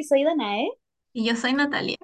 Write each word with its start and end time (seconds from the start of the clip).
Soy, 0.00 0.04
soy 0.04 0.24
Danae 0.24 0.70
Y 1.12 1.24
yo 1.26 1.36
soy 1.36 1.52
Natalia. 1.54 1.96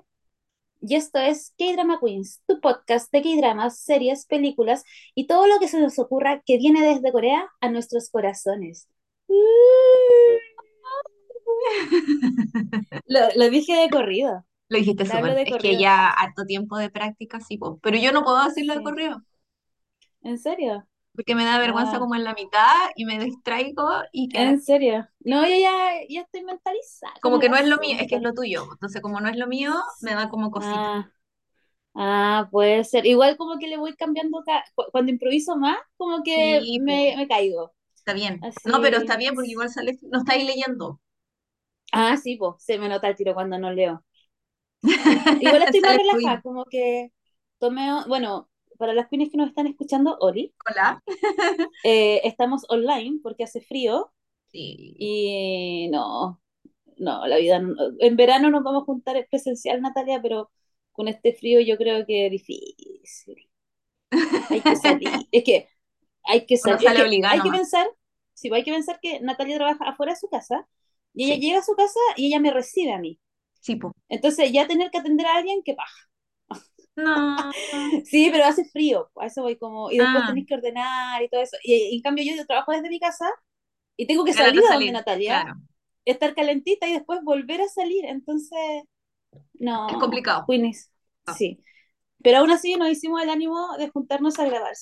y 0.80 0.94
esto 0.96 1.18
es 1.18 1.52
K-Drama 1.58 1.98
Queens, 2.00 2.40
tu 2.46 2.60
podcast 2.60 3.10
de 3.12 3.22
K-Dramas, 3.22 3.78
series, 3.80 4.26
películas 4.26 4.84
y 5.14 5.26
todo 5.26 5.46
lo 5.46 5.58
que 5.58 5.68
se 5.68 5.80
nos 5.80 5.98
ocurra 5.98 6.42
que 6.46 6.58
viene 6.58 6.82
desde 6.86 7.12
Corea 7.12 7.48
a 7.60 7.68
nuestros 7.70 8.10
corazones. 8.10 8.88
Lo, 13.06 13.20
lo 13.36 13.50
dije 13.50 13.74
de 13.76 13.90
corrido, 13.90 14.44
Lo 14.68 14.78
dijiste 14.78 15.06
te 15.06 15.06
súper. 15.06 15.36
de 15.36 15.46
Es 15.46 15.56
que 15.58 15.76
corrido. 15.76 15.78
ya 15.78 16.08
harto 16.10 16.44
tiempo 16.44 16.76
de 16.78 16.90
práctica, 16.90 17.40
sí. 17.40 17.58
Pero 17.82 17.98
yo 17.98 18.12
no 18.12 18.24
puedo 18.24 18.44
decirlo 18.44 18.74
de 18.74 18.82
Sí, 18.82 18.82
correo, 18.82 19.22
¿en 20.22 20.38
serio? 20.38 20.86
Porque 21.16 21.34
me 21.34 21.44
da 21.44 21.58
vergüenza 21.58 21.98
Ah, 21.98 22.00
como 22.00 22.14
en 22.16 22.24
la 22.24 22.34
mitad 22.34 22.90
y 22.96 23.04
me 23.06 23.18
distraigo 23.18 23.88
y 24.12 24.28
queda 24.28 24.52
¿en 24.52 24.60
serio? 24.62 25.08
No, 25.20 25.46
yo 25.46 25.54
ya, 25.58 25.72
ya 26.08 26.20
estoy 26.22 26.44
mentalizada 26.44 27.14
como 27.20 27.38
que 27.38 27.48
no 27.50 27.56
es 27.58 27.66
lo 27.68 27.76
mío, 27.78 27.96
es 28.00 28.06
que 28.08 28.16
es 28.16 28.22
lo 28.22 28.32
tuyo. 28.34 28.68
Entonces, 28.72 29.02
como 29.02 29.20
no 29.20 29.28
es 29.28 29.36
lo 29.36 29.46
mío, 29.46 29.74
me 30.00 30.14
da 30.14 30.28
como 30.30 30.50
cosita. 30.50 30.88
Ah, 30.88 31.12
ah, 31.94 32.48
puede 32.50 32.84
ser. 32.84 33.06
Igual 33.06 33.36
como 33.36 33.58
que 33.58 33.68
le 33.68 33.78
voy 33.78 33.96
cambiando, 33.96 34.42
ca- 34.44 34.64
cu- 34.74 34.84
cuando 34.92 35.12
improviso 35.12 35.56
más, 35.56 35.78
como 35.96 36.22
que 36.24 36.62
Sí, 36.66 36.80
po, 36.84 36.84
me, 36.84 37.14
me 37.16 37.28
caigo. 37.28 37.74
está 37.96 38.14
bien. 38.14 38.48
No, 38.64 38.80
pero 38.82 38.98
está 38.98 39.16
bien 39.18 39.34
porque 39.34 39.50
igual 39.50 39.70
sale, 39.70 39.98
no 40.02 40.20
estáis 40.20 40.46
leyendo. 40.46 41.00
Ah, 41.92 42.16
sí, 42.16 42.36
pues, 42.36 42.62
se 42.62 42.78
me 42.78 42.88
nota 42.88 43.08
el 43.08 43.16
tiro 43.16 43.34
cuando 43.34 43.58
no 43.58 43.72
leo. 43.72 44.04
Igual 45.40 45.62
estoy 45.62 45.82
más 45.82 45.96
relajada, 45.96 46.40
como 46.42 46.64
que 46.66 47.12
tomé, 47.58 47.88
bueno, 48.08 48.48
para 48.76 48.94
las 48.94 49.08
quienes 49.08 49.30
que 49.30 49.36
nos 49.38 49.48
están 49.48 49.66
escuchando, 49.66 50.16
Oli, 50.20 50.54
Hola. 50.68 51.02
eh, 51.82 52.20
estamos 52.24 52.64
online 52.68 53.20
porque 53.22 53.44
hace 53.44 53.60
frío 53.60 54.12
Sí. 54.52 54.98
y 54.98 55.88
no, 55.92 56.42
no, 56.98 57.26
la 57.26 57.38
vida, 57.38 57.60
no- 57.60 57.74
en 58.00 58.16
verano 58.16 58.50
nos 58.50 58.64
vamos 58.64 58.84
a 58.84 58.86
juntar 58.86 59.16
es 59.18 59.28
presencial, 59.28 59.82
Natalia, 59.82 60.20
pero 60.22 60.50
con 60.92 61.08
este 61.08 61.34
frío 61.34 61.60
yo 61.60 61.76
creo 61.78 62.06
que 62.06 62.26
es 62.26 62.32
difícil. 62.32 63.50
Hay 64.50 64.64
que 64.64 64.76
salir, 64.76 65.14
es 65.32 65.44
que 65.44 65.68
hay 66.24 66.46
que 66.46 66.56
salir, 66.58 66.88
es 66.88 66.94
que 66.94 67.12
hay 67.28 67.42
que 67.42 67.50
pensar, 67.50 67.86
sí, 68.34 68.48
pues 68.48 68.60
hay 68.60 68.64
que 68.64 68.72
pensar 68.72 69.00
que 69.02 69.20
Natalia 69.20 69.56
trabaja 69.58 69.86
afuera 69.90 70.12
de 70.14 70.20
su 70.20 70.28
casa 70.28 70.68
y 71.14 71.26
ella 71.26 71.36
Sí, 71.36 71.40
llega 71.40 71.58
a 71.60 71.64
su 71.64 71.74
casa 71.76 72.00
y 72.16 72.28
ella 72.28 72.40
me 72.40 72.52
recibe 72.52 72.92
a 72.92 72.98
mí. 72.98 73.20
sí, 73.60 73.76
po. 73.76 73.92
Entonces 74.08 74.52
ya 74.52 74.66
tener 74.68 74.90
que 74.90 74.98
atender 74.98 75.26
a 75.26 75.36
alguien, 75.36 75.62
qué 75.64 75.74
paja. 75.74 76.08
No. 76.96 77.36
Sí, 78.04 78.30
pero 78.32 78.44
hace 78.46 78.64
frío, 78.66 79.10
a 79.20 79.26
eso 79.26 79.42
voy 79.42 79.58
como, 79.58 79.90
y 79.90 79.98
después 79.98 80.24
Ah, 80.24 80.26
tenés 80.26 80.46
que 80.46 80.54
ordenar 80.54 81.22
y 81.22 81.28
todo 81.28 81.42
eso. 81.42 81.56
Y, 81.62 81.96
en 81.96 82.02
cambio 82.02 82.24
yo, 82.24 82.46
trabajo 82.46 82.72
desde 82.72 82.88
mi 82.88 83.00
casa 83.00 83.26
y 83.96 84.06
tengo 84.06 84.24
que 84.24 84.32
lata 84.32 84.44
salir 84.44 84.64
a 84.64 84.74
donde 84.74 84.90
salir. 84.90 84.92
Natalia, 84.92 85.42
Claro. 85.42 85.60
estar 86.04 86.34
calentita 86.34 86.88
y 86.88 86.94
después 86.94 87.20
volver 87.24 87.60
a 87.62 87.68
salir. 87.68 88.04
Entonces, 88.06 88.58
Es 89.54 89.60
no, 89.60 89.88
complicado. 89.98 90.44
Queenies, 90.48 90.90
sí. 91.36 91.62
Pero 92.22 92.38
aún 92.38 92.50
así 92.50 92.76
nos 92.76 92.90
hicimos 92.90 93.22
el 93.22 93.30
ánimo 93.30 93.76
de 93.78 93.88
juntarnos 93.90 94.38
a 94.38 94.46
grabar. 94.46 94.74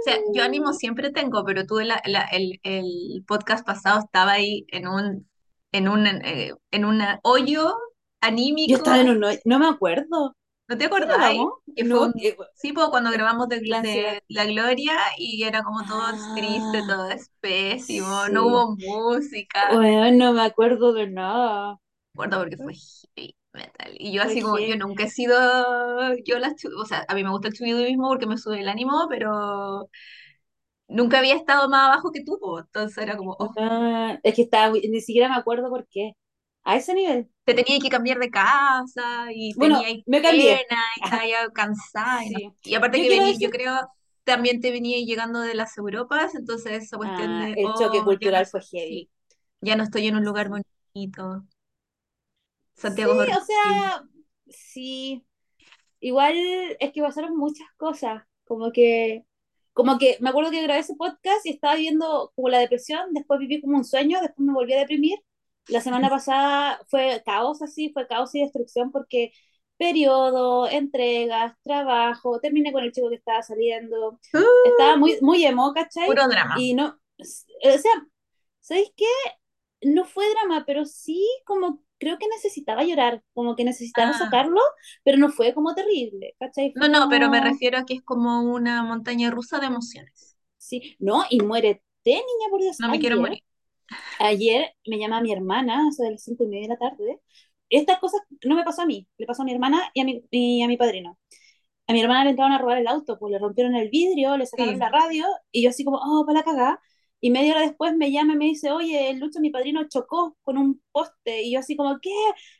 O 0.00 0.02
sea, 0.04 0.16
yo 0.32 0.42
ánimo 0.44 0.72
siempre 0.72 1.10
tengo, 1.10 1.44
pero 1.44 1.66
tú 1.66 1.80
la- 1.80 2.00
la- 2.06 2.24
el, 2.32 2.60
el 2.62 3.24
podcast 3.26 3.66
pasado 3.66 4.00
estaba 4.00 4.32
ahí 4.32 4.64
en 4.68 4.86
un, 4.88 5.28
en 5.72 5.88
un, 5.88 6.06
eh, 6.06 6.52
en 6.70 6.84
un 6.84 7.02
hoyo 7.22 7.74
Yo 8.64 8.76
anímico, 8.76 8.78
estaba 8.78 9.00
en 9.00 9.08
un... 9.10 9.20
No 9.44 9.58
me 9.58 9.66
acuerdo. 9.68 10.36
¿no 10.68 10.76
te 10.78 10.88
grabamos? 10.88 11.52
Que 11.74 11.84
fue 11.86 12.00
No, 12.00 12.08
un, 12.08 12.14
que- 12.14 12.36
sí, 12.54 12.72
pues 12.72 12.88
cuando 12.90 13.10
grabamos 13.10 13.48
de, 13.48 13.60
de 13.80 14.22
La 14.28 14.44
Gloria 14.46 14.98
y 15.16 15.42
era 15.44 15.62
como 15.62 15.86
todo 15.86 16.12
triste, 16.34 16.82
Ah, 16.82 16.84
todo 16.84 17.08
pésimo, 17.40 18.28
no 18.28 18.46
sí. 18.46 18.48
hubo 18.48 18.76
música, 18.76 19.58
Bueno, 19.68 20.10
no 20.12 20.32
me 20.34 20.42
acuerdo 20.42 20.92
de 20.92 21.08
nada. 21.08 21.78
me 22.14 22.24
acuerdo 22.24 22.38
porque 22.44 22.56
fue 22.58 22.74
heavy 23.16 23.36
metal. 23.52 23.94
Y 23.98 24.12
yo 24.12 24.22
Fue 24.22 24.38
así 24.38 24.42
como, 24.42 24.58
yo 24.58 24.76
nunca 24.76 25.04
he 25.04 25.10
sido, 25.10 25.34
yo 26.24 26.38
la, 26.38 26.54
chu- 26.54 26.70
o 26.80 26.84
sea, 26.86 27.04
a 27.08 27.14
mí 27.14 27.22
me 27.24 27.30
gusta 27.30 27.48
el 27.48 27.54
mismo 27.88 28.08
porque 28.08 28.26
me 28.26 28.38
sube 28.38 28.60
el 28.60 28.68
ánimo, 28.68 29.06
pero 29.08 29.88
nunca 30.88 31.18
había 31.18 31.34
estado 31.36 31.68
más 31.68 31.86
abajo 31.88 32.12
que 32.12 32.24
tú, 32.24 32.38
pues. 32.40 32.64
Entonces 32.66 32.98
era 32.98 33.16
como, 33.16 33.36
oh, 33.38 33.56
Ah, 33.56 34.18
es 34.22 34.34
que 34.34 34.42
estaba, 34.42 34.72
ni 34.74 35.00
siquiera 35.00 35.28
me 35.28 35.36
acuerdo 35.36 35.68
por 35.70 35.86
qué. 35.88 36.12
A 36.68 36.76
ese 36.76 36.92
nivel. 36.92 37.30
te 37.44 37.54
tenía 37.54 37.78
que 37.80 37.88
cambiar 37.88 38.18
de 38.18 38.30
casa 38.30 39.32
y 39.32 39.54
tenía 39.54 39.56
Bueno, 39.56 39.78
ahí 39.78 40.04
me 40.06 40.20
cambié. 40.20 40.66
pena 40.68 40.82
y 40.96 41.04
estaba 41.04 41.52
cansada. 41.54 42.20
Sí. 42.20 42.52
y 42.64 42.74
aparte 42.74 42.98
Yo 42.98 43.04
que 43.04 43.08
venía, 43.08 43.24
yo 43.24 43.32
decir, 43.32 43.50
creo, 43.50 43.90
también 44.24 44.60
te 44.60 44.70
venía 44.70 45.02
llegando 45.02 45.40
de 45.40 45.54
las 45.54 45.78
Europas, 45.78 46.34
entonces 46.34 46.84
esa 46.84 46.98
cuestión 46.98 47.30
ah, 47.30 47.46
de, 47.46 47.52
el 47.52 47.68
choque 47.68 47.96
oh, 47.96 48.00
no, 48.00 48.04
cultural 48.04 48.44
fue 48.44 48.60
heavy. 48.60 49.10
ya 49.62 49.76
no 49.76 49.84
estoy 49.84 50.08
en 50.08 50.16
un 50.16 50.24
lugar 50.26 50.50
bonito. 50.50 50.66
Sí, 50.92 51.10
Santiago 52.74 53.22
es 53.22 53.34
o 53.34 53.44
sea, 53.46 54.04
sí. 54.48 55.24
Igual 56.00 56.36
es 56.78 56.92
que 56.92 57.00
pasaron 57.00 57.34
muchas 57.34 57.66
cosas. 57.78 58.24
Como 58.44 58.72
que, 58.72 59.24
como 59.72 59.96
que 59.96 60.18
me 60.20 60.28
acuerdo 60.28 60.50
que 60.50 60.62
grabé 60.62 60.80
ese 60.80 60.96
podcast 60.96 61.46
y 61.46 61.50
estaba 61.50 61.76
viendo 61.76 62.30
como 62.36 62.50
la 62.50 62.58
depresión, 62.58 63.14
después 63.14 63.40
viví 63.40 63.62
como 63.62 63.78
un 63.78 63.86
sueño, 63.86 64.20
después 64.20 64.46
me 64.46 64.52
volví 64.52 64.74
a 64.74 64.80
deprimir. 64.80 65.18
La 65.68 65.80
semana 65.82 66.10
pasada 66.10 66.80
fue 66.88 67.22
caos 67.24 67.62
así, 67.62 67.90
fue 67.92 68.06
caos 68.08 68.34
y 68.34 68.40
destrucción 68.42 68.90
porque 68.92 69.32
periodo, 69.76 70.68
entregas, 70.68 71.54
trabajo, 71.62 72.40
terminé 72.40 72.72
con 72.72 72.84
el 72.84 72.92
chico 72.92 73.10
que 73.10 73.16
estaba 73.16 73.42
saliendo. 73.42 74.20
Estaba 74.62 74.96
Uh, 74.96 74.98
muy, 74.98 75.18
muy 75.22 75.44
emo, 75.44 75.72
¿cachai? 75.74 76.08
puro 76.08 76.26
drama. 76.28 76.58
Y 76.60 76.74
no, 76.74 76.98
o 77.18 77.24
sea, 77.78 77.92
¿sabéis 78.60 78.92
qué? 78.96 79.06
No 79.82 80.04
fue 80.04 80.24
drama, 80.30 80.64
pero 80.66 80.84
sí 80.86 81.24
como 81.46 81.82
creo 81.98 82.18
que 82.18 82.28
necesitaba 82.28 82.84
llorar, 82.84 83.22
como 83.34 83.56
que 83.56 83.64
necesitaba 83.64 84.12
Ah, 84.12 84.14
sacarlo, 84.14 84.60
pero 85.04 85.18
no 85.18 85.30
fue 85.30 85.54
como 85.54 85.74
terrible, 85.74 86.34
¿cachai? 86.40 86.74
no, 86.74 86.88
no, 86.88 87.08
pero 87.10 87.28
me 87.28 87.40
refiero 87.42 87.76
a 87.78 87.84
que 87.84 87.94
es 87.94 88.02
como 88.02 88.40
una 88.42 88.82
montaña 88.82 89.30
rusa 89.30 89.58
de 89.60 89.66
emociones. 89.66 90.36
sí, 90.56 90.96
no, 90.98 91.24
y 91.30 91.40
muérete, 91.40 91.82
niña, 92.04 92.50
por 92.50 92.60
Dios, 92.60 92.78
No 92.78 92.88
me 92.88 92.98
quiero 92.98 93.16
morir. 93.20 93.42
Ayer 94.18 94.74
me 94.86 94.98
llama 94.98 95.20
mi 95.20 95.32
hermana, 95.32 95.86
o 95.88 95.92
sea, 95.92 96.06
de 96.06 96.12
las 96.12 96.22
cinco 96.24 96.44
y 96.44 96.48
media 96.48 96.62
de 96.68 96.74
la 96.74 96.78
tarde, 96.78 97.20
estas 97.70 97.98
cosas 98.00 98.20
no 98.44 98.54
me 98.56 98.64
pasó 98.64 98.82
a 98.82 98.86
mí, 98.86 99.06
le 99.18 99.26
pasó 99.26 99.42
a 99.42 99.44
mi 99.44 99.52
hermana 99.52 99.90
y 99.94 100.00
a 100.00 100.04
mi, 100.04 100.24
y 100.30 100.62
a 100.62 100.68
mi 100.68 100.76
padrino. 100.76 101.18
A 101.86 101.92
mi 101.94 102.00
hermana 102.02 102.24
le 102.24 102.30
entraron 102.30 102.52
a 102.52 102.58
robar 102.58 102.78
el 102.78 102.86
auto, 102.86 103.18
pues 103.18 103.32
le 103.32 103.38
rompieron 103.38 103.74
el 103.74 103.88
vidrio, 103.90 104.36
le 104.36 104.46
sacaron 104.46 104.74
Sí. 104.74 104.78
la 104.78 104.90
radio, 104.90 105.26
y 105.52 105.62
yo 105.62 105.70
así 105.70 105.84
como, 105.84 105.98
oh, 106.02 106.24
para 106.26 106.40
la 106.40 106.44
cagada. 106.44 106.80
Y 107.20 107.30
media 107.30 107.52
hora 107.54 107.62
después 107.62 107.96
me 107.96 108.12
llama 108.12 108.34
y 108.34 108.36
me 108.36 108.44
dice, 108.46 108.70
oye, 108.72 109.10
el 109.10 109.18
Lucho, 109.20 109.40
mi 109.40 109.50
padrino, 109.50 109.88
chocó 109.88 110.36
con 110.42 110.58
un 110.58 110.82
poste. 110.92 111.42
Y 111.42 111.52
yo 111.52 111.60
así 111.60 111.76
como, 111.76 111.98
¿qué? 112.00 112.10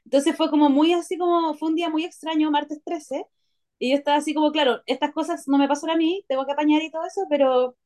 Entonces 0.04 0.36
fue 0.36 0.50
como 0.50 0.70
muy 0.70 0.92
así 0.94 1.18
como, 1.18 1.54
fue 1.54 1.68
un 1.68 1.74
día 1.76 1.90
muy 1.90 2.04
extraño, 2.04 2.50
martes 2.50 2.80
13. 2.84 3.26
Y 3.78 3.90
yo 3.90 3.96
estaba 3.96 4.16
así 4.18 4.34
como, 4.34 4.50
claro, 4.52 4.82
estas 4.86 5.12
cosas 5.12 5.46
no 5.46 5.58
me 5.58 5.68
pasan 5.68 5.90
a 5.90 5.96
mí, 5.96 6.24
tengo 6.28 6.44
que 6.46 6.52
apañar 6.52 6.82
y 6.82 6.90
todo 6.90 7.04
eso, 7.06 7.22
pero 7.30 7.76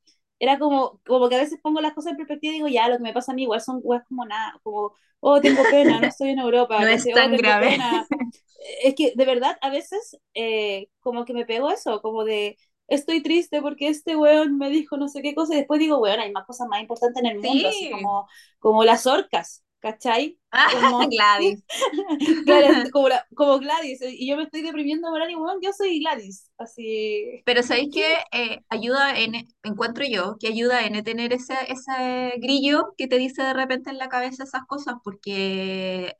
era 0.43 0.59
como, 0.59 1.01
como 1.07 1.29
que 1.29 1.37
a 1.37 1.39
veces 1.39 1.61
pongo 1.63 1.81
las 1.81 1.95
cosas 1.95 2.13
en 2.13 2.17
perspectiva 2.19 2.53
y 2.53 2.57
digo, 2.57 2.69
ya, 2.69 2.89
lo 2.89 2.97
que 2.99 3.03
me 3.05 3.13
pasa 3.15 3.33
a 3.33 3.35
mí 3.37 3.43
igual 3.45 3.61
son 3.63 3.81
weas 3.85 4.05
como 4.09 4.25
nada, 4.27 4.59
como, 4.65 4.95
oh, 5.21 5.41
tengo 5.41 5.69
pena, 5.69 6.01
no 6.01 6.09
estoy 6.09 6.31
en 6.31 6.41
Europa, 6.41 6.79
No 6.79 6.89
es. 6.89 7.07
Oh, 7.07 7.11
tan 7.15 7.31
tengo 7.31 7.57
grave. 7.57 7.77
pena, 7.77 8.09
es 8.83 8.95
que 8.95 9.13
de 9.17 9.25
verdad 9.25 9.57
a 9.61 9.71
veces 9.71 10.19
eh, 10.35 10.89
como 11.01 11.25
que 11.25 11.35
me 11.35 11.47
pego 11.47 11.71
eso, 11.71 12.01
como 12.03 12.25
de 12.25 12.59
estoy 12.89 13.23
triste 13.23 13.63
porque 13.63 13.89
este 13.89 14.17
weón 14.17 14.59
me 14.59 14.69
dijo 14.71 14.97
no 14.97 15.09
sé 15.09 15.23
qué 15.23 15.35
cosa 15.35 15.55
y 15.55 15.59
después 15.59 15.81
digo, 15.81 15.99
weón, 15.99 16.21
hay 16.21 16.33
más 16.33 16.47
cosas 16.47 16.69
más 16.69 16.81
importantes 16.83 17.23
en 17.23 17.31
el 17.31 17.41
mundo, 17.41 17.69
así 17.69 17.87
Sí. 17.87 17.91
como, 17.91 18.29
como 18.59 18.85
las 18.85 19.07
orcas, 19.07 19.65
¿cachai? 19.83 20.41
Ah, 20.53 20.71
Como, 21.09 21.09
Gladys. 21.11 21.63
como, 22.93 23.09
la- 23.09 23.27
como 23.35 23.59
Gladys, 23.59 24.01
y 24.03 24.29
yo 24.29 24.37
me 24.37 24.45
estoy 24.45 24.63
deprimiendo 24.63 25.09
por 25.11 25.23
algo, 25.23 25.45
weón, 25.45 25.61
yo 25.63 25.73
soy 25.73 26.01
Gladys, 26.01 26.51
así, 26.59 27.45
Pero 27.45 27.63
¿sabéis 27.63 27.89
¿qué? 27.93 28.05
Eh, 28.33 28.61
ayuda 28.69 29.19
en, 29.19 29.35
encuentro 29.65 30.05
yo, 30.09 30.37
que 30.39 30.47
ayuda 30.49 30.87
en 30.87 31.03
tener 31.05 31.33
ese, 31.33 31.55
ese 31.69 32.35
grillo 32.39 32.95
que 32.97 33.09
te 33.09 33.19
dice 33.19 33.43
de 33.43 33.53
repente 33.55 33.91
en 33.91 33.99
la 33.99 34.09
cabeza 34.09 34.45
esas 34.45 34.63
cosas, 34.67 34.95
porque 35.03 36.15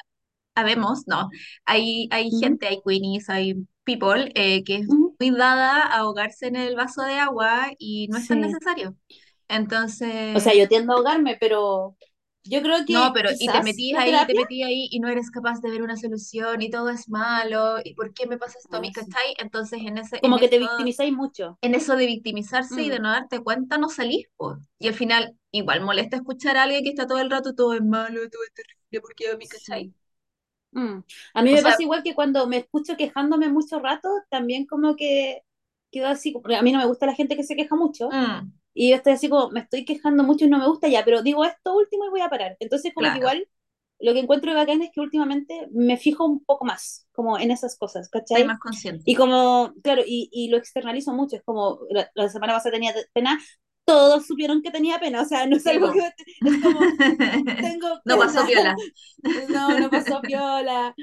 habemos, 0.57 1.07
no, 1.09 1.31
hay, 1.67 2.09
hay 2.13 2.33
Ujú, 2.33 2.33
gente, 2.33 2.69
hay 2.69 2.81
queenies, 2.87 3.31
hay 3.31 3.55
people 3.85 4.33
eh, 4.37 4.65
que 4.65 4.77
es 4.79 4.89
muy 4.89 5.31
dada 5.33 5.83
a 5.85 5.99
ahogarse 6.01 6.49
en 6.49 6.57
el 6.57 6.77
vaso 6.77 7.03
de 7.05 7.15
agua 7.17 7.73
y 7.79 8.09
no 8.09 8.19
es 8.19 8.27
tan 8.27 8.41
Sí, 8.41 8.43
necesario. 8.43 8.97
o 10.33 10.41
sea, 10.41 10.55
Entonces, 10.55 10.55
yo 10.55 10.69
tiendo 10.69 10.93
a 10.93 10.97
ahogarme, 10.97 11.37
pero 11.41 11.97
yo 12.45 12.63
creo 12.63 12.85
no, 12.87 13.13
que 13.13 13.15
pero 13.15 13.31
y 13.39 13.51
te 13.51 13.61
metís 13.61 13.97
ahí, 13.97 14.25
te 14.27 14.35
metís 14.35 14.65
ahí 14.65 14.89
y 14.91 15.01
no 15.01 15.09
eres 15.09 15.31
capaz 15.31 15.61
de 15.61 15.71
ver 15.71 15.83
una 15.83 15.97
solución 15.97 16.61
y 16.63 16.71
todo 16.71 16.91
es 16.91 17.09
malo, 17.09 17.77
¿y 17.85 17.95
por 17.95 18.13
qué 18.15 18.27
me 18.27 18.39
pasa 18.39 18.59
esto 18.59 18.77
a 18.77 18.81
mí, 18.81 18.93
cachai? 18.93 19.35
Entonces, 19.39 19.81
en 19.83 19.99
ese, 19.99 20.21
en 20.23 20.23
como 20.23 20.39
que 20.39 20.49
te 20.49 20.59
eso 20.59 20.59
victimizáis 20.59 21.13
mucho. 21.13 21.59
en 21.63 21.75
eso 21.75 21.97
de 21.97 22.07
victimizarse 22.07 22.83
y 22.83 22.91
de 22.91 22.99
Mm, 22.99 23.01
no 23.01 23.11
darte 23.11 23.41
cuenta, 23.43 23.79
no 23.79 23.89
salís, 23.89 24.27
po. 24.37 24.59
Y 24.79 24.89
al 24.89 24.95
final, 24.95 25.37
igual 25.53 25.81
molesta 25.83 26.17
escuchar 26.17 26.57
a 26.57 26.65
alguien 26.65 26.85
que 26.85 26.91
está 26.91 27.07
todo 27.07 27.19
el 27.21 27.31
rato, 27.31 27.55
todo 27.55 27.75
es 27.75 27.83
malo, 27.83 28.21
todo 28.31 28.43
es 28.45 28.53
terrible, 28.55 29.01
porque 29.03 29.31
a 29.31 29.37
mí, 29.37 29.49
¿cachai? 29.49 29.95
Mm. 30.73 31.01
A 31.35 31.43
mí 31.43 31.53
O 31.53 31.57
me 31.57 31.63
sea, 31.63 31.63
pasa 31.63 31.83
igual 31.83 32.03
que 32.03 32.15
cuando 32.15 32.47
me 32.47 32.57
escucho 32.59 32.97
quejándome 32.97 33.49
mucho 33.49 33.79
rato, 33.79 34.09
también 34.31 34.67
como 34.67 34.97
que 34.97 35.43
quedo 35.91 36.09
así, 36.09 36.33
porque 36.33 36.57
a 36.57 36.63
mí 36.63 36.73
no 36.73 36.79
me 36.79 36.87
gusta 36.87 37.07
la 37.07 37.15
gente 37.15 37.37
que 37.37 37.43
se 37.45 37.57
queja 37.57 37.77
mucho, 37.77 38.11
mm, 38.11 38.53
y 38.75 38.91
yo 38.91 38.97
estoy 38.97 39.15
así 39.15 39.29
como, 39.29 39.51
me 39.51 39.61
estoy 39.61 39.85
quejando 39.85 40.25
mucho 40.25 40.45
y 40.47 40.49
no 40.49 40.59
me 40.59 40.67
gusta 40.69 40.89
ya, 40.89 41.05
pero 41.05 41.23
digo 41.23 41.45
esto 41.45 41.77
último 41.77 42.07
y 42.07 42.11
voy 42.11 42.21
a 42.23 42.31
parar. 42.31 42.57
Entonces 42.61 42.93
como 42.95 43.11
que 43.13 43.19
claro. 43.19 43.19
igual 43.19 43.47
lo 44.01 44.13
que 44.15 44.21
encuentro 44.21 44.55
bacán 44.55 44.83
es 44.83 44.91
que 44.93 45.01
últimamente 45.01 45.69
me 45.73 45.97
fijo 45.97 46.25
un 46.27 46.45
poco 46.45 46.65
más, 46.65 47.07
como 47.13 47.39
en 47.39 47.51
esas 47.51 47.77
cosas, 47.79 48.09
Estoy 48.25 48.43
¿cachai? 48.43 48.45
más 48.45 48.59
consciente. 48.59 49.05
Y 49.05 49.15
como, 49.17 49.75
claro, 49.83 50.03
y, 50.07 50.29
y 50.33 50.49
lo 50.49 50.57
externalizo 50.57 51.13
mucho, 51.13 51.37
es 51.37 51.43
como, 51.45 51.81
la, 51.91 52.11
la 52.15 52.29
semana 52.29 52.55
pasada 52.55 52.73
tenía 52.75 52.95
pena, 53.13 53.39
todos 53.85 54.27
supieron 54.27 54.63
que 54.63 54.71
tenía 54.71 54.99
pena, 55.01 55.23
o 55.23 55.25
sea, 55.25 55.47
no 55.47 55.57
es 55.57 55.67
algo 55.67 55.91
que, 55.91 56.01
es 56.45 56.59
como, 56.61 56.95
tengo 57.61 57.89
No 58.05 58.19
pasó 58.19 58.45
piola. 58.47 58.77
no, 59.51 59.79
no 59.79 59.91
pasó 59.91 60.25
piola, 60.25 60.95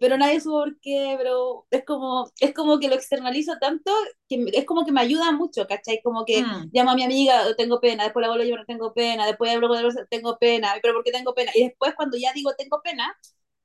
pero 0.00 0.16
nadie 0.18 0.40
supo 0.40 0.58
por 0.60 0.80
qué, 0.80 1.14
pero 1.18 1.66
es 1.70 1.84
como, 1.84 2.30
es 2.40 2.54
como 2.54 2.78
que 2.78 2.88
lo 2.88 2.94
externalizo 2.94 3.54
tanto 3.60 3.92
que 4.28 4.44
es 4.52 4.64
como 4.66 4.84
que 4.84 4.92
me 4.92 5.00
ayuda 5.00 5.32
mucho, 5.32 5.66
¿cachai? 5.66 6.00
Como 6.02 6.24
que 6.24 6.46
Mm. 6.46 6.70
llamo 6.72 6.90
a 6.92 6.94
mi 6.94 7.02
amiga, 7.04 7.46
"Oh, 7.48 7.54
tengo 7.56 7.80
pena, 7.80 8.04
después 8.04 8.22
la 8.22 8.28
vuelvo 8.28 8.44
a 8.44 8.46
llamar, 8.46 8.66
tengo 8.66 8.94
pena, 8.94 9.26
después 9.26 9.52
hablo 9.54 9.68
con 9.68 9.78
el 9.78 10.08
tengo 10.10 10.38
pena, 10.38 10.74
pero 10.82 10.94
¿por 10.94 11.04
qué 11.04 11.12
tengo 11.12 11.34
pena? 11.34 11.52
Y 11.54 11.64
después 11.64 11.94
cuando 11.96 12.16
ya 12.18 12.32
digo 12.32 12.52
tengo 12.56 12.80
pena, 12.82 13.16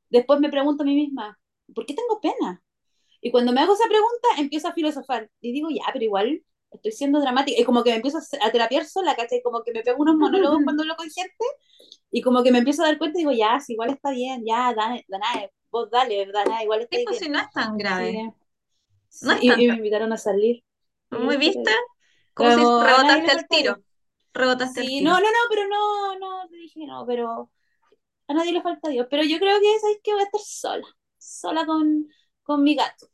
después 0.09 0.39
me 0.39 0.49
pregunto 0.49 0.83
a 0.83 0.85
mí 0.85 0.95
misma, 0.95 1.39
¿por 1.75 1.85
qué 1.85 1.93
tengo 1.95 2.19
pena? 2.21 2.63
Y 3.21 3.31
cuando 3.31 3.53
me 3.53 3.61
hago 3.61 3.73
esa 3.73 3.87
pregunta, 3.89 4.27
empiezo 4.39 4.67
a 4.69 4.73
filosofar. 4.73 5.29
Y 5.41 5.53
digo, 5.53 5.69
ya, 5.71 5.83
pero 5.93 6.05
igual 6.05 6.43
estoy 6.73 6.91
siendo 6.91 7.19
dramática. 7.21 7.59
Y 7.61 7.63
como 7.65 7.83
que 7.83 7.91
me 7.91 7.97
empiezo 7.97 8.19
a 8.41 8.51
terapiar 8.51 8.85
sola, 8.85 9.15
¿cachai? 9.15 9.41
Como 9.43 9.63
que 9.63 9.71
me 9.73 9.83
pego 9.83 10.01
unos 10.01 10.15
monólogos 10.17 10.61
cuando 10.63 10.83
hablo 10.83 10.95
con 10.95 11.09
gente. 11.09 11.45
Y 12.11 12.21
como 12.21 12.43
que 12.43 12.51
me 12.51 12.59
empiezo 12.59 12.83
a 12.83 12.87
dar 12.87 12.97
cuenta 12.97 13.19
y 13.19 13.21
digo, 13.23 13.31
ya, 13.33 13.59
si 13.59 13.73
igual 13.73 13.91
está 13.91 14.11
bien, 14.11 14.43
ya, 14.45 14.73
Danae, 14.75 15.05
Danae, 15.07 15.51
vos 15.71 15.89
dale, 15.91 16.25
Danae, 16.31 16.63
igual 16.65 16.81
Sí, 16.89 16.99
estáis 16.99 17.05
pues 17.05 17.17
si 17.17 17.27
bien. 17.27 17.29
no 17.29 17.39
es 17.39 17.51
tan 17.51 17.77
grave. 17.77 18.23
Sí, 19.09 19.21
No 19.21 19.33
es 19.33 19.43
Y, 19.43 19.63
y 19.65 19.67
tanta. 19.67 19.73
me 19.73 19.77
invitaron 19.77 20.13
a 20.13 20.17
salir. 20.17 20.63
¿Muy 21.11 21.37
¿Qué 21.37 21.39
quieres 21.39 21.41
que 21.43 21.51
te 21.51 21.59
viste? 21.59 21.71
Como 22.33 22.49
le 22.51 22.65
Rebotaste 22.79 23.33
Dios. 23.33 23.45
tiro. 23.49 23.83
Rebotaste 24.33 24.85
Sí, 24.85 25.01
tiro. 25.01 25.03
no, 25.03 25.19
no, 25.19 25.25
no, 25.25 25.37
pero 25.49 25.67
no, 25.67 26.19
no, 26.19 26.47
te 26.49 26.55
dije 26.57 26.85
no, 26.87 27.05
pero 27.05 27.51
a 28.27 28.33
nadie 28.35 28.53
le 28.53 28.61
falta 28.63 28.89
Dios. 28.89 29.07
Pero 29.09 29.23
yo 29.23 29.39
creo 29.39 29.59
que, 29.61 29.79
¿sabes 29.81 29.99
que 30.03 30.13
Voy 30.13 30.21
a 30.21 30.25
estar 30.25 30.41
sola, 30.41 30.87
sola 31.17 31.65
con, 31.65 32.07
con 32.43 32.63
mi 32.63 32.75
gato. 32.75 33.07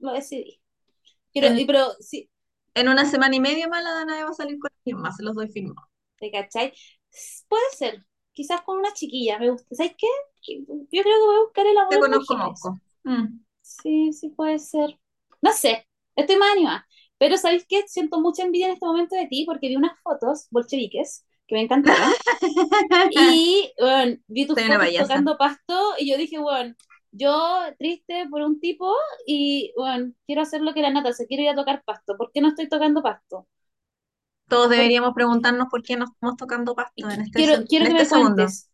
Lo 0.00 0.12
decidí. 0.12 0.60
Y, 1.34 1.66
pero 1.66 1.92
sí, 2.00 2.30
en 2.76 2.88
una 2.88 3.04
semana 3.06 3.34
y 3.36 3.40
media 3.40 3.68
más 3.68 3.82
la 3.82 3.92
Dana 3.92 4.24
va 4.24 4.30
a 4.30 4.34
salir 4.34 4.58
con 4.58 4.70
alguien 4.78 5.02
más, 5.02 5.16
se 5.16 5.24
los 5.24 5.34
doy 5.34 5.48
firmado. 5.48 5.88
¿te 6.18 6.30
cachai? 6.30 6.72
Puede 7.48 7.62
ser, 7.76 8.06
quizás 8.32 8.62
con 8.62 8.78
una 8.78 8.92
chiquilla, 8.92 9.38
me 9.38 9.50
gusta. 9.50 9.74
¿Sabes 9.74 9.92
qué? 9.98 10.06
Yo 10.48 11.02
creo 11.02 11.02
que 11.04 11.26
voy 11.26 11.36
a 11.36 11.40
buscar 11.40 11.66
el 11.66 11.74
Te 11.74 11.80
amor 11.80 11.94
en 11.94 12.00
conozco. 12.00 12.36
Mosco. 12.36 12.80
Mm. 13.04 13.40
Sí, 13.62 14.12
sí 14.12 14.30
puede 14.30 14.58
ser. 14.58 14.98
No 15.42 15.52
sé, 15.52 15.86
estoy 16.14 16.36
más 16.36 16.52
animada. 16.52 16.86
Pero 17.18 17.36
¿sabes 17.38 17.64
qué? 17.68 17.82
Siento 17.88 18.20
mucha 18.20 18.42
envidia 18.42 18.66
en 18.66 18.74
este 18.74 18.86
momento 18.86 19.16
de 19.16 19.26
ti 19.26 19.44
porque 19.46 19.68
vi 19.68 19.76
unas 19.76 19.98
fotos 20.02 20.46
bolcheviques 20.50 21.24
que 21.46 21.54
me 21.54 21.62
encantaron. 21.62 22.12
Y 23.10 23.72
bueno, 23.78 24.16
vi 24.26 24.46
tus 24.46 24.58
Soy 24.58 24.68
fotos 24.68 24.96
tocando 24.98 25.38
pasto 25.38 25.94
y 25.98 26.10
yo 26.10 26.18
dije, 26.18 26.38
bueno, 26.38 26.74
yo 27.12 27.60
triste 27.78 28.26
por 28.30 28.42
un 28.42 28.60
tipo 28.60 28.92
y 29.26 29.72
bueno, 29.76 30.12
quiero 30.26 30.42
hacer 30.42 30.60
lo 30.62 30.74
que 30.74 30.82
la 30.82 30.90
nata, 30.90 31.12
se 31.12 31.26
quiere 31.26 31.44
ir 31.44 31.50
a 31.50 31.54
tocar 31.56 31.82
pasto. 31.84 32.16
¿Por 32.16 32.32
qué 32.32 32.40
no 32.40 32.48
estoy 32.48 32.68
tocando 32.68 33.02
pasto? 33.02 33.46
Todos 34.48 34.70
deberíamos 34.70 35.14
preguntarnos 35.14 35.68
por 35.70 35.82
qué 35.82 35.96
no 35.96 36.04
estamos 36.06 36.36
tocando 36.36 36.74
pasto 36.74 37.10
en 37.10 37.20
este, 37.20 37.40
quiero, 37.40 37.66
quiero 37.68 37.86
en 37.86 37.86
que 37.86 37.92
este 37.92 38.04
me 38.04 38.06
segundo. 38.06 38.06
cuentes, 38.08 38.70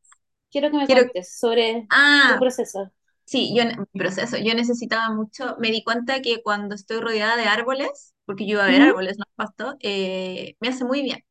quiero 0.51 0.71
que 0.71 0.77
me 0.77 0.89
Quiero, 0.89 1.03
cuentes 1.09 1.39
sobre 1.39 1.91
tu 2.27 2.39
ah, 2.39 2.41
proceso. 2.41 2.93
sí, 3.27 3.55
yo, 3.57 3.65
mi 3.67 4.01
proceso, 4.01 4.39
yo 4.39 4.55
necesitaba 4.55 5.15
mucho, 5.15 5.57
me 5.61 5.71
di 5.73 5.85
cuenta 5.85 6.23
que 6.23 6.43
cuando 6.43 6.75
estoy 6.77 7.01
rodeada 7.01 7.37
de 7.37 7.45
árboles, 7.47 8.15
porque 8.27 8.47
yo 8.47 8.55
iba 8.55 8.65
a 8.65 8.69
ver 8.69 8.83
Ujú, 8.83 8.83
árboles, 8.83 9.19
no 9.19 9.25
pasto, 9.37 9.77
eh, 9.81 10.57
me 10.61 10.69
hace 10.71 10.85
muy 10.85 11.03
bien. 11.03 11.25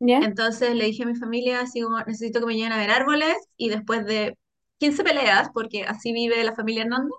¿Ya? 0.00 0.20
Entonces 0.20 0.74
le 0.74 0.84
dije 0.86 1.02
a 1.04 1.06
mi 1.06 1.16
familia, 1.16 1.60
así 1.60 1.80
como, 1.82 1.98
necesito 2.00 2.40
que 2.40 2.46
me 2.46 2.54
lleven 2.56 2.72
a 2.72 2.78
ver 2.78 2.90
árboles, 2.90 3.34
y 3.56 3.68
después 3.70 4.04
de 4.06 4.38
15 4.82 5.04
peleas, 5.04 5.50
porque 5.54 5.84
así 5.84 6.12
vive 6.12 6.42
la 6.44 6.54
familia 6.56 6.82
Hernández, 6.84 7.12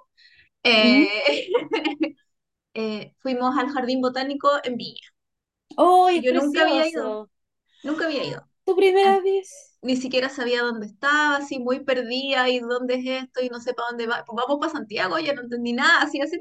eh, 0.64 1.08
eh, 2.74 3.14
fuimos 3.20 3.58
al 3.58 3.70
jardín 3.72 4.02
botánico 4.02 4.50
en 4.64 4.78
Viña. 4.78 5.02
¡Oh, 5.76 6.10
yo 6.10 6.34
nunca 6.34 6.64
había 6.64 6.88
ido, 6.88 7.04
precioso! 7.04 7.30
nunca 7.84 8.06
había 8.06 8.26
ido. 8.26 8.48
¿Tu 8.66 8.76
primera 8.76 9.20
vez? 9.22 9.80
ni 9.82 9.98
siquiera 9.98 10.30
sabía 10.30 10.62
dónde 10.64 10.88
estaba, 10.88 11.38
así 11.38 11.60
muy 11.60 11.82
perdida, 11.84 12.50
y 12.50 12.60
dónde 12.60 12.96
es 12.96 13.24
esto, 13.24 13.42
y 13.44 13.50
no 13.50 13.60
sé 13.60 13.74
para 13.74 13.90
dónde 13.90 14.08
va. 14.08 14.24
Pues 14.26 14.36
vamos 14.36 14.60
para 14.60 14.72
Santiago, 14.72 15.20
ya 15.20 15.34
no 15.34 15.42
entendí 15.42 15.74
nada, 15.74 16.02
así 16.04 16.22
así. 16.22 16.38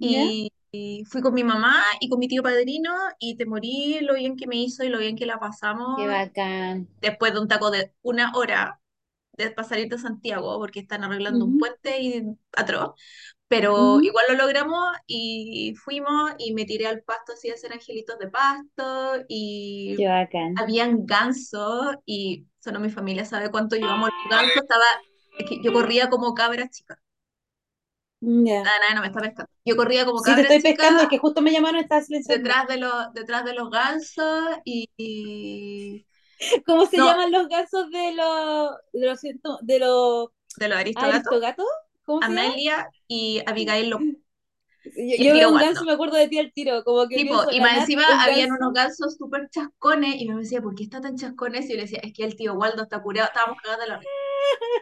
Y, 0.00 0.52
y 0.72 1.04
fui 1.06 1.22
con 1.22 1.34
mi 1.34 1.44
mamá 1.44 1.82
y 2.00 2.08
con 2.08 2.18
mi 2.20 2.28
tío 2.28 2.42
padrino, 2.42 2.92
y 3.18 3.36
te 3.36 3.46
morí 3.46 4.00
lo 4.02 4.14
bien 4.14 4.36
que 4.36 4.46
me 4.46 4.56
hizo 4.56 4.84
y 4.84 4.88
lo 4.90 4.98
bien 4.98 5.16
que 5.16 5.26
la 5.26 5.38
Qué 5.94 6.06
pasamos 6.06 6.12
bacán. 6.12 6.88
después 7.00 7.32
de 7.34 7.40
un 7.40 7.48
taco 7.48 7.70
de 7.70 7.94
una 8.02 8.32
hora 8.36 8.80
de 9.44 9.50
pasar 9.52 9.78
ir 9.80 9.92
a 9.94 9.98
Santiago, 9.98 10.58
porque 10.58 10.80
están 10.80 11.04
arreglando 11.04 11.44
un 11.46 11.56
Ujú, 11.56 11.58
puente 11.58 12.00
y 12.00 12.22
atroz. 12.56 12.94
Pero 13.48 14.00
ujú. 14.00 14.02
igual 14.02 14.26
lo 14.30 14.34
logramos 14.36 14.86
y 15.06 15.74
fuimos 15.84 16.32
y 16.38 16.52
me 16.54 16.64
tiré 16.66 16.86
al 16.86 17.02
pasto 17.02 17.32
así 17.32 17.50
a 17.50 17.54
hacer 17.54 17.72
angelitos 17.72 18.18
de 18.18 18.28
pasto 18.30 19.24
y 19.28 20.06
habían 20.54 21.06
gansos 21.06 21.96
y 22.06 22.46
solo 22.60 22.80
mi 22.80 22.90
familia 22.90 23.24
sabe 23.24 23.50
cuánto 23.50 23.76
yo 23.76 23.90
amo 23.92 24.06
los 24.06 24.14
gansos. 24.28 24.62
Estaba, 24.64 24.84
es 25.38 25.46
que 25.48 25.60
yo 25.62 25.72
corría 25.72 26.10
como 26.10 26.34
cabra 26.34 26.68
chica. 26.70 27.00
Ya. 28.20 28.72
Nada, 28.72 28.78
nada, 28.80 28.94
no 28.94 29.00
me 29.02 29.06
está 29.08 29.20
pescando. 29.20 29.50
Yo 29.64 29.76
corría 29.76 30.04
como 30.04 30.22
Si 30.22 30.34
te 30.34 30.42
cabra 30.42 30.42
estoy 30.42 30.60
chica 30.60 30.60
pescando, 30.60 31.02
es 31.02 31.08
que 31.08 31.16
justo 31.18 31.40
me 31.40 31.50
llamaron, 31.50 31.80
silenciando. 32.02 32.44
detrás 32.44 32.66
de 32.68 32.78
los, 32.78 33.12
detrás 33.14 33.44
de 33.44 33.54
los 33.54 33.70
gansos 33.70 34.44
y, 34.64 34.90
y- 34.96 36.06
¿Cómo 36.66 36.86
se 36.86 36.98
no, 36.98 37.04
llaman 37.04 37.32
los 37.32 37.48
gansos 37.48 37.90
de 37.90 38.12
los 38.14 38.70
de 38.92 39.06
los, 39.06 39.20
de 39.62 39.78
los 39.78 40.30
de 40.56 40.68
los 40.68 40.78
aristogatos? 40.78 41.66
¿Cómo 42.04 42.22
se? 42.24 42.34
Amelia 42.36 42.90
y 43.08 43.42
Abigail 43.46 43.90
lo- 43.90 44.08
Yo, 44.84 45.16
yo 45.20 45.34
veo 45.34 45.50
un 45.50 45.58
ganso 45.58 45.84
me 45.84 45.92
acuerdo 45.92 46.16
de 46.16 46.28
ti 46.28 46.38
al 46.38 46.52
tiro, 46.52 46.84
como 46.84 47.08
que 47.08 47.20
Tipo, 47.20 47.34
y 47.50 47.60
más 47.60 47.76
encima 47.76 48.04
habían 48.22 48.52
unos 48.52 48.72
ganso. 48.72 48.74
gansos 48.74 49.16
súper 49.16 49.48
chascones 49.50 50.16
y 50.20 50.28
me 50.28 50.36
decía, 50.40 50.62
¿por 50.62 50.74
qué 50.74 50.84
está 50.84 51.00
tan 51.00 51.16
chascones? 51.16 51.66
Y 51.66 51.70
yo 51.70 51.74
le 51.76 51.82
decía, 51.82 52.00
es 52.02 52.12
que 52.14 52.24
el 52.24 52.36
tío 52.36 52.54
Waldo 52.54 52.82
está 52.84 53.02
curado, 53.02 53.26
estábamos 53.28 53.60
cagados 53.62 53.84
de 53.84 53.88
la 53.90 53.98
risa. 53.98 54.12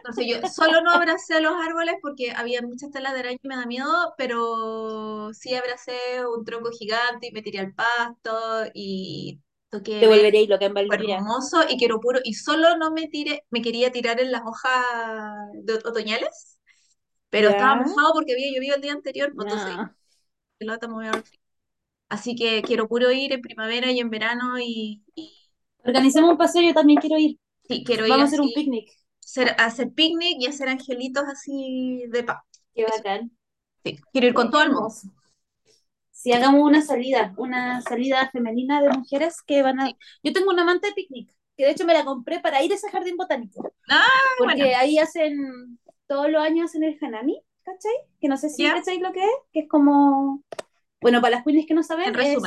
Entonces 0.03 0.25
yo 0.27 0.45
solo 0.47 0.81
no 0.81 0.91
abracé 0.91 1.35
a 1.35 1.41
los 1.41 1.53
árboles 1.55 1.95
porque 2.01 2.31
había 2.33 2.61
muchas 2.63 2.91
telas 2.91 3.13
de 3.13 3.21
araña 3.21 3.39
y 3.43 3.47
me 3.49 3.55
da 3.57 3.65
miedo, 3.67 4.13
pero 4.17 5.33
sí 5.33 5.55
abracé 5.55 5.93
un 6.27 6.45
tronco 6.45 6.71
gigante 6.71 7.27
y 7.27 7.31
me 7.33 7.41
tiré 7.43 7.59
al 7.59 7.73
pasto 7.73 8.65
y 8.73 9.41
toqué 9.77 9.99
Te 9.99 10.07
ver 10.07 10.07
volveréis 10.07 10.49
loca 10.49 10.65
en 10.65 10.73
Valdivia. 10.73 11.19
hermoso 11.19 11.59
y 11.69 11.77
quiero 11.77 11.99
puro, 12.01 12.19
y 12.23 12.33
solo 12.35 12.77
no 12.77 12.91
me 12.91 13.07
tiré, 13.07 13.43
me 13.51 13.61
quería 13.61 13.91
tirar 13.91 14.19
en 14.21 14.31
las 14.31 14.41
hojas 14.45 14.85
de 15.55 15.75
ot- 15.75 15.87
otoñales, 15.89 16.59
pero 17.29 17.49
estaba 17.49 17.75
mojado 17.77 18.13
porque 18.15 18.33
había 18.33 18.51
llovido 18.55 18.75
el 18.75 18.81
día 18.81 18.93
anterior, 18.93 19.33
pues 19.35 19.45
entonces 19.51 19.75
me 20.89 21.11
voy. 21.11 21.23
Así 22.09 22.35
que 22.35 22.61
quiero 22.63 22.87
puro 22.87 23.11
ir 23.11 23.33
en 23.33 23.41
primavera 23.41 23.91
y 23.91 23.99
en 23.99 24.09
verano 24.09 24.59
y, 24.59 25.03
y 25.15 25.51
Organicemos 25.83 26.29
un 26.29 26.37
paseo, 26.37 26.61
yo 26.61 26.73
también 26.75 26.99
quiero 26.99 27.17
ir. 27.17 27.39
sí, 27.67 27.83
quiero 27.85 28.07
ir 28.07 28.19
Vamos 28.19 28.25
a 28.25 28.25
hacer 28.25 28.41
un 28.41 28.53
picnic. 28.53 28.89
hacer, 29.23 29.55
hacer 29.59 29.91
picnic 29.93 30.37
y 30.39 30.47
hacer 30.47 30.69
angelitos 30.69 31.23
así 31.27 32.05
de 32.09 32.23
paz. 32.23 32.39
Qué 32.73 32.85
Eso, 32.85 33.03
bacán. 33.03 33.31
sí, 33.83 33.99
quiero 34.11 34.27
ir 34.27 34.33
con 34.35 34.49
qué 34.49 34.51
todo 34.51 34.63
el 34.63 34.71
mundo. 34.73 34.95
Si 36.17 36.33
hagamos 36.33 36.61
una 36.63 36.81
salida, 36.81 37.33
una 37.37 37.81
salida 37.81 38.29
femenina 38.31 38.81
de 38.81 38.89
mujeres 38.89 39.41
que 39.43 39.61
van 39.61 39.79
a... 39.79 39.89
Yo 40.23 40.33
tengo 40.33 40.49
una 40.49 40.65
manta 40.65 40.87
de 40.87 40.93
picnic, 40.93 41.31
que 41.55 41.65
de 41.65 41.71
hecho 41.71 41.85
me 41.85 41.93
la 41.93 42.05
compré 42.05 42.39
para 42.39 42.63
ir 42.63 42.71
a 42.71 42.75
ese 42.75 42.89
jardín 42.89 43.17
botánico, 43.17 43.71
Ah, 43.89 44.09
bueno, 44.39 44.53
porque 44.53 44.73
ahí 44.75 44.97
hacen, 44.97 45.79
todos 46.07 46.29
los 46.29 46.41
años 46.41 46.65
hacen 46.71 46.83
el 46.83 46.97
hanami, 47.01 47.39
¿cachai? 47.63 47.91
Que 48.19 48.27
no 48.27 48.37
sé 48.37 48.49
si 48.49 48.63
cachai 48.63 48.99
lo 48.99 49.11
que 49.11 49.23
es, 49.23 49.31
que 49.53 49.59
es 49.61 49.69
como, 49.69 50.43
bueno, 50.99 51.21
para 51.21 51.35
las 51.37 51.43
queens 51.45 51.67
que 51.67 51.75
no 51.75 51.83
saben, 51.83 52.07
en 52.09 52.19
es 52.19 52.37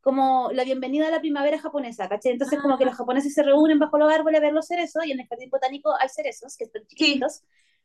como 0.00 0.50
la 0.54 0.64
bienvenida 0.64 1.08
a 1.08 1.10
la 1.10 1.20
primavera 1.20 1.58
japonesa, 1.58 2.08
¿cachai? 2.08 2.32
Entonces 2.32 2.58
como 2.60 2.78
que 2.78 2.84
Ah, 2.84 2.86
los 2.86 2.96
japoneses 2.96 3.34
se 3.34 3.42
reúnen 3.42 3.78
bajo 3.78 3.98
los 3.98 4.10
árboles 4.10 4.40
a 4.40 4.42
ver 4.44 4.54
los 4.54 4.66
cerezos 4.66 5.04
y 5.04 5.12
en 5.12 5.20
el 5.20 5.28
jardín 5.28 5.50
botánico 5.50 5.94
hay 6.00 6.08
cerezos 6.08 6.56
que 6.56 6.64
están 6.64 6.86
sí, 6.96 7.20
chiquititos 7.20 7.42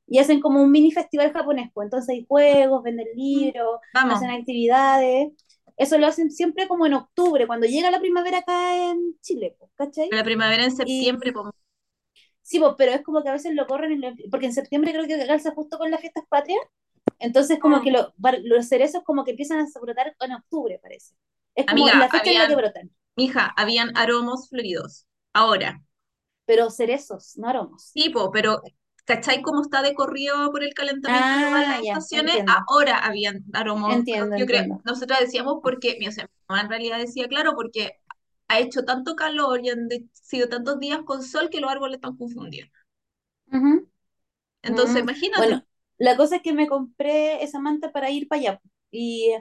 y 0.08 0.20
hacen 0.20 0.42
como 0.42 0.62
un 0.62 0.72
mini 0.72 0.92
festival 0.92 1.32
japonés, 1.34 1.72
pues 1.74 1.86
entonces 1.88 2.10
hay 2.10 2.26
juegos, 2.28 2.84
venden 2.84 3.08
Mm, 3.34 3.52
libros, 3.56 3.80
vamos. 3.94 4.26
hacen 4.26 4.30
actividades. 4.32 5.32
Eso 5.78 5.98
lo 5.98 6.08
hacen 6.08 6.32
siempre 6.32 6.68
como 6.68 6.86
en 6.86 6.94
octubre, 6.94 7.48
cuando 7.48 7.68
llega 7.68 7.92
la 7.92 8.00
primavera 8.00 8.40
acá 8.40 8.92
en 8.92 9.20
Chile, 9.22 9.56
pues, 9.60 9.72
¿cachai? 9.76 10.10
La 10.10 10.24
primavera 10.24 10.64
en 10.64 10.76
Y 10.84 11.16
septiembre, 11.16 11.32
pues, 11.32 11.46
sí, 12.42 12.60
pues, 12.60 12.74
pero 12.78 12.92
es 12.94 13.02
como 13.04 13.24
que 13.24 13.30
a 13.30 13.34
veces 13.34 13.54
lo 13.54 13.68
corren, 13.68 13.92
en 13.94 14.02
lo- 14.02 14.14
porque 14.32 14.48
en 14.48 14.54
septiembre 14.54 14.92
creo 14.94 15.08
que 15.08 15.26
calza 15.28 15.52
justo 15.54 15.78
con 15.78 15.92
las 15.92 16.02
fiestas 16.02 16.26
patrias, 16.30 16.62
entonces 17.20 17.60
como 17.60 17.82
que 17.82 17.92
mm. 17.92 17.94
lo- 17.94 18.14
var- 18.18 18.40
los 18.44 18.68
cerezos 18.68 19.04
como 19.04 19.24
que 19.24 19.32
empiezan 19.32 19.60
a 19.62 19.80
brotar 19.82 20.16
en 20.20 20.34
octubre, 20.34 20.80
parece. 20.82 21.16
Es 21.56 21.68
como 21.68 21.90
Amiga, 21.90 21.94
la 21.94 22.10
fecha 22.10 22.32
en 22.32 22.38
la 22.38 22.48
que 22.48 22.56
habían, 22.56 22.56
brotan, 22.56 22.92
mija, 23.18 23.54
habían 23.58 23.96
aromos 23.98 24.50
floridos. 24.50 25.06
Ahora, 25.34 25.84
pero 26.46 26.70
cerezos, 26.70 27.38
no 27.38 27.48
aromos. 27.50 27.94
tipo, 27.94 28.32
pero 28.32 28.62
¿cachai 29.06 29.42
cómo 29.42 29.62
está 29.62 29.82
de 29.82 29.94
corrido 29.96 30.52
por 30.52 30.64
el 30.64 30.74
calentamiento 30.74 31.36
global 31.38 31.64
Ah, 31.64 31.78
las 31.78 31.82
ya, 31.82 32.04
estaciones? 32.04 32.36
entiendo, 32.36 32.64
Ahora 32.70 32.98
habían 33.00 33.44
aromos, 33.54 34.06
pero 34.12 34.26
entiendo, 34.26 34.36
yo 34.36 34.46
creo, 34.46 34.64
entiendo. 34.64 34.84
nosotras 34.84 35.20
decíamos 35.22 35.60
porque, 35.64 35.98
mi, 36.00 36.08
o 36.08 36.12
sea, 36.12 36.26
mi 36.26 36.32
mamá 36.50 36.62
en 36.64 36.70
realidad 36.70 37.00
decía, 37.00 37.28
claro, 37.28 37.54
porque 37.56 37.94
ha 38.48 38.60
hecho 38.60 38.86
tanto 38.86 39.16
calor 39.16 39.62
y 39.66 39.70
han 39.70 39.88
sido 40.14 40.50
tantos 40.50 40.80
días 40.80 41.02
con 41.06 41.24
sol 41.24 41.50
que 41.50 41.60
los 41.62 41.72
árboles 41.72 41.96
están 41.98 42.18
confundidos. 42.18 42.70
Ujú. 43.52 43.90
Entonces, 44.62 45.02
Mm, 45.02 45.04
imagínate. 45.04 45.36
Bueno, 45.36 45.66
la 45.98 46.18
cosa 46.18 46.38
es 46.38 46.42
que 46.42 46.54
me 46.54 46.68
compré 46.68 47.44
esa 47.44 47.60
manta 47.60 47.92
para 47.92 48.10
ir 48.10 48.28
para 48.28 48.40
allá. 48.42 48.62
Y 48.92 49.32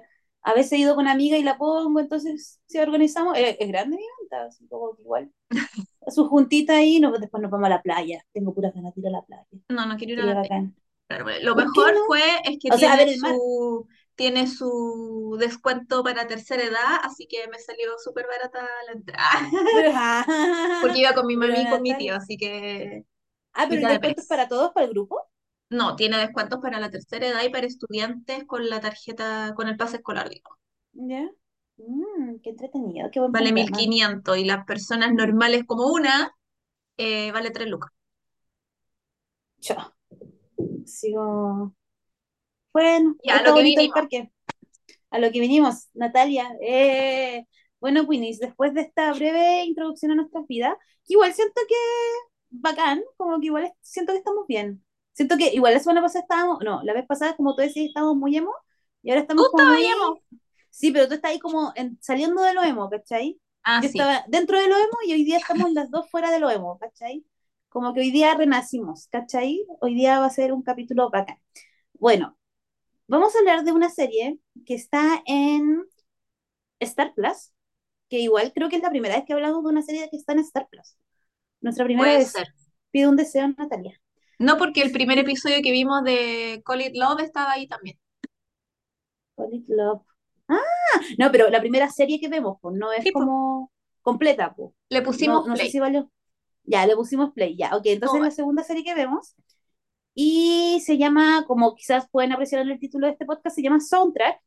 a 0.42 0.54
veces 0.54 0.72
he 0.72 0.78
ido 0.78 0.94
con 0.94 1.08
amiga 1.08 1.36
y 1.38 1.42
la 1.42 1.56
pongo, 1.58 2.00
entonces 2.00 2.60
si 2.66 2.78
organizamos, 2.78 3.36
es, 3.38 3.56
es 3.60 3.68
grande 3.68 3.96
mi 3.96 4.02
manta, 4.20 4.46
así 4.46 4.66
como 4.68 4.94
que 4.96 5.02
igual. 5.02 5.32
Su 6.08 6.28
juntita 6.28 6.76
ahí, 6.76 7.00
no, 7.00 7.12
después 7.12 7.42
nos 7.42 7.50
vamos 7.50 7.66
a 7.66 7.70
la 7.70 7.82
playa. 7.82 8.24
Tengo 8.32 8.54
puras 8.54 8.74
ganas 8.74 8.94
de 8.94 9.00
ir 9.00 9.06
a 9.08 9.10
la 9.10 9.22
playa. 9.22 9.46
No, 9.68 9.86
no 9.86 9.96
quiero 9.96 10.12
ir 10.14 10.20
a 10.20 10.34
la 10.34 10.42
playa. 10.42 10.70
Claro, 11.06 11.26
Lo 11.42 11.54
¿Por 11.54 11.64
qué 11.64 11.80
mejor 11.80 11.94
no? 11.94 12.00
fue 12.06 12.22
es 12.44 12.58
que 12.60 12.68
O 12.74 12.78
sea, 12.78 12.92
a 12.94 12.96
tiene 12.96 13.06
ver 13.06 13.16
su, 13.18 13.86
tiene 14.14 14.46
su 14.46 15.36
descuento 15.38 16.02
para 16.02 16.26
tercera 16.26 16.62
edad, 16.64 17.00
así 17.02 17.26
que 17.26 17.46
me 17.48 17.58
salió 17.58 17.98
súper 18.02 18.26
barata 18.26 18.66
la 18.86 18.92
entrada. 18.92 19.40
Porque 20.80 20.98
iba 21.00 21.12
con 21.14 21.26
mi 21.26 21.36
mami 21.36 21.62
y 21.62 21.68
con 21.68 21.82
mi 21.82 21.96
tío, 21.96 22.14
así 22.16 22.36
que 22.36 23.04
Ah, 23.52 23.66
pero 23.68 23.82
el 23.82 23.88
descuento 23.88 24.20
es 24.20 24.26
para 24.26 24.48
todos, 24.48 24.72
para 24.72 24.86
el 24.86 24.92
grupo. 24.92 25.28
No, 25.70 25.96
tiene 25.96 26.18
descuentos 26.18 26.60
para 26.60 26.80
la 26.80 26.90
tercera 26.90 27.26
edad 27.26 27.42
y 27.44 27.50
para 27.50 27.66
estudiantes 27.66 28.44
con 28.44 28.68
la 28.68 28.80
tarjeta, 28.80 29.52
con 29.54 29.68
el 29.68 29.76
pase 29.76 29.96
escolar, 29.96 30.28
digo. 30.28 30.58
Ya. 30.94 31.30
Mm, 31.76 32.40
qué 32.42 32.50
entretenido, 32.50 33.10
qué 33.12 33.20
buen 33.20 33.32
Vale 33.32 33.52
panorama. 33.52 33.70
quinientos 33.72 34.38
y 34.38 34.44
las 34.46 34.64
personas 34.64 35.12
normales 35.12 35.64
como 35.66 35.88
una 35.88 36.32
eh, 36.98 37.32
vale 37.32 37.50
3 37.52 37.68
lucas. 37.68 37.92
Yo 39.60 39.74
sigo. 40.86 41.74
Bueno, 42.72 43.16
está 43.24 43.42
lo 43.42 43.54
que 43.54 43.62
bonito 43.62 43.80
el 43.80 43.90
vinimos. 43.90 43.92
parque. 43.92 44.32
A 45.10 45.18
lo 45.18 45.32
que 45.32 45.40
vinimos, 45.40 45.88
Natalia. 45.94 46.50
Eh, 46.62 47.46
bueno, 47.80 48.02
Winnie, 48.04 48.36
después 48.40 48.74
de 48.74 48.82
esta 48.82 49.12
breve 49.14 49.64
introducción 49.64 50.12
a 50.12 50.16
nuestras 50.16 50.46
vidas, 50.48 50.74
que 51.06 51.14
igual 51.14 51.34
siento 51.34 51.60
que 51.68 51.74
bacán, 52.50 53.02
como 53.16 53.40
que 53.40 53.46
igual 53.46 53.64
es- 53.66 53.72
siento 53.82 54.12
que 54.12 54.18
estamos 54.18 54.46
bien. 54.48 54.84
Siento 55.12 55.36
que 55.38 55.52
igual 55.54 55.74
la 55.74 55.80
semana 55.80 56.02
pasada 56.02 56.22
estábamos, 56.22 56.60
no, 56.64 56.82
la 56.84 56.94
vez 56.94 57.06
pasada, 57.06 57.36
como 57.36 57.54
tú 57.56 57.62
decías, 57.62 57.88
estábamos 57.88 58.16
muy 58.16 58.36
emo, 58.36 58.52
y 59.02 59.10
ahora 59.10 59.22
estamos 59.22 59.48
como 59.48 59.66
muy, 59.66 59.84
emo. 59.86 60.22
Sí, 60.76 60.90
pero 60.92 61.08
tú 61.08 61.14
estás 61.14 61.30
ahí 61.32 61.38
como 61.38 61.72
en- 61.76 61.98
saliendo 62.02 62.42
de 62.42 62.54
lo 62.54 62.62
emo, 62.62 62.88
¿cachai? 62.90 63.40
Ah, 63.64 63.82
Yo 63.82 63.88
sí. 63.88 63.88
estaba 63.88 64.24
dentro 64.28 64.58
de 64.60 64.68
lo 64.68 64.76
emo 64.76 64.98
y 65.06 65.12
hoy 65.14 65.24
día 65.24 65.38
estamos 65.38 65.72
las 65.72 65.90
dos 65.90 66.10
fuera 66.10 66.30
de 66.30 66.40
lo 66.40 66.50
emo, 66.50 66.78
¿cachai? 66.78 67.24
Como 67.68 67.92
que 67.94 68.00
hoy 68.00 68.10
día 68.10 68.34
renacimos, 68.34 69.08
¿cachai? 69.08 69.64
Hoy 69.80 69.94
día 69.94 70.20
va 70.20 70.26
a 70.26 70.30
ser 70.30 70.52
un 70.52 70.62
capítulo 70.62 71.10
bacán. 71.10 71.38
Bueno, 71.94 72.38
vamos 73.08 73.34
a 73.36 73.40
hablar 73.40 73.64
de 73.64 73.72
una 73.72 73.90
serie 73.90 74.40
que 74.66 74.74
está 74.74 75.22
en 75.26 75.84
Star 76.80 77.14
Plus, 77.14 77.52
que 78.10 78.20
igual 78.20 78.52
creo 78.54 78.68
que 78.70 78.76
es 78.76 78.82
la 78.82 78.90
primera 78.90 79.16
vez 79.16 79.24
que 79.26 79.34
hablamos 79.34 79.64
de 79.64 79.70
una 79.70 79.82
serie 79.82 80.08
que 80.10 80.16
está 80.18 80.32
en 80.34 80.40
Star 80.40 80.68
Plus. 80.70 80.96
Nuestra 81.62 81.84
primera 81.86 82.12
Puede 82.12 82.20
vez. 82.20 82.32
ser. 82.32 82.48
Pide 82.92 83.08
un 83.08 83.16
deseo, 83.16 83.48
Natalia. 83.48 84.00
No, 84.38 84.58
porque 84.58 84.82
el 84.82 84.92
primer 84.92 85.18
episodio 85.18 85.60
que 85.62 85.72
vimos 85.72 86.02
de 86.04 86.62
Call 86.64 86.82
It 86.82 86.94
Love 86.94 87.20
estaba 87.22 87.52
ahí 87.52 87.66
también. 87.66 87.98
Call 89.36 89.52
it 89.54 89.68
love. 89.68 90.02
Ah, 90.48 90.60
no, 91.18 91.30
pero 91.32 91.48
la 91.50 91.60
primera 91.60 91.90
serie 91.90 92.20
que 92.20 92.28
vemos, 92.28 92.58
pues 92.60 92.76
no 92.76 92.92
es 92.92 93.04
Sí, 93.04 93.10
como 93.10 93.72
completa, 94.02 94.54
pues. 94.54 94.72
le 94.88 95.02
No, 95.16 95.42
pusimos 95.42 95.44
no 95.44 95.56
sé 95.56 95.66
play. 95.66 95.68
si 95.68 95.80
valió. 95.80 96.10
Ya, 96.64 96.86
le 96.86 96.96
pusimos 96.96 97.32
play, 97.34 97.56
ya. 97.56 97.76
Ok, 97.76 97.82
No, 98.04 98.12
entonces 98.12 98.20
la 98.22 98.30
vale. 98.30 98.32
segunda 98.32 98.64
serie 98.64 98.84
que 98.84 98.94
vemos 98.94 99.34
y 100.14 100.82
se 100.86 100.98
llama, 100.98 101.44
como 101.46 101.74
quizás 101.76 102.08
pueden 102.10 102.32
apreciar 102.32 102.62
en 102.62 102.70
el 102.70 102.80
título 102.80 103.06
de 103.06 103.12
este 103.14 103.26
podcast, 103.26 103.56
se 103.56 103.62
llama 103.62 103.80
Soundtrack. 103.80 104.40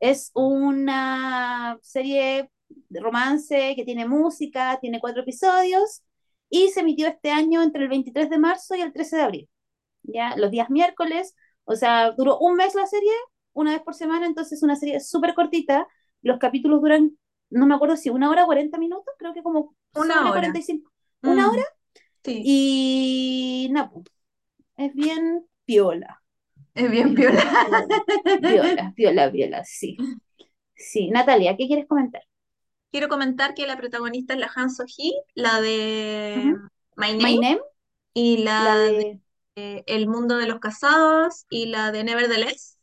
Es 0.00 0.30
una 0.34 1.78
serie 1.82 2.50
de 2.68 3.00
romance 3.00 3.74
que 3.76 3.84
tiene 3.84 4.06
música, 4.08 4.78
tiene 4.80 5.00
cuatro 5.00 5.22
episodios 5.22 6.02
y 6.50 6.68
se 6.70 6.80
emitió 6.80 7.08
este 7.08 7.30
año 7.32 7.62
entre 7.62 7.84
el 7.84 7.88
23 7.90 8.30
de 8.30 8.38
marzo 8.38 8.74
y 8.76 8.82
el 8.82 8.92
13 8.92 9.16
de 9.16 9.22
abril. 9.22 9.48
Ya, 10.04 10.36
los 10.36 10.50
días 10.50 10.70
miércoles, 10.70 11.34
o 11.64 11.76
sea, 11.76 12.12
duró 12.12 12.38
un 12.38 12.56
mes 12.56 12.74
la 12.74 12.86
serie, 12.86 13.12
una 13.54 13.72
vez 13.72 13.82
por 13.82 13.94
semana, 13.94 14.26
entonces 14.26 14.62
una 14.62 14.76
serie 14.76 15.00
súper 15.00 15.34
cortita. 15.34 15.86
Los 16.22 16.38
capítulos 16.38 16.80
duran, 16.82 17.16
no 17.50 17.66
me 17.66 17.74
acuerdo 17.74 17.96
si 17.96 18.10
una 18.10 18.30
hora 18.30 18.44
o 18.44 18.46
40 18.46 18.78
minutos, 18.78 19.14
creo 19.18 19.34
que 19.34 19.42
como 19.42 19.74
Una 19.94 20.30
hora. 20.30 20.32
45, 20.32 20.92
una 21.22 21.50
hora 21.50 21.62
Mm, 21.62 22.22
sí, 22.24 22.42
y 22.44 23.68
nada, 23.72 23.90
pues, 23.90 24.06
es 24.76 24.94
bien 24.94 25.46
piola, 25.64 26.22
es 26.74 26.90
bien 26.90 27.14
piola. 27.14 27.42
piola, 28.40 28.92
piola, 28.96 29.32
piola, 29.32 29.64
sí. 29.64 29.96
Sí, 30.76 31.10
Natalia, 31.10 31.56
¿qué 31.56 31.66
quieres 31.66 31.86
comentar? 31.86 32.22
Quiero 32.90 33.08
comentar 33.08 33.54
que 33.54 33.66
la 33.66 33.76
protagonista 33.76 34.34
es 34.34 34.40
la 34.40 34.50
Han 34.54 34.70
So-hee, 34.70 35.12
la 35.34 35.60
de. 35.60 36.54
My 36.96 37.14
My 37.18 37.36
Name, 37.36 37.40
Name, 37.40 37.60
y 38.14 38.38
la 38.38 38.64
la 38.64 38.76
de 38.76 39.20
de 39.56 39.84
El 39.86 40.08
Mundo 40.08 40.36
de 40.36 40.46
los 40.46 40.60
Casados, 40.60 41.46
y 41.50 41.66
la 41.66 41.92
de 41.92 42.04
Nevertheless. 42.04 42.73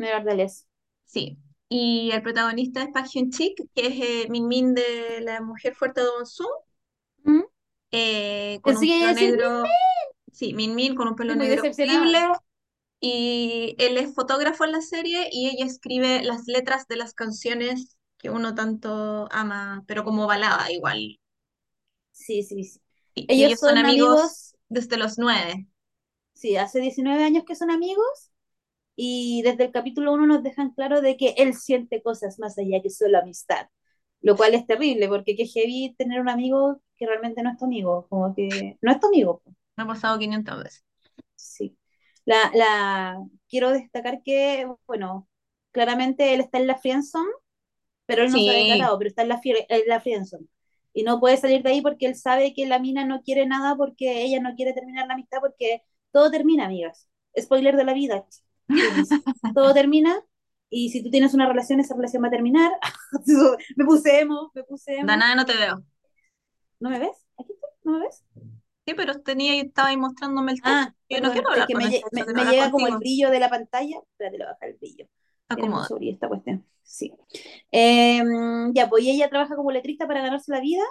Nevertheless. 0.00 0.66
Sí. 1.04 1.38
Y 1.68 2.10
el 2.12 2.22
protagonista 2.22 2.82
es 2.82 2.88
Park 2.90 3.06
Hyun-sik, 3.08 3.54
que 3.74 3.86
es 3.86 4.24
eh, 4.26 4.28
Min 4.30 4.48
Min 4.48 4.74
de 4.74 5.20
La 5.22 5.40
Mujer 5.40 5.74
Fuerte 5.74 6.00
de 6.00 6.08
Bong-soon, 6.08 6.48
¿Mm? 7.24 7.40
eh, 7.90 8.60
con 8.62 8.76
un 8.76 8.88
pelo 8.88 9.10
negro, 9.12 9.76
sí, 10.32 10.54
Min 10.54 10.74
Min 10.74 10.94
con 10.96 11.08
un 11.08 11.16
pelo 11.16 11.34
estoy 11.34 11.36
negro 11.36 11.62
decepcionada. 11.62 12.42
y 13.00 13.76
él 13.78 13.96
es 13.98 14.14
fotógrafo 14.14 14.64
en 14.64 14.72
la 14.72 14.80
serie 14.82 15.28
y 15.32 15.48
ella 15.50 15.66
escribe 15.66 16.22
las 16.24 16.46
letras 16.46 16.86
de 16.88 16.96
las 16.96 17.14
canciones 17.14 17.96
que 18.18 18.30
uno 18.30 18.54
tanto 18.54 19.28
ama, 19.32 19.84
pero 19.86 20.04
como 20.04 20.26
balada 20.26 20.70
igual. 20.72 21.18
Sí, 22.12 22.42
sí, 22.42 22.64
sí. 22.64 22.80
Y, 23.14 23.28
y 23.32 23.44
Ellos 23.44 23.44
ellos 23.44 23.60
son 23.60 23.76
son 23.76 23.78
amigos 23.78 24.18
amigos, 24.18 24.54
desde 24.68 24.96
los 24.98 25.16
nueve. 25.18 25.66
sí, 26.34 26.56
hace 26.56 26.80
19 26.80 27.22
años 27.24 27.44
que 27.46 27.54
son 27.54 27.70
amigos 27.70 28.29
y 29.00 29.42
desde 29.42 29.64
el 29.66 29.72
capítulo 29.72 30.12
uno 30.12 30.26
nos 30.26 30.42
dejan 30.42 30.72
claro 30.74 31.00
de 31.00 31.16
que 31.16 31.34
él 31.38 31.54
siente 31.54 32.02
cosas 32.02 32.38
más 32.38 32.58
allá 32.58 32.82
que 32.82 32.90
solo 32.90 33.18
amistad, 33.18 33.66
lo 34.22 34.36
cual 34.36 34.54
es 34.54 34.66
terrible 34.66 35.08
porque 35.08 35.36
qué 35.36 35.46
heavy 35.46 35.94
tener 35.98 36.20
un 36.20 36.28
amigo 36.30 36.80
que 36.96 37.06
realmente 37.06 37.42
no 37.42 37.50
es 37.52 37.58
tu 37.58 37.64
amigo, 37.66 38.06
como 38.08 38.34
que 38.34 38.78
no 38.82 38.92
es 38.92 39.00
tu 39.00 39.06
amigo, 39.08 39.42
Me 39.76 39.82
ha 39.84 39.86
pasado 39.88 40.16
500 40.18 40.62
veces. 40.62 40.84
sí. 41.34 41.76
La, 42.24 42.50
la, 42.54 43.18
quiero 43.48 43.70
destacar 43.72 44.22
que, 44.22 44.66
bueno, 44.86 45.28
claramente 45.72 46.34
él 46.34 46.40
está 46.40 46.58
en 46.58 46.66
la 46.66 46.78
friendzone, 46.78 47.28
pero 48.06 48.24
él 48.24 48.32
no 48.32 48.40
se 48.40 48.50
ha 48.50 48.54
Sí, 48.54 48.54
declarado, 48.54 48.98
pero 48.98 49.08
está 49.10 49.22
en 49.24 49.28
la, 49.30 49.40
en 49.44 49.82
la 49.88 50.00
friendzone. 50.00 50.46
Y 50.94 51.04
no 51.04 51.20
puede 51.20 51.36
salir 51.38 51.62
de 51.62 51.70
ahí 51.70 51.82
porque 51.82 52.06
él 52.06 52.16
sabe 52.16 52.54
que 52.54 52.66
la 52.66 52.78
mina 52.80 53.04
no 53.06 53.22
quiere 53.22 53.46
nada 53.46 53.76
porque 53.76 54.22
ella 54.24 54.40
no 54.40 54.54
quiere 54.56 54.74
terminar 54.74 55.06
la 55.08 55.14
amistad 55.14 55.40
porque 55.40 55.82
todo 56.12 56.30
termina, 56.30 56.66
amigas. 56.66 57.08
Spoiler 57.38 57.76
de 57.76 57.84
la 57.84 57.94
vida. 57.94 58.26
Todo 59.52 59.74
termina 59.74 60.22
y 60.70 60.90
si 60.90 61.02
tú 61.02 61.10
tienes 61.10 61.34
una 61.34 61.48
relación, 61.48 61.80
esa 61.80 61.94
relación 61.94 62.22
va 62.22 62.28
a 62.28 62.30
terminar. 62.30 62.72
me 63.76 63.84
puse 63.84 64.20
emo, 64.20 64.50
me 64.54 64.64
puse 64.64 64.96
emo. 64.98 65.08
Danada 65.08 65.34
no 65.34 65.44
te 65.46 65.56
veo. 65.56 65.84
¿No 66.80 66.90
me 66.90 66.98
ves? 66.98 67.26
¿Aquí 67.38 67.52
estoy? 67.52 67.70
¿No 67.84 67.92
me 67.92 68.00
ves? 68.06 68.24
Sí, 68.86 68.94
pero 68.94 69.20
tenía 69.22 69.54
y 69.56 69.60
estaba 69.60 69.88
ahí 69.88 69.96
mostrándome 69.96 70.52
el 70.52 70.62
texto. 70.62 70.88
Ah, 70.88 70.94
Yo 71.08 71.20
no 71.20 71.30
quiero 71.32 71.50
es 71.54 71.64
hablar 71.64 71.66
que 71.66 71.72
con 71.72 71.82
me, 71.84 71.86
me, 72.12 72.24
me 72.34 72.44
llega 72.46 72.70
como 72.70 72.86
el 72.86 72.92
contigo. 72.92 72.98
brillo 72.98 73.30
de 73.30 73.40
la 73.40 73.50
pantalla. 73.50 73.98
Espérate, 73.98 74.38
le 74.38 74.44
voy 74.44 74.50
a 74.50 74.52
bajar 74.54 74.68
el 74.70 74.76
brillo. 74.78 75.06
Acomoda. 75.48 75.88
brillo 75.96 76.12
esta 76.14 76.28
cuestión. 76.28 76.66
Sí. 76.82 77.12
Eh, 77.72 78.22
ya, 78.74 78.88
pues 78.88 79.04
ella 79.06 79.28
trabaja 79.30 79.56
como 79.56 79.70
letrista 79.72 80.06
para 80.06 80.22
ganarse 80.22 80.50
la 80.52 80.60
vida 80.60 80.82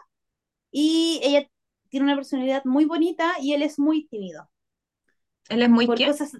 y 0.71 1.21
ella 1.23 1.47
tiene 1.89 2.05
una 2.05 2.15
personalidad 2.15 2.65
muy 2.65 2.85
bonita 2.85 3.33
y 3.41 3.53
él 3.53 3.63
es 3.63 3.79
muy 3.79 4.07
tímido. 4.07 4.49
¿Él 5.49 5.61
es 5.63 5.69
muy 5.69 5.87
Por 5.87 5.97
qué? 5.97 6.05
cosas 6.05 6.37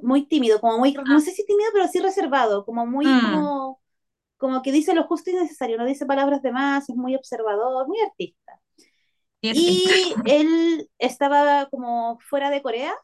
muy 0.00 0.26
tímido, 0.26 0.60
como 0.60 0.78
muy, 0.78 0.94
no 1.06 1.20
sé 1.20 1.32
si 1.32 1.46
tímido, 1.46 1.70
pero 1.72 1.88
sí 1.88 2.00
reservado, 2.00 2.64
como 2.64 2.86
muy 2.86 3.16
mm, 3.16 3.20
como, 3.20 3.80
como 4.38 4.62
que 4.62 4.72
dice 4.72 4.94
lo 4.94 5.04
justo 5.04 5.30
y 5.30 5.34
necesario, 5.34 5.78
no 5.78 5.86
dice 5.86 6.06
palabras 6.06 6.42
de 6.42 6.52
más, 6.52 6.88
es 6.90 6.96
muy 6.96 7.16
observador, 7.16 7.88
muy 7.88 8.00
artista. 8.00 8.60
Y 9.50 10.20
él 10.24 10.90
estaba 10.98 11.68
como 11.70 12.18
fuera 12.28 12.50
de 12.50 12.62
Corea 12.62 12.94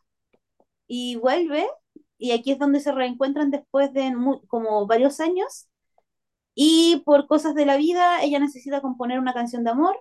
y 0.86 1.16
vuelve, 1.16 1.66
y 2.18 2.32
aquí 2.32 2.52
es 2.52 2.58
donde 2.58 2.80
se 2.80 2.92
reencuentran 2.92 3.50
después 3.50 3.92
de 3.92 4.14
mu- 4.14 4.46
como 4.48 4.86
varios 4.86 5.20
años, 5.20 5.68
y 6.54 7.02
por 7.06 7.26
cosas 7.28 7.54
de 7.54 7.66
la 7.66 7.76
vida 7.78 8.22
ella 8.22 8.38
necesita 8.40 8.80
componer 8.82 9.18
una 9.18 9.34
canción 9.34 9.64
de 9.64 9.70
amor, 9.70 9.96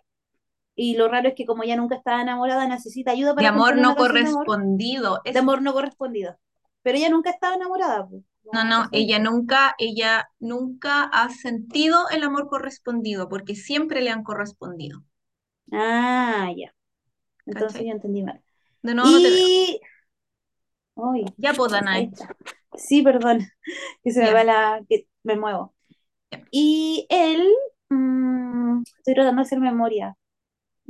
y 0.75 0.95
lo 0.97 1.09
raro 1.09 1.29
es 1.29 1.35
que 1.35 1.45
como 1.45 1.63
ella 1.63 1.77
nunca 1.77 1.95
estaba 1.97 2.21
enamorada, 2.23 2.67
necesita 2.67 3.11
ayuda 3.11 3.35
De 3.35 3.35
para 3.35 3.47
amor 3.47 3.75
componer 3.75 3.83
no 3.83 3.95
canción 3.95 4.23
de 4.23 4.29
amor, 4.29 4.51
correspondido. 4.51 5.19
de 5.29 5.39
amor 5.39 5.61
no 5.63 5.73
correspondido. 5.73 6.37
Pero 6.83 6.97
ella 6.97 7.09
nunca 7.09 7.29
estaba 7.29 7.55
enamorada, 7.55 8.07
pues. 8.07 8.23
no, 8.51 8.63
No, 8.63 8.89
ella 8.91 9.19
nunca, 9.19 9.75
ella 9.77 10.29
nunca 10.39 11.03
ha 11.03 11.29
sentido 11.29 12.09
el 12.09 12.23
amor 12.23 12.47
correspondido, 12.47 13.29
porque 13.29 13.55
siempre 13.55 14.01
le 14.01 14.09
han 14.11 14.23
correspondido. 14.23 15.03
Ah, 15.71 16.51
ya. 16.55 16.73
Entonces 17.45 17.73
¿Cachai? 17.73 17.87
yo 17.87 17.93
entendí 17.93 18.23
mal. 18.23 18.41
De 18.81 18.93
nuevo 18.95 19.11
no 19.11 19.21
te 19.21 19.29
veo. 19.29 19.39
Y... 19.47 19.81
Uy, 20.95 21.25
Ya, 21.37 21.53
pues, 21.53 21.73
está. 21.73 22.35
Sí, 22.75 23.01
perdón, 23.01 23.39
que 24.03 24.11
se 24.11 24.21
me 24.21 24.33
va 24.33 24.43
la... 24.43 24.81
que 24.89 25.07
me 25.23 25.35
muevo. 25.37 25.73
Y 26.51 27.07
él... 27.09 27.43
mm, 27.89 28.83
estoy 28.99 29.13
tratando 29.15 29.41
de 29.41 29.45
hacer 29.47 29.59
memoria. 29.59 30.17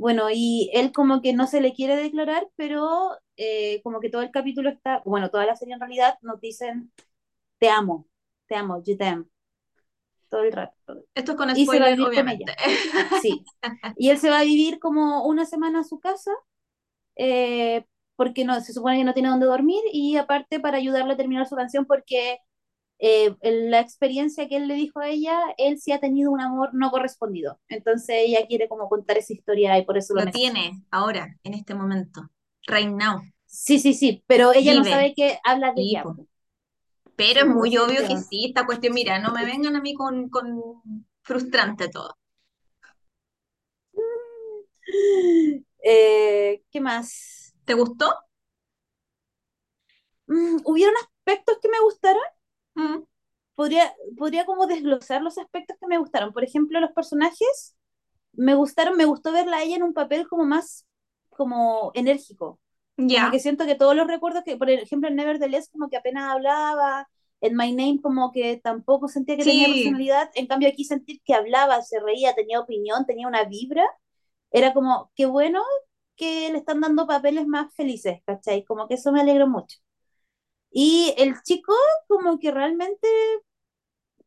Bueno, 0.00 0.28
y 0.32 0.70
él 0.72 0.92
como 0.92 1.20
que 1.20 1.34
no 1.34 1.46
se 1.46 1.60
le 1.60 1.74
quiere 1.74 1.94
declarar, 1.94 2.48
pero 2.56 3.18
eh, 3.36 3.82
como 3.82 4.00
que 4.00 4.08
todo 4.08 4.22
el 4.22 4.30
capítulo 4.30 4.70
está, 4.70 5.02
bueno, 5.04 5.28
toda 5.28 5.44
la 5.44 5.56
serie 5.56 5.74
en 5.74 5.80
realidad 5.80 6.14
nos 6.22 6.40
dicen, 6.40 6.90
te 7.58 7.68
amo, 7.68 8.06
te 8.46 8.54
amo, 8.54 8.82
je 8.82 8.96
t'aime, 8.96 9.26
todo 10.30 10.44
el 10.44 10.52
rato. 10.52 11.04
Esto 11.14 11.32
es 11.32 11.36
con 11.36 11.54
Y 11.54 11.66
se 11.66 11.78
va 11.78 11.88
a 11.88 11.94
spoiler, 11.94 11.96
vivir 11.98 12.14
con 12.14 12.28
ella, 12.30 12.46
obviamente. 12.46 12.54
sí. 13.20 13.44
Y 13.98 14.08
él 14.08 14.16
se 14.16 14.30
va 14.30 14.38
a 14.38 14.44
vivir 14.44 14.78
como 14.78 15.26
una 15.26 15.44
semana 15.44 15.80
a 15.80 15.84
su 15.84 16.00
casa, 16.00 16.30
eh, 17.16 17.84
porque 18.16 18.46
no, 18.46 18.58
se 18.62 18.72
supone 18.72 18.96
que 18.96 19.04
no 19.04 19.12
tiene 19.12 19.28
dónde 19.28 19.44
dormir, 19.44 19.82
y 19.92 20.16
aparte 20.16 20.60
para 20.60 20.78
ayudarle 20.78 21.12
a 21.12 21.18
terminar 21.18 21.46
su 21.46 21.56
canción, 21.56 21.84
porque 21.84 22.38
eh, 23.02 23.34
en 23.40 23.70
la 23.70 23.80
experiencia 23.80 24.46
que 24.46 24.56
él 24.56 24.68
le 24.68 24.74
dijo 24.74 25.00
a 25.00 25.08
ella, 25.08 25.40
él 25.56 25.80
sí 25.80 25.90
ha 25.90 26.00
tenido 26.00 26.30
un 26.30 26.42
amor 26.42 26.74
no 26.74 26.90
correspondido. 26.90 27.58
Entonces 27.68 28.16
ella 28.26 28.46
quiere 28.46 28.68
como 28.68 28.90
contar 28.90 29.16
esa 29.16 29.32
historia 29.32 29.78
y 29.78 29.86
por 29.86 29.96
eso 29.96 30.14
lo 30.14 30.26
tiene 30.26 30.84
ahora, 30.90 31.38
en 31.42 31.54
este 31.54 31.74
momento. 31.74 32.30
Right 32.66 32.90
now. 32.90 33.22
Sí, 33.46 33.78
sí, 33.78 33.94
sí, 33.94 34.22
pero 34.26 34.52
ella 34.52 34.74
no 34.74 34.84
sabe 34.84 35.14
que 35.14 35.38
habla 35.44 35.72
de 35.72 35.80
ella. 35.80 36.04
Pero 37.16 37.40
es 37.40 37.46
muy 37.46 37.76
obvio 37.78 38.06
que 38.06 38.18
sí, 38.18 38.46
esta 38.46 38.66
cuestión, 38.66 38.92
mira, 38.92 39.18
no 39.18 39.32
me 39.32 39.46
vengan 39.46 39.76
a 39.76 39.80
mí 39.80 39.94
con, 39.94 40.28
con 40.28 40.62
frustrante 41.22 41.88
todo. 41.88 42.16
Eh, 45.82 46.62
¿qué 46.70 46.80
más? 46.80 47.54
¿Te 47.64 47.72
gustó? 47.72 48.12
Mm, 50.26 50.58
¿hubieron 50.64 50.94
aspectos 50.96 51.58
que 51.62 51.68
me 51.70 51.80
gustaron? 51.80 52.22
Mm, 52.74 53.04
Podría, 53.54 53.92
podría 54.16 54.46
como 54.46 54.66
desglosar 54.66 55.22
los 55.22 55.36
aspectos 55.38 55.76
que 55.80 55.86
me 55.86 55.98
gustaron. 55.98 56.32
Por 56.32 56.44
ejemplo, 56.44 56.80
los 56.80 56.92
personajes 56.92 57.76
me 58.32 58.54
gustaron, 58.54 58.96
me 58.96 59.04
gustó 59.06 59.32
verla 59.32 59.58
a 59.58 59.62
ella 59.64 59.76
en 59.76 59.82
un 59.84 59.94
papel 59.94 60.28
como 60.28 60.44
más 60.44 60.86
como 61.30 61.92
enérgico. 61.94 62.60
Ya. 62.98 63.30
que 63.30 63.40
siento 63.40 63.66
que 63.66 63.74
todos 63.76 63.96
los 63.96 64.06
recuerdos 64.08 64.44
que, 64.44 64.56
por 64.56 64.70
ejemplo, 64.70 65.08
en 65.08 65.16
Nevertheless 65.16 65.70
como 65.70 65.88
que 65.90 65.96
apenas 65.98 66.30
hablaba, 66.32 67.08
en 67.40 67.56
My 67.56 67.72
Name 67.74 68.00
como 68.02 68.32
que 68.32 68.58
tampoco 68.58 69.08
sentía 69.08 69.36
que 69.36 69.44
tenía 69.46 69.68
personalidad, 69.70 70.30
en 70.34 70.46
cambio 70.46 70.68
aquí 70.68 70.84
sentir 70.84 71.20
que 71.24 71.34
hablaba, 71.34 71.82
se 71.82 72.00
reía, 72.00 72.34
tenía 72.34 72.60
opinión, 72.60 73.06
tenía 73.06 73.28
una 73.28 73.44
vibra, 73.44 73.84
era 74.52 74.74
como, 74.74 75.12
qué 75.16 75.26
bueno 75.26 75.62
que 76.16 76.50
le 76.52 76.58
están 76.58 76.80
dando 76.80 77.06
papeles 77.06 77.46
más 77.46 77.74
felices, 77.74 78.20
¿cachai? 78.26 78.64
Como 78.64 78.88
que 78.88 78.94
eso 78.94 79.12
me 79.12 79.20
alegró 79.22 79.48
mucho. 79.48 79.78
Y 80.70 81.14
el 81.18 81.40
chico 81.42 81.72
como 82.08 82.38
que 82.38 82.50
realmente 82.50 83.08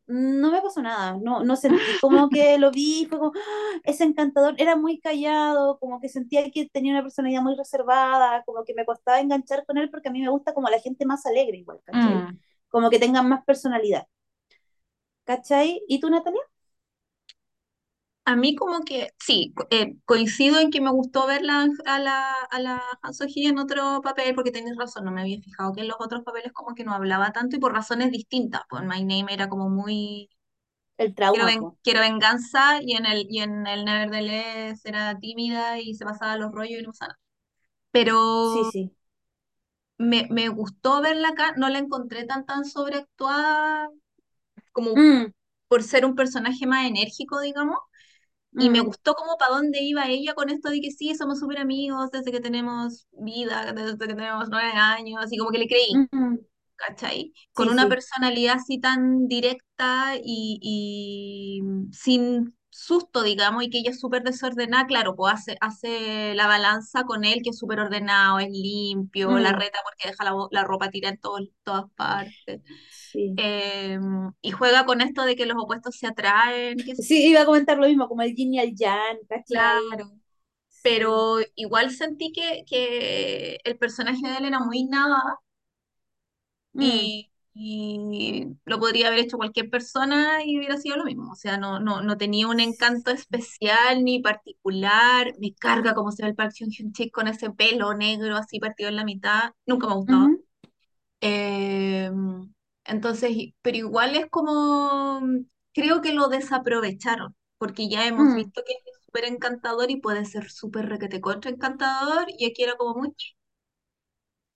no 0.07 0.51
me 0.51 0.61
pasó 0.61 0.81
nada, 0.81 1.17
no, 1.21 1.43
no 1.43 1.55
sentí 1.55 1.77
como 2.01 2.29
que 2.29 2.57
lo 2.57 2.71
vi, 2.71 3.05
fue 3.09 3.19
como, 3.19 3.31
¡ah! 3.35 3.79
es 3.83 4.01
encantador, 4.01 4.55
era 4.57 4.75
muy 4.75 4.99
callado, 4.99 5.79
como 5.79 5.99
que 5.99 6.09
sentía 6.09 6.49
que 6.51 6.69
tenía 6.69 6.93
una 6.93 7.03
personalidad 7.03 7.41
muy 7.41 7.55
reservada, 7.55 8.43
como 8.45 8.63
que 8.65 8.73
me 8.73 8.85
costaba 8.85 9.19
enganchar 9.21 9.65
con 9.65 9.77
él 9.77 9.89
porque 9.89 10.09
a 10.09 10.11
mí 10.11 10.21
me 10.21 10.29
gusta 10.29 10.53
como 10.53 10.69
la 10.69 10.79
gente 10.79 11.05
más 11.05 11.25
alegre 11.25 11.57
igual, 11.57 11.79
¿cachai? 11.85 12.15
Mm. 12.15 12.39
Como 12.69 12.89
que 12.89 12.99
tengan 12.99 13.29
más 13.29 13.43
personalidad, 13.45 14.07
¿cachai? 15.25 15.81
¿Y 15.87 15.99
tú, 15.99 16.09
Natalia? 16.09 16.41
A 18.25 18.35
mí 18.37 18.55
como 18.55 18.81
que, 18.85 19.09
sí, 19.19 19.53
eh, 19.69 19.95
coincido 20.05 20.57
en 20.59 20.71
que 20.71 20.79
me 20.79 20.91
gustó 20.91 21.27
verla 21.27 21.67
a 21.85 21.99
la, 21.99 22.31
a 22.49 22.59
la 22.61 22.81
Han 23.01 23.13
So-hee 23.13 23.47
en 23.47 23.59
otro 23.59 23.99
papel, 24.01 24.33
porque 24.33 24.51
tenés 24.51 24.77
razón, 24.77 25.03
no 25.03 25.11
me 25.11 25.19
había 25.21 25.41
fijado 25.41 25.73
que 25.73 25.81
en 25.81 25.89
los 25.89 25.97
otros 25.99 26.23
papeles 26.23 26.53
como 26.53 26.73
que 26.73 26.85
no 26.85 26.93
hablaba 26.93 27.33
tanto 27.33 27.57
y 27.57 27.59
por 27.59 27.73
razones 27.73 28.11
distintas. 28.11 28.61
Pues 28.69 28.81
en 28.81 28.87
My 28.87 29.03
Name 29.03 29.33
era 29.33 29.49
como 29.49 29.69
muy, 29.69 30.29
El 30.97 31.13
quiero, 31.29 31.45
trauma, 31.45 31.47
ven- 31.47 31.77
quiero 31.83 32.01
venganza, 32.01 32.81
y 32.83 32.95
en 32.97 33.05
el, 33.07 33.27
y 33.29 33.39
en 33.41 33.67
el 33.67 33.85
Nevertheless 33.85 34.85
era 34.85 35.17
tímida 35.19 35.79
y 35.79 35.95
se 35.95 36.05
pasaba 36.05 36.37
los 36.37 36.51
rollos 36.51 36.79
y 36.81 36.83
no 36.83 36.89
pasaba 36.91 37.09
nada. 37.13 37.19
Sí, 38.41 38.63
Pero 38.63 38.71
sí. 38.71 38.95
me, 39.97 40.27
me 40.29 40.49
gustó 40.49 41.01
verla 41.01 41.29
acá, 41.29 41.53
no 41.57 41.69
la 41.69 41.79
encontré 41.79 42.25
tan 42.25 42.45
tan 42.45 42.65
sobreactuada 42.65 43.89
como 44.73 44.97
Mm, 44.97 45.33
por 45.67 45.83
ser 45.83 46.05
un 46.05 46.15
personaje 46.15 46.67
más 46.67 46.87
enérgico, 46.87 47.41
digamos. 47.41 47.79
Y 48.57 48.69
me 48.69 48.81
mm, 48.81 48.87
gustó 48.87 49.15
como 49.15 49.37
para 49.37 49.55
dónde 49.55 49.81
iba 49.81 50.07
ella 50.07 50.33
con 50.35 50.49
esto 50.49 50.69
de 50.69 50.79
que 50.81 50.91
sí, 50.91 51.15
somos 51.15 51.39
súper 51.39 51.57
amigos 51.59 52.11
desde 52.11 52.31
que 52.31 52.39
tenemos 52.39 53.07
vida, 53.11 53.73
desde 53.73 53.97
que 53.97 54.07
tenemos 54.07 54.49
nueve 54.49 54.71
años, 54.75 55.21
así 55.23 55.37
como 55.37 55.51
que 55.51 55.57
le 55.59 55.67
creí, 55.67 56.05
mm, 56.11 56.37
¿cachai? 56.75 57.33
Con 57.53 57.69
sí, 57.69 57.73
una 57.73 57.83
sí. 57.83 57.89
personalidad 57.89 58.55
así 58.57 58.79
tan 58.79 59.27
directa 59.27 60.15
y, 60.23 60.59
y 60.61 61.61
sin 61.93 62.55
susto, 62.73 63.23
digamos, 63.23 63.63
y 63.63 63.69
que 63.69 63.79
ella 63.79 63.91
es 63.91 63.99
súper 63.99 64.23
desordenada, 64.23 64.85
claro, 64.87 65.15
pues 65.15 65.33
hace, 65.33 65.57
hace 65.61 66.33
la 66.35 66.47
balanza 66.47 67.03
con 67.05 67.25
él, 67.25 67.41
que 67.43 67.51
es 67.51 67.57
súper 67.59 67.79
ordenado, 67.79 68.39
es 68.39 68.49
limpio, 68.51 69.39
la 69.39 69.51
Mm, 69.51 69.53
reta 69.53 69.79
porque 69.83 70.09
deja 70.09 70.23
la, 70.25 70.33
la 70.51 70.63
ropa 70.63 70.89
tirada 70.89 71.13
en 71.15 71.19
todo- 71.21 71.39
todas 71.63 71.85
partes. 71.95 72.61
sí. 72.89 73.37
Eh, 73.37 73.99
y 74.41 74.51
juega 74.51 74.85
con 74.85 75.01
esto 75.01 75.23
de 75.25 75.35
que 75.35 75.45
los 75.47 75.57
opuestos 75.61 75.97
se 75.97 76.07
atraen, 76.07 76.83
que 76.83 76.95
Sí, 76.95 77.27
iba 77.29 77.41
a 77.41 77.45
comentar 77.45 77.77
lo 77.77 77.87
mismo, 77.87 78.07
como 78.07 78.21
el 78.21 78.35
yin 78.35 78.53
y 78.53 78.59
el 78.59 78.75
yang, 78.75 79.17
¿cachai? 79.27 79.61
claro. 79.89 80.19
Sí. 80.69 81.13
pero 81.13 81.37
igual 81.55 81.91
sentí 81.91 82.31
que, 82.33 82.65
que 82.67 83.59
el 83.65 83.77
personaje 83.79 84.27
de 84.27 84.37
él 84.37 84.45
era 84.45 84.59
muy 84.61 84.85
nada 84.85 85.39
Mm, 86.75 87.13
y, 87.15 87.31
y 87.55 88.47
lo 88.65 88.79
podría 88.79 89.07
haber 89.07 89.19
hecho 89.19 89.37
cualquier 89.37 89.69
persona 89.69 90.43
y 90.43 90.57
hubiera 90.57 90.77
sido 90.77 90.97
lo 90.97 91.05
mismo. 91.05 91.31
O 91.33 91.35
sea, 91.35 91.57
no, 91.57 91.79
no, 91.79 92.01
no 92.01 92.17
tenía 92.17 92.47
un 92.47 92.59
encanto 92.59 93.11
especial 93.11 94.03
ni 94.03 94.19
particular. 94.21 95.33
Me 95.39 95.53
carga 95.55 95.93
como 95.93 96.11
se 96.11 96.23
ve 96.23 96.29
el 96.29 96.35
Park 96.35 96.53
Hyun-sik 96.59 97.11
con 97.11 97.27
ese 97.27 97.51
pelo 97.51 97.93
negro 97.93 98.35
así 98.37 98.59
partido 98.59 98.89
en 98.89 98.95
la 98.97 99.05
mitad. 99.05 99.51
Nunca 99.67 99.87
me 99.87 99.93
ha 99.93 99.95
gustado. 99.97 100.29
ujú, 100.29 100.43
Eh, 101.21 102.11
entonces, 102.85 103.31
pero 103.61 103.77
igual 103.77 104.15
es 104.15 104.27
como, 104.29 105.21
creo 105.73 106.01
que 106.01 106.13
lo 106.13 106.27
desaprovecharon, 106.29 107.35
porque 107.57 107.89
ya 107.89 108.07
hemos 108.07 108.33
mm. 108.33 108.33
visto 108.33 108.61
que 108.65 108.73
es 108.73 109.05
súper 109.05 109.25
encantador 109.25 109.89
y 109.91 109.97
puede 110.01 110.25
ser 110.25 110.49
súper 110.51 110.87
requete 110.89 111.21
contra 111.21 111.51
encantador, 111.51 112.25
y 112.37 112.45
aquí 112.45 112.63
era 112.63 112.75
como 112.77 112.95
muy, 112.99 113.13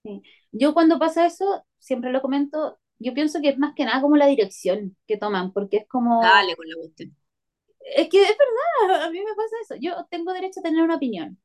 Sí. 0.04 0.22
Yo 0.52 0.74
cuando 0.74 0.98
pasa 0.98 1.26
eso, 1.26 1.64
siempre 1.78 2.12
lo 2.12 2.22
comento, 2.22 2.78
yo 2.98 3.14
pienso 3.14 3.40
que 3.40 3.50
es 3.50 3.58
más 3.58 3.74
que 3.74 3.84
nada 3.84 4.00
como 4.00 4.16
la 4.16 4.26
dirección 4.26 4.96
que 5.06 5.16
toman, 5.16 5.52
porque 5.52 5.78
es 5.78 5.88
como, 5.88 6.22
dale 6.22 6.56
con 6.56 6.68
la 6.68 6.76
cuestión. 6.76 7.16
es 7.80 8.08
que 8.08 8.22
es 8.22 8.36
verdad, 8.36 9.02
a 9.06 9.10
mí 9.10 9.18
me 9.18 9.34
pasa 9.34 9.56
eso, 9.62 9.74
yo 9.80 10.06
tengo 10.10 10.32
derecho 10.32 10.60
a 10.60 10.62
tener 10.62 10.82
una 10.82 10.96
opinión 10.96 11.38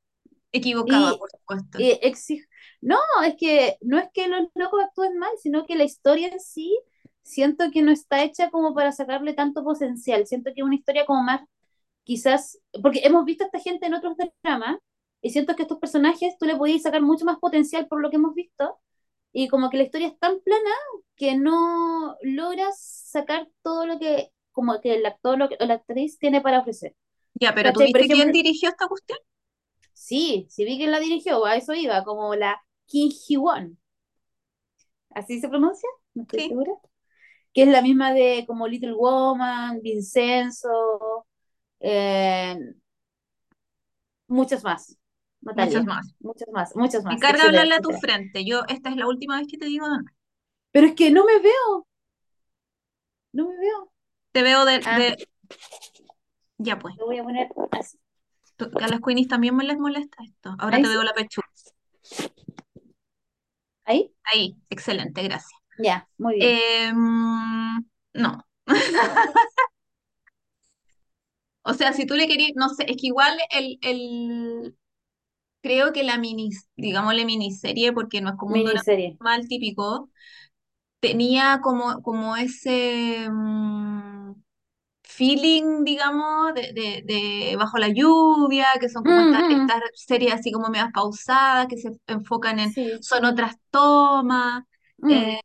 Equivocada, 0.51 1.17
por 1.17 1.31
supuesto. 1.31 1.79
y 1.79 1.97
exijo, 2.01 2.47
no, 2.79 2.99
es 3.25 3.35
que 3.37 3.77
no 3.81 3.97
es 3.97 4.07
que 4.13 4.27
los 4.27 4.47
locos 4.53 4.83
actúen 4.83 5.17
mal, 5.17 5.31
sino 5.41 5.65
que 5.65 5.75
la 5.75 5.83
historia 5.83 6.27
en 6.27 6.39
sí 6.39 6.77
siento 7.23 7.71
que 7.71 7.81
no 7.81 7.91
está 7.91 8.23
hecha 8.23 8.51
como 8.51 8.75
para 8.75 8.91
sacarle 8.91 9.33
tanto 9.33 9.63
potencial, 9.63 10.27
siento 10.27 10.51
que 10.53 10.61
es 10.61 10.65
una 10.65 10.75
historia 10.75 11.05
como 11.05 11.23
más, 11.23 11.41
quizás, 12.03 12.59
porque 12.81 13.01
hemos 13.03 13.25
visto 13.25 13.43
a 13.43 13.47
esta 13.47 13.59
gente 13.59 13.87
en 13.87 13.95
otros 13.95 14.15
dramas, 14.43 14.77
y 15.21 15.29
siento 15.31 15.55
que 15.55 15.63
estos 15.63 15.79
personajes 15.79 16.35
tú 16.37 16.45
le 16.45 16.55
podías 16.57 16.81
sacar 16.81 17.01
mucho 17.01 17.25
más 17.25 17.39
potencial 17.39 17.87
por 17.87 18.01
lo 18.01 18.09
que 18.09 18.17
hemos 18.17 18.35
visto, 18.35 18.77
y 19.33 19.49
como 19.49 19.69
que 19.71 19.77
la 19.77 19.83
historia 19.85 20.07
es 20.09 20.19
tan 20.19 20.39
plana 20.41 20.71
que 21.17 21.37
no 21.37 22.17
logras 22.23 22.79
sacar 22.79 23.49
todo 23.63 23.87
lo 23.87 23.99
que 23.99 24.31
como 24.53 24.81
que 24.81 24.95
el 24.95 25.05
actor 25.07 25.37
lo 25.39 25.49
que- 25.49 25.57
o 25.61 25.65
la 25.65 25.75
actriz 25.75 26.19
tiene 26.19 26.41
para 26.41 26.59
ofrecer. 26.61 26.95
Ya, 27.35 27.53
pero 27.53 27.71
¿tú 27.71 27.83
viste 27.83 28.09
quién 28.09 28.31
dirigió 28.31 28.69
esta 28.69 28.87
cuestión? 28.87 29.19
sí, 29.93 30.47
si 30.49 30.65
vi 30.65 30.77
que 30.77 30.87
la 30.87 30.99
dirigió, 30.99 31.45
a 31.45 31.55
eso 31.55 31.73
iba, 31.73 32.03
como 32.03 32.35
la 32.35 32.61
Kim 32.85 33.09
Ji-won, 33.09 33.77
¿así 35.11 35.39
se 35.39 35.49
pronuncia? 35.49 35.89
No 36.13 36.23
estoy 36.23 36.39
Sí, 36.39 36.43
segura. 36.43 36.71
Que 37.53 37.63
es 37.63 37.69
la 37.69 37.81
misma 37.83 38.13
de 38.13 38.45
como 38.47 38.67
Little 38.67 38.93
Woman, 38.95 39.81
Vincenzo, 39.81 41.27
eh, 41.79 42.57
muchas 44.27 44.63
más, 44.63 44.97
muchas 45.43 45.85
más. 45.85 46.13
muchas 46.19 46.49
más, 46.51 46.75
muchas 46.75 47.03
más, 47.03 47.19
carga 47.19 47.43
etcétera, 47.43 47.47
hablarle 47.47 47.75
a 47.75 47.81
tu 47.81 47.91
frente. 47.93 48.45
Yo, 48.45 48.63
esta 48.67 48.89
es 48.89 48.95
la 48.97 49.07
última 49.07 49.37
vez 49.37 49.47
que 49.47 49.57
te 49.57 49.65
digo, 49.67 49.87
no. 49.87 49.99
Pero 50.71 50.87
es 50.87 50.95
que 50.95 51.09
no 51.11 51.23
me 51.25 51.39
veo, 51.39 51.87
no 53.33 53.47
me 53.49 53.57
veo. 53.57 53.91
te 54.31 54.41
veo 54.43 54.65
de, 54.65 54.79
Ah, 54.85 54.97
de... 54.97 55.27
Ya 56.57 56.79
pues, 56.79 56.95
lo 56.97 57.05
voy 57.05 57.17
a 57.19 57.23
poner 57.23 57.49
así. 57.71 57.99
Tú- 58.57 58.71
a 58.81 58.87
las 58.87 58.99
Queenies 59.01 59.27
también 59.27 59.55
me 59.55 59.63
les 59.63 59.77
molesta 59.77 60.23
esto. 60.23 60.55
Ahora 60.59 60.77
Ahí 60.77 60.83
te 60.83 60.87
sí, 60.87 60.93
veo 60.93 61.03
la 61.03 61.13
pechuga. 61.13 61.47
ahí, 63.85 64.11
Ahí, 64.23 64.55
excelente, 64.69 65.21
gracias. 65.23 65.51
ya, 65.77 66.07
muy 66.17 66.35
bien. 66.35 66.49
Em, 66.49 67.85
no. 68.13 68.43
O 71.63 71.73
sea, 71.73 71.93
si 71.93 72.05
tú 72.05 72.15
le 72.15 72.27
querías, 72.27 72.51
no 72.55 72.69
sé, 72.69 72.83
es 72.89 72.97
que 72.97 73.07
igual 73.07 73.37
el, 73.51 73.77
el, 73.81 74.77
creo 75.63 75.93
que 75.93 76.03
la 76.03 76.19
mini, 76.19 76.51
digámosle 76.77 77.25
miniserie, 77.25 77.93
porque 77.93 78.21
no 78.21 78.31
es 78.31 78.37
como 78.37 78.55
un 78.57 78.63
Miniserie. 78.63 79.19
mal 79.19 79.47
típico, 79.49 80.11
tenía 80.99 81.59
como, 81.63 82.01
como 82.03 82.35
ese 82.37 83.27
mm, 83.29 84.33
feeling, 85.03 85.83
digamos, 85.85 86.53
de, 86.55 86.73
de- 86.73 87.03
de 87.05 87.55
Bajo 87.57 87.77
la 87.79 87.89
lluvia, 87.89 88.67
que 88.79 88.89
son 88.89 89.05
como 89.05 89.21
Mm, 89.21 89.21
estas 89.21 89.43
mm, 89.49 89.71
estas 89.71 89.81
series 89.95 90.33
así 90.33 90.51
como 90.51 90.69
medias 90.69 90.91
pausadas, 90.93 91.67
que 91.67 91.77
se 91.77 91.91
enfocan 92.07 92.59
en, 92.59 92.75
sí. 92.75 92.99
son 92.99 93.25
otras 93.25 93.55
tomas. 93.71 94.63
Mm, 95.03 95.27
eh, 95.27 95.41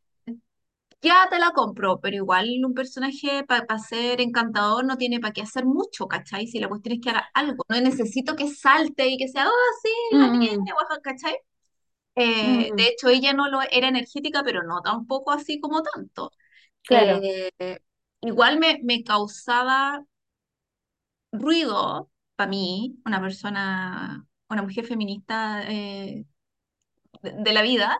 ya 1.03 1.27
te 1.31 1.39
la 1.39 1.51
compro, 1.53 2.01
pero 2.01 2.17
igual 2.17 2.49
un 2.65 2.75
personaje 2.75 3.45
para 3.45 3.79
ser 3.79 4.21
encantador 4.21 4.85
no 4.85 4.97
tiene 4.97 5.21
para 5.21 5.33
qué 5.33 5.43
hacer 5.43 5.65
mucho, 5.67 6.09
¿cachai? 6.09 6.47
Si 6.47 6.59
la 6.61 6.69
cuestión 6.69 6.95
es 6.97 7.01
que 7.03 7.11
haga 7.11 7.29
algo, 7.35 7.65
no 7.69 7.81
necesito 7.81 8.37
que 8.37 8.49
salte 8.53 9.07
y 9.09 9.17
que 9.19 9.29
sea, 9.29 9.47
oh, 9.49 9.53
sí, 9.83 9.91
la 10.19 10.31
tiene, 10.33 10.57
mm, 10.57 10.73
guaja", 10.75 11.01
¿cachai? 11.03 11.37
Eh, 12.17 12.73
de 12.77 12.83
mm, 12.83 12.89
hecho, 12.89 13.09
ella 13.09 13.33
no 13.35 13.49
lo 13.51 13.61
era 13.71 13.89
energética, 13.89 14.43
pero 14.45 14.63
no 14.65 14.83
tampoco 14.83 15.33
así 15.33 15.61
como 15.61 15.83
tanto. 15.83 16.33
claro. 16.83 17.29
Eh, 17.59 17.81
igual 18.23 18.59
me, 18.61 18.81
me 18.85 19.05
causaba 19.05 20.05
ruido 21.33 22.11
para 22.37 22.51
mí, 22.51 23.01
una 23.07 23.21
persona, 23.21 24.27
una 24.49 24.63
mujer 24.63 24.87
feminista 24.87 25.63
eh, 25.71 26.25
de, 27.23 27.33
de 27.33 27.53
la 27.53 27.63
vida, 27.63 27.99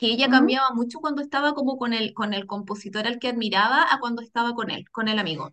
que 0.00 0.08
ella 0.08 0.28
Mm, 0.28 0.30
cambiaba 0.30 0.70
mucho 0.74 1.00
cuando 1.00 1.22
estaba 1.22 1.54
como 1.54 1.78
con 1.78 1.94
el, 1.94 2.14
con 2.14 2.34
el 2.34 2.46
compositor 2.48 3.06
al 3.06 3.20
que 3.20 3.28
admiraba 3.28 3.84
a 3.92 4.00
cuando 4.00 4.22
estaba 4.22 4.54
con 4.56 4.72
él, 4.72 4.86
con 4.92 5.08
el 5.08 5.20
amigo. 5.20 5.52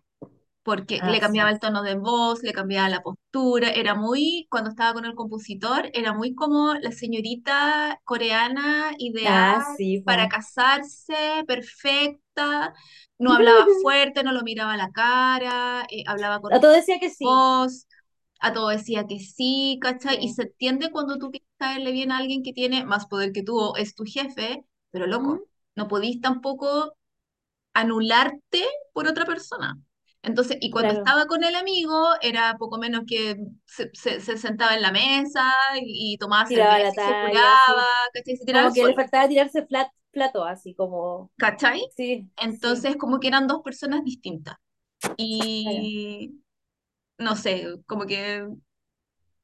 Porque 0.64 1.02
le 1.04 1.18
ah, 1.18 1.20
cambiaba 1.20 1.50
sí. 1.50 1.52
el 1.52 1.60
tono 1.60 1.82
de 1.82 1.94
voz, 1.96 2.42
le 2.42 2.52
cambiaba 2.52 2.88
la 2.90 3.02
postura, 3.02 3.70
era 3.70 3.94
muy, 3.94 4.46
cuando 4.50 4.70
estaba 4.70 4.92
con 4.94 5.06
el 5.06 5.14
compositor, 5.14 5.90
era 5.94 6.12
muy 6.14 6.34
como 6.34 6.74
la 6.74 6.92
señorita 6.92 8.00
coreana 8.04 8.92
ideal 8.98 9.58
Ah, 9.58 9.74
sí, 9.76 10.00
para 10.04 10.28
casarse, 10.28 11.44
perfecta, 11.46 12.74
no 13.18 13.32
hablaba 13.34 13.66
fuerte, 13.82 14.22
no 14.24 14.32
lo 14.32 14.42
miraba 14.42 14.74
a 14.74 14.76
la 14.78 14.90
cara, 14.92 15.86
eh, 15.90 16.04
hablaba 16.06 16.40
con 16.40 16.52
A 16.52 16.60
todo 16.60 16.72
decía 16.72 16.98
que 17.00 17.08
sí. 17.10 17.42
A 18.40 18.52
todo 18.52 18.68
decía 18.68 19.06
que 19.06 19.18
sí, 19.20 19.78
¿cachai? 19.82 20.18
Y 20.22 20.28
Sí. 20.28 20.34
se 20.34 20.42
entiende 20.42 20.90
cuando 20.90 21.18
tú 21.18 21.30
quieres 21.30 21.48
caerle 21.58 21.92
bien 21.92 22.12
a 22.12 22.18
alguien 22.18 22.42
que 22.42 22.52
tiene 22.52 22.84
más 22.84 23.06
poder 23.06 23.32
que 23.32 23.42
tú 23.42 23.58
o 23.58 23.76
es 23.76 23.94
tu 23.94 24.04
jefe, 24.04 24.64
pero 24.90 25.06
Mm, 25.06 25.08
loco, 25.08 25.46
no 25.76 25.88
podís 25.88 26.20
tampoco 26.20 26.94
anularte 27.74 28.64
por 28.92 29.06
otra 29.08 29.24
persona. 29.26 29.78
Entonces, 30.22 30.58
y 30.60 30.70
cuando 30.70 30.92
claro. 30.92 30.94
estaba 30.94 31.26
con 31.26 31.44
el 31.44 31.54
amigo, 31.54 32.10
era 32.22 32.56
poco 32.58 32.78
menos 32.78 33.02
que 33.06 33.36
se, 33.66 33.90
se- 33.94 34.20
se 34.20 34.36
sentaba 34.38 34.74
en 34.74 34.82
la 34.82 34.92
mesa 34.92 35.44
y, 35.80 36.14
y 36.14 36.18
tomaba 36.18 36.46
Tiraba 36.46 36.78
cerveza 36.78 36.80
la 36.80 36.94
y 36.96 37.00
se 37.00 37.14
talla, 37.14 37.18
curaba, 37.18 37.54
sí. 37.56 37.88
¿cachai? 38.12 38.34
Y 38.34 38.36
se 38.38 38.44
tiraba 38.46 38.72
Como 38.72 38.72
que 38.72 38.84
le 38.84 38.94
faltaba 38.94 39.28
tirarse 39.28 39.66
flat, 39.66 39.88
plato, 40.10 40.44
así 40.44 40.74
como. 40.74 41.30
¿cachai? 41.36 41.80
Sí, 41.88 42.30
sí, 42.30 42.30
Entonces, 42.36 42.96
como 42.96 43.20
que 43.20 43.28
eran 43.28 43.46
dos 43.46 43.62
personas 43.62 44.04
distintas. 44.04 44.56
claro. 45.62 45.92
No 47.18 47.36
sé, 47.36 47.66
como 47.86 48.06
que 48.06 48.46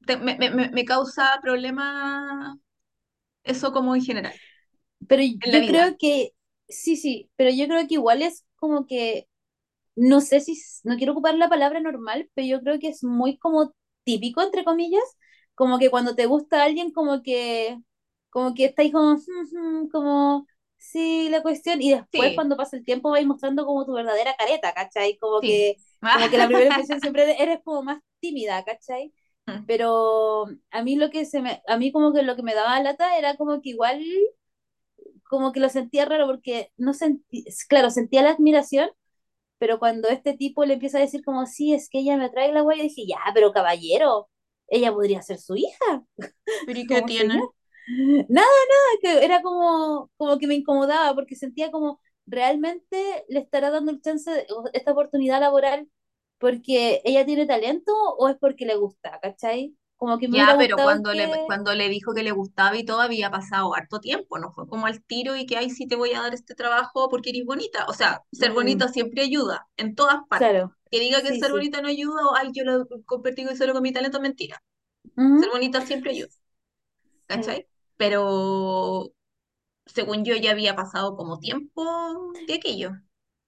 te- 0.05 0.17
me, 0.17 0.37
me, 0.37 0.69
me 0.69 0.85
causa 0.85 1.39
problemas 1.41 2.57
eso 3.43 3.73
como 3.73 3.95
en 3.95 4.03
general, 4.03 4.41
Pero 5.07 5.23
en 5.41 5.51
yo 5.51 5.59
vida. 5.61 5.65
creo 5.65 5.97
que, 5.99 6.31
sí, 6.67 6.95
sí, 6.97 7.29
pero 7.35 7.51
yo 7.51 7.67
creo 7.67 7.87
que 7.87 7.95
igual 7.95 8.21
es 8.21 8.45
como 8.55 8.87
que, 8.87 9.27
no 9.95 10.21
sé 10.21 10.41
si, 10.41 10.57
no 10.85 10.97
quiero 10.97 11.13
ocupar 11.13 11.35
la 11.35 11.49
palabra 11.49 11.79
normal, 11.81 12.29
pero 12.35 12.47
yo 12.47 12.61
creo 12.61 12.79
que 12.79 12.89
es 12.89 13.03
muy 13.03 13.37
como 13.37 13.75
típico, 14.05 14.41
entre 14.43 14.65
comillas, 14.65 15.03
como 15.55 15.79
que 15.79 15.89
cuando 15.91 16.15
te 16.15 16.25
gusta 16.27 16.63
alguien, 16.63 16.91
como 16.91 17.23
que, 17.23 17.79
como 18.29 18.53
que 18.55 18.65
estáis 18.67 18.93
como, 18.93 19.17
como, 19.91 20.47
sí, 20.77 21.29
la 21.29 21.41
cuestión, 21.43 21.81
y 21.81 21.91
después 21.93 22.33
Sí, 22.33 22.35
cuando 22.35 22.57
pasa 22.57 22.77
el 22.77 22.85
tiempo 22.85 23.11
vais 23.11 23.27
mostrando 23.27 23.65
como 23.65 23.85
tu 23.85 23.93
verdadera 23.93 24.35
careta, 24.37 24.73
¿cachai? 24.73 25.17
Como 25.17 25.41
sí. 25.41 25.45
que, 25.45 25.77
como 26.13 26.29
que 26.29 26.37
la 26.37 26.47
primera 26.47 26.69
impresión 26.69 27.01
siempre 27.01 27.41
eres 27.41 27.59
como 27.63 27.83
más 27.83 28.01
tímida, 28.19 28.63
¿cachai? 28.63 29.13
Pero 29.67 30.47
a 30.71 30.83
mí 30.83 30.95
lo 30.95 31.11
que 31.11 31.25
se 31.25 31.41
me, 31.41 31.61
a 31.67 31.77
mí 31.77 31.91
como 31.91 32.13
que 32.13 32.23
lo 32.23 32.35
que 32.35 32.41
me 32.43 32.55
daba 32.55 32.79
lata 32.81 33.17
era 33.17 33.35
como 33.37 33.61
que 33.61 33.69
igual 33.69 34.03
como 35.29 35.51
que 35.51 35.59
lo 35.59 35.69
sentía 35.69 36.05
raro 36.05 36.27
porque 36.27 36.71
no 36.77 36.93
sentí, 36.93 37.45
claro, 37.67 37.89
sentía 37.89 38.21
la 38.21 38.31
admiración, 38.31 38.89
pero 39.57 39.79
cuando 39.79 40.09
este 40.09 40.33
tipo 40.35 40.65
le 40.65 40.75
empieza 40.75 40.97
a 40.97 41.01
decir 41.01 41.23
como, 41.23 41.45
sí, 41.45 41.73
es 41.73 41.89
que 41.89 41.99
ella 41.99 42.17
me 42.17 42.29
trae 42.29 42.51
la 42.53 42.61
guay, 42.61 42.77
yo 42.77 42.83
dije, 42.83 43.05
ya, 43.07 43.19
pero 43.33 43.51
caballero, 43.51 44.29
ella 44.67 44.91
podría 44.93 45.21
ser 45.21 45.39
su 45.39 45.55
hija, 45.55 46.05
¿Pero 46.65 46.79
y 46.79 46.87
qué 46.87 47.01
tiene? 47.03 47.35
Nada, 47.87 48.27
nada, 48.29 48.47
que 49.01 49.25
era 49.25 49.41
como, 49.41 50.09
como 50.17 50.37
que 50.39 50.47
me 50.47 50.55
incomodaba 50.55 51.13
porque 51.15 51.35
sentía 51.35 51.71
como, 51.71 51.99
realmente 52.25 53.25
le 53.29 53.39
estará 53.39 53.71
dando 53.71 53.91
el 53.91 54.01
chance, 54.01 54.47
esta 54.73 54.91
oportunidad 54.91 55.39
laboral 55.39 55.87
porque 56.45 57.01
ella 57.05 57.25
tiene 57.25 57.45
talento 57.47 57.91
o 58.17 58.29
es 58.29 58.37
porque 58.37 58.65
le 58.65 58.75
gusta, 58.75 59.19
¿cachai? 59.21 59.75
Como 59.97 60.19
que 60.19 60.27
me 60.27 60.37
Ya, 60.37 60.55
pero 60.57 60.81
cuando 60.81 61.13
le, 61.13 61.29
que... 61.29 61.45
cuando 61.45 61.73
le 61.75 61.87
dijo 61.89 62.13
que 62.15 62.23
le 62.23 62.31
gustaba 62.31 62.75
y 62.77 62.83
todo 62.85 63.01
había 63.01 63.29
pasado 63.29 63.75
harto 63.75 63.99
tiempo, 63.99 64.39
no 64.39 64.51
fue 64.51 64.67
como 64.67 64.87
al 64.87 65.03
tiro 65.03 65.35
y 65.35 65.45
que, 65.45 65.57
ay, 65.57 65.69
sí 65.69 65.87
te 65.87 65.95
voy 65.95 66.13
a 66.13 66.21
dar 66.21 66.33
este 66.33 66.55
trabajo 66.55 67.09
porque 67.09 67.29
eres 67.29 67.45
bonita. 67.45 67.85
O 67.87 67.93
sea, 67.93 68.23
ser 68.31 68.51
Mm, 68.51 68.51
bonita 68.53 68.87
siempre 68.87 69.21
ayuda, 69.21 69.67
en 69.77 69.93
todas 69.95 70.21
partes. 70.27 70.51
claro, 70.51 70.75
Que 70.89 70.99
diga 70.99 71.21
que 71.21 71.33
sí, 71.33 71.35
ser 71.35 71.51
sí. 71.51 71.51
bonita 71.51 71.81
no 71.81 71.89
ayuda 71.89 72.25
o, 72.27 72.35
ay, 72.35 72.49
yo 72.53 72.63
lo 72.63 72.87
convertí 73.05 73.45
solo 73.55 73.73
con 73.73 73.83
mi 73.83 73.93
talento, 73.93 74.19
mentira. 74.19 74.63
Ser 75.35 75.49
Ujú, 75.49 75.51
bonita 75.51 75.81
siempre 75.85 76.11
ayuda. 76.11 76.29
¿cachai? 77.27 77.67
Pero 77.97 79.11
según 79.87 80.25
yo 80.25 80.35
ya 80.37 80.51
había 80.51 80.75
pasado 80.75 81.15
como 81.17 81.39
tiempo 81.39 82.39
de 82.47 82.55
aquello. 82.55 82.91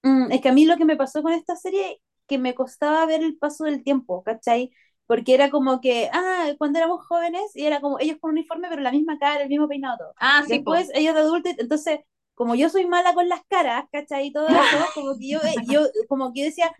Mm, 0.02 0.30
es 0.32 0.40
que 0.40 0.48
a 0.48 0.52
mí 0.52 0.64
lo 0.64 0.76
que 0.76 0.84
me 0.84 0.96
pasó 0.96 1.22
con 1.22 1.32
esta 1.32 1.56
serie, 1.56 2.00
que 2.28 2.38
me 2.38 2.54
costaba 2.54 3.06
ver 3.06 3.22
el 3.22 3.36
paso 3.36 3.64
del 3.64 3.82
tiempo, 3.82 4.22
¿cachai? 4.22 4.70
Porque 5.06 5.34
era 5.34 5.50
como 5.50 5.80
que, 5.80 6.10
ah, 6.12 6.52
cuando 6.58 6.78
éramos 6.78 7.06
jóvenes, 7.06 7.42
y 7.54 7.64
era 7.64 7.80
como 7.80 7.98
ellos 7.98 8.18
con 8.20 8.32
uniforme, 8.32 8.68
pero 8.68 8.82
la 8.82 8.92
misma 8.92 9.18
cara, 9.18 9.42
el 9.42 9.48
mismo 9.48 9.68
peinado, 9.68 9.96
todo. 9.98 10.14
Ah, 10.20 10.44
sí, 10.46 10.60
po. 10.60 10.72
Después 10.74 10.90
ellos 10.94 11.14
de 11.14 11.20
adultos, 11.20 11.54
entonces, 11.58 12.00
como 12.34 12.54
yo 12.54 12.68
soy 12.68 12.86
mala 12.86 13.14
con 13.14 13.28
las 13.28 13.40
caras, 13.48 13.86
¿cachai? 13.90 14.28
Y 14.28 14.32
todo 14.32 14.46
eso, 14.48 14.86
como 14.94 15.18
que 15.18 15.28
yo, 15.28 15.40
eh, 15.40 15.54
yo, 15.68 15.82
como 16.08 16.32
que 16.32 16.40
yo 16.40 16.46
decía, 16.46 16.70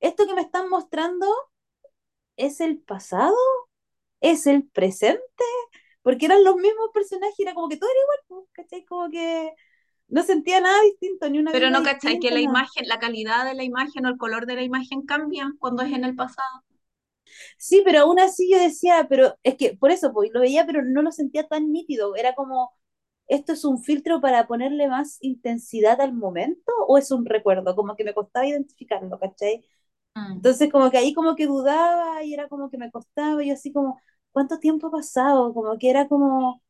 esto 0.00 0.26
que 0.26 0.34
me 0.34 0.42
están 0.42 0.68
mostrando 0.68 1.26
es 2.36 2.60
el 2.60 2.78
pasado, 2.78 3.36
es 4.20 4.46
el 4.46 4.66
presente, 4.68 5.22
porque 6.02 6.26
eran 6.26 6.44
los 6.44 6.56
mismos 6.56 6.90
personajes, 6.92 7.38
era 7.38 7.54
como 7.54 7.68
que 7.68 7.76
todo 7.76 7.90
era 7.90 8.00
igual, 8.02 8.46
¿cachai? 8.52 8.84
Como 8.84 9.10
que 9.10 9.52
no 10.14 10.22
sentía 10.24 10.60
nada 10.60 10.80
distinto, 10.82 11.28
ni 11.30 11.38
una 11.38 11.52
Pero 11.52 11.70
no, 11.70 11.82
¿cachai? 11.82 12.18
Que 12.18 12.30
la 12.30 12.40
nada. 12.40 12.40
imagen, 12.40 12.86
la 12.86 12.98
calidad 12.98 13.46
de 13.46 13.54
la 13.54 13.64
imagen 13.64 14.04
o 14.04 14.10
el 14.10 14.18
color 14.18 14.44
de 14.44 14.56
la 14.56 14.62
imagen 14.62 15.06
cambian 15.06 15.56
cuando 15.58 15.82
es 15.82 15.90
en 15.92 16.04
el 16.04 16.14
pasado. 16.14 16.62
Sí, 17.58 17.82
pero 17.84 18.00
aún 18.00 18.18
así 18.20 18.50
yo 18.50 18.58
decía, 18.58 19.06
pero 19.08 19.36
es 19.42 19.56
que 19.56 19.76
por 19.76 19.90
eso, 19.90 20.12
pues 20.12 20.30
lo 20.32 20.40
veía, 20.40 20.66
pero 20.66 20.82
no 20.84 21.02
lo 21.02 21.12
sentía 21.12 21.46
tan 21.46 21.72
nítido. 21.72 22.16
Era 22.16 22.34
como, 22.34 22.72
¿esto 23.28 23.52
es 23.52 23.64
un 23.64 23.82
filtro 23.82 24.20
para 24.20 24.46
ponerle 24.46 24.88
más 24.88 25.18
intensidad 25.20 26.00
al 26.00 26.12
momento 26.14 26.72
o 26.88 26.98
es 26.98 27.10
un 27.10 27.24
recuerdo? 27.26 27.74
Como 27.76 27.96
que 27.96 28.04
me 28.04 28.14
costaba 28.14 28.46
identificarlo, 28.46 29.18
¿cachai? 29.18 29.64
Mm. 30.16 30.44
Entonces 30.44 30.70
como 30.72 30.90
que 30.92 30.98
ahí 30.98 31.14
como 31.14 31.36
que 31.36 31.46
dudaba 31.46 32.24
y 32.24 32.34
era 32.34 32.48
como 32.48 32.70
que 32.70 32.78
me 32.78 32.92
costaba 32.92 33.42
y 33.44 33.48
yo 33.48 33.54
así 33.54 33.72
como, 33.72 34.00
¿cuánto 34.32 34.60
tiempo 34.60 34.88
ha 34.88 34.92
pasado? 34.92 35.54
Como 35.54 35.78
que 35.78 35.90
era 35.90 36.08
como, 36.08 36.62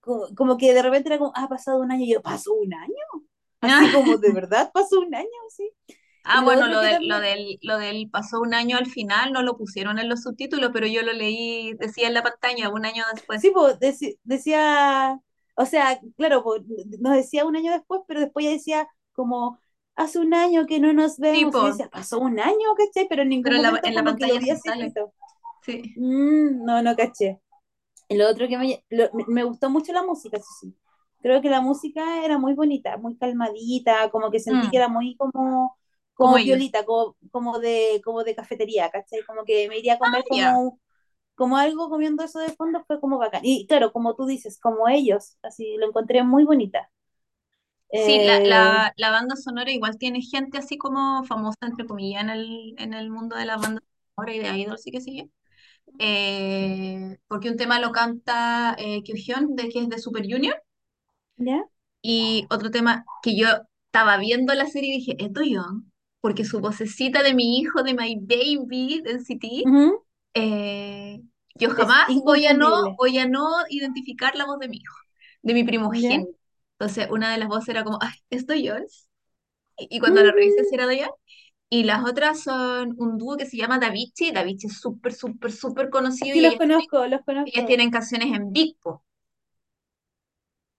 como, 0.00 0.26
como 0.36 0.56
que 0.58 0.74
de 0.74 0.82
repente 0.82 1.08
era 1.08 1.18
como, 1.18 1.32
ah, 1.36 1.44
ha 1.44 1.48
pasado 1.48 1.80
un 1.80 1.92
año 1.92 2.04
y 2.04 2.12
yo, 2.12 2.22
¿pasó 2.22 2.54
un 2.54 2.72
año? 2.74 2.94
Así 3.60 3.90
como, 3.90 4.18
¿de 4.18 4.32
verdad 4.32 4.70
pasó 4.74 5.00
un 5.00 5.14
año? 5.14 5.28
Sí. 5.50 5.70
Ah, 6.24 6.42
Y 6.42 6.46
lo 6.46 6.50
bueno, 6.52 6.68
lo 6.68 6.80
del, 6.80 7.08
lo 7.08 7.18
del, 7.20 7.58
lo 7.62 7.78
del 7.78 8.08
pasó 8.10 8.40
un 8.40 8.54
año 8.54 8.76
al 8.76 8.86
final 8.86 9.32
no 9.32 9.42
lo 9.42 9.56
pusieron 9.56 9.98
en 9.98 10.08
los 10.08 10.22
subtítulos, 10.22 10.70
pero 10.72 10.86
yo 10.86 11.02
lo 11.02 11.12
leí, 11.12 11.72
decía 11.74 12.06
en 12.08 12.14
la 12.14 12.22
pantalla, 12.22 12.68
un 12.70 12.84
año 12.86 13.04
después. 13.14 13.42
Sí, 13.42 13.50
pues 13.52 13.78
deci- 13.78 14.18
decía, 14.24 15.20
o 15.54 15.64
sea, 15.66 16.00
claro, 16.16 16.42
pues, 16.42 16.62
nos 17.00 17.14
decía 17.14 17.44
un 17.44 17.56
año 17.56 17.72
después, 17.72 18.00
pero 18.08 18.20
después 18.20 18.44
ya 18.44 18.50
decía 18.52 18.88
como, 19.12 19.60
hace 19.94 20.18
un 20.18 20.34
año 20.34 20.66
que 20.66 20.80
no 20.80 20.92
nos 20.92 21.18
vemos. 21.18 21.56
Y 21.58 21.62
yo 21.62 21.66
Tipo, 21.66 21.68
decía, 21.68 21.88
pasó 21.88 22.18
un 22.18 22.40
año, 22.40 22.74
¿cachai? 22.76 23.06
Pero 23.08 23.22
en 23.22 23.28
ningún 23.30 23.42
pero 23.42 23.56
en 23.56 23.62
la, 23.62 23.70
momento 23.70 23.82
en 23.82 23.94
la 23.94 24.04
lo 24.04 24.04
pantalla 24.04 24.40
sí 24.40 24.50
escrito. 24.50 25.12
Sí. 25.62 25.82
Mm, 25.94 26.64
no, 26.64 26.82
no 26.82 26.96
caché. 26.96 27.40
Lo 28.10 28.28
otro 28.30 28.48
que 28.48 28.56
me, 28.58 28.84
lo- 28.90 29.10
me 29.28 29.44
gustó 29.44 29.68
mucho 29.70 29.92
la 29.92 30.02
música, 30.02 30.38
sí, 30.38 30.44
sí. 30.60 30.76
Creo 31.20 31.42
que 31.42 31.50
la 31.50 31.60
música 31.60 32.24
era 32.24 32.38
muy 32.38 32.54
bonita, 32.54 32.96
muy 32.96 33.16
calmadita, 33.18 34.10
como 34.10 34.30
que 34.30 34.40
sentí 34.40 34.70
que 34.70 34.76
Mm, 34.76 34.78
era 34.78 34.88
muy 34.88 35.16
como, 35.16 35.76
como 36.14 36.42
piolita, 36.42 36.84
como, 36.84 37.16
como 37.30 37.58
de, 37.58 38.00
como 38.04 38.24
de 38.24 38.34
cafetería, 38.36 38.90
¿cachai? 38.90 39.22
Como 39.24 39.44
que 39.44 39.68
me 39.68 39.78
iría 39.78 39.94
a 39.94 39.98
comer 39.98 40.26
Ya. 40.30 40.62
como 40.66 40.80
como 41.36 41.56
algo 41.58 41.90
comiendo 41.90 42.24
eso 42.24 42.38
de 42.40 42.50
fondo 42.50 42.84
fue 42.86 43.00
como 43.00 43.18
bacán. 43.18 43.42
Y 43.44 43.66
claro, 43.66 43.92
como 43.92 44.14
tú 44.16 44.26
dices, 44.26 44.60
como 44.60 44.88
ellos, 44.88 45.38
así 45.42 45.76
lo 45.78 45.86
encontré 45.88 46.22
muy 46.24 46.44
bonita. 46.44 46.90
Sí, 47.94 48.18
la, 48.20 48.40
Eh, 48.40 48.44
la, 48.44 48.92
la 48.96 49.10
banda 49.10 49.36
sonora 49.36 49.70
igual 49.72 49.98
tiene 49.98 50.22
gente 50.22 50.56
así 50.58 50.78
como 50.78 51.24
famosa, 51.24 51.58
entre 51.62 51.86
comillas, 51.86 52.22
en 52.22 52.30
el, 52.30 52.74
en 52.78 52.94
el 52.94 53.10
mundo 53.10 53.36
de 53.36 53.44
la 53.44 53.56
banda 53.58 53.82
sonora 54.16 54.34
y 54.34 54.38
de 54.38 54.56
idols 54.58 54.86
y 54.86 54.90
qué 54.92 55.00
sé 55.02 55.14
yo. 55.16 55.24
Eh, 55.98 57.18
porque 57.28 57.50
un 57.50 57.56
tema 57.56 57.80
lo 57.80 57.92
canta 57.92 58.74
eh, 58.78 59.02
Kyuhyun, 59.02 59.56
de, 59.56 59.68
que 59.70 59.80
es 59.80 59.88
de 59.88 59.98
Super 59.98 60.24
Junior, 60.30 60.56
¿Ya? 61.38 61.68
y 62.02 62.46
otro 62.50 62.70
tema 62.70 63.04
que 63.22 63.36
yo 63.36 63.46
estaba 63.86 64.16
viendo 64.18 64.54
la 64.54 64.66
serie 64.66 64.94
y 64.94 64.98
dije, 64.98 65.16
¿es 65.18 65.30
Young? 65.50 65.84
porque 66.20 66.44
su 66.44 66.60
vocecita 66.60 67.22
de 67.22 67.34
mi 67.34 67.58
hijo, 67.58 67.82
de 67.82 67.94
My 67.94 68.16
Baby, 68.20 69.02
de 69.04 69.10
NCT, 69.12 69.64
Ujú. 69.64 70.04
eh, 70.34 71.20
yo 71.54 71.68
Es 71.68 71.76
jamás 71.76 72.08
voy 72.24 72.46
a 72.46 72.54
no, 72.54 72.94
voy 72.96 73.18
a 73.18 73.26
no 73.28 73.46
identificar 73.68 74.34
la 74.36 74.46
voz 74.46 74.58
de 74.58 74.68
mi 74.68 74.78
hijo, 74.78 74.96
de 75.42 75.54
mi 75.54 75.64
primogénito. 75.64 76.30
Entonces, 76.78 77.08
una 77.10 77.32
de 77.32 77.38
las 77.38 77.48
voces 77.48 77.68
era 77.70 77.84
como, 77.84 77.98
ay, 78.00 78.14
¿esto 78.30 78.54
Jones? 78.54 79.08
Y, 79.78 79.88
y 79.96 80.00
cuando 80.00 80.22
la 80.22 80.32
revisé, 80.32 80.64
si 80.64 80.74
era 80.74 80.86
de 80.86 80.96
ella. 80.96 81.10
Y 81.70 81.84
las 81.84 82.04
otras 82.04 82.42
son 82.42 82.94
un 82.98 83.18
dúo 83.18 83.36
que 83.36 83.46
se 83.46 83.56
llama 83.56 83.78
Davichi. 83.78 84.32
Davichi 84.32 84.66
es 84.68 84.80
súper, 84.80 85.12
súper, 85.14 85.52
súper 85.52 85.90
conocido 85.90 86.36
Sí, 86.36 86.40
y 86.40 86.42
los 86.42 86.54
ellas 86.54 86.60
tienen, 86.66 86.88
conozco, 86.88 87.06
los 87.06 87.22
ellas 87.44 87.66
conozco. 87.66 87.66
tienen 87.66 87.90
canciones 87.90 88.34
en 88.36 88.52
Big 88.52 88.78
Po, 88.80 89.04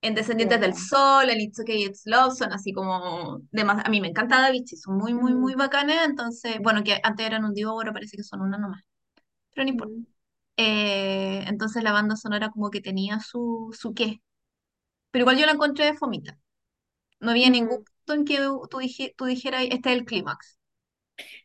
en 0.02 0.16
Descendientes 0.16 0.62
del. 0.62 0.76
Sol, 0.76 1.30
en 1.30 1.42
It's 1.42 1.60
Okay, 1.60 1.84
It's 1.86 2.04
Love, 2.06 2.34
son 2.36 2.54
así 2.54 2.72
como 2.74 3.42
demás. 3.52 3.84
A 3.86 3.90
mí 3.90 4.00
me 4.02 4.08
encanta 4.10 4.40
Davichi, 4.42 4.78
son 4.78 4.98
muy, 4.98 5.14
muy, 5.14 5.34
Mm, 5.34 5.36
muy 5.36 5.56
bacanas. 5.56 6.06
Entonces, 6.08 6.58
bueno, 6.62 6.84
que 6.84 7.00
antes 7.04 7.26
eran 7.26 7.44
un 7.46 7.54
dúo, 7.54 7.72
ahora 7.72 7.92
parece 7.94 8.16
que 8.18 8.24
son 8.24 8.42
una 8.42 8.58
nomás, 8.58 8.82
pero 9.54 9.66
no 9.66 9.72
importa. 9.72 9.94
mm, 9.94 10.06
Eh, 10.58 11.46
entonces 11.48 11.84
la 11.84 11.94
banda 11.94 12.16
sonora 12.18 12.52
como 12.52 12.72
que 12.72 12.82
tenía 12.82 13.20
su, 13.22 13.76
su 13.80 13.94
qué. 13.96 14.22
Pero 15.12 15.24
igual 15.24 15.40
yo 15.40 15.48
la 15.48 15.54
encontré 15.54 15.86
de 15.88 15.96
fomita. 15.98 16.40
No 17.22 17.32
había 17.32 17.52
ningún 17.52 17.80
mm. 17.80 17.86
punto 18.06 18.14
en 18.16 18.26
que 18.26 18.38
tú, 18.40 18.68
tú 19.18 19.26
dijeras, 19.28 19.64
este 19.72 19.92
es 19.94 19.98
el 20.00 20.06
clímax. 20.06 20.59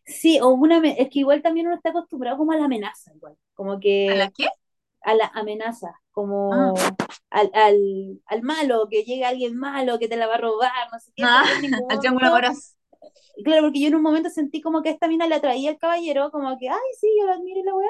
Sí, 0.04 0.38
o 0.40 0.48
una, 0.50 0.78
es 0.88 1.08
que 1.10 1.20
igual 1.20 1.42
también 1.42 1.66
uno 1.66 1.76
está 1.76 1.90
acostumbrado 1.90 2.36
como 2.38 2.52
a 2.52 2.56
la 2.56 2.64
amenaza, 2.66 3.12
igual, 3.14 3.36
como 3.54 3.80
¿A 4.06 4.14
la 4.14 4.28
que 4.28 4.34
qué? 4.34 4.48
a 5.02 5.14
la 5.14 5.26
amenaza, 5.34 6.00
Ah, 6.50 6.72
como 6.72 6.98
al, 7.30 7.50
al, 7.54 8.22
al 8.26 8.42
malo, 8.42 8.88
que 8.90 9.04
llega 9.04 9.28
alguien 9.30 9.56
malo, 9.58 9.98
que 9.98 10.08
te 10.08 10.16
la 10.16 10.26
va 10.28 10.36
a 10.36 10.38
robar, 10.38 10.72
no 10.92 11.00
sé 11.00 11.12
qué, 11.16 11.30
ah, 11.30 11.44
ningún 11.60 11.88
al 11.88 11.98
triángulo 11.98 12.28
amoroso. 12.28 12.74
claro, 13.44 13.62
porque 13.62 13.80
yo 13.80 13.88
en 13.88 13.94
un 13.96 14.02
momento 14.02 14.30
sentí 14.30 14.60
como 14.60 14.82
que 14.82 14.90
esta 14.90 15.08
mina 15.08 15.26
le 15.26 15.36
atraía 15.36 15.70
al 15.70 15.78
caballero, 15.78 16.30
como 16.30 16.58
que, 16.58 16.68
ay, 16.68 16.78
sí, 17.00 17.08
yo 17.18 17.26
la 17.26 17.34
admiro 17.34 17.60
y 17.60 17.64
la 17.64 17.74
weá, 17.74 17.88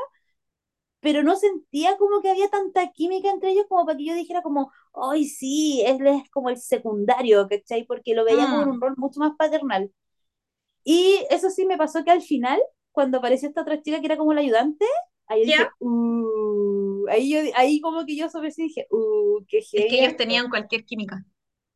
pero 1.01 1.23
no 1.23 1.37
sentía 1.37 1.97
como 1.99 2.23
que 2.23 2.31
había 2.31 2.49
tanta 2.49 2.91
química 2.93 3.31
entre 3.31 3.51
ellos 3.51 3.67
como 3.69 3.85
para 3.85 3.99
que 3.99 4.07
yo 4.07 4.15
dijera 4.15 4.43
como, 4.43 4.73
ay, 4.95 5.27
sí, 5.27 5.83
él 5.87 6.07
es 6.07 6.31
como 6.31 6.49
el 6.51 6.57
secundario, 6.59 7.47
¿cachai? 7.49 7.85
Porque 7.87 8.15
lo 8.15 8.25
veía 8.25 8.49
como 8.49 8.63
en 8.63 8.71
un 8.71 8.81
rol 8.81 8.95
mucho 8.97 9.21
más 9.21 9.33
paternal. 9.37 9.93
Y 10.85 11.25
eso 11.31 11.51
sí 11.51 11.67
me 11.67 11.77
pasó 11.79 12.05
que 12.05 12.11
al 12.11 12.23
final, 12.23 12.61
cuando 12.93 13.19
apareció 13.19 13.49
esta 13.49 13.63
otra 13.63 13.81
chica 13.83 14.01
que 14.01 14.07
era 14.07 14.17
como 14.17 14.35
la 14.35 14.41
ayudante, 14.41 14.85
ahí 15.27 15.43
yo 15.43 15.51
¿ya? 15.51 15.57
dije, 15.59 15.71
uh, 15.81 17.07
ahí, 17.09 17.31
yo, 17.31 17.39
ahí 17.57 17.81
como 17.81 18.05
que 18.07 18.17
yo 18.17 18.29
sobre 18.29 18.51
sí 18.51 18.65
dije, 18.65 18.87
uh, 18.91 19.45
qué 19.49 19.59
Es 19.59 19.71
que 19.71 19.83
heavy 19.83 19.97
ellos 20.05 20.17
tenían 20.17 20.49
cualquier 20.49 20.85
química. 20.85 21.25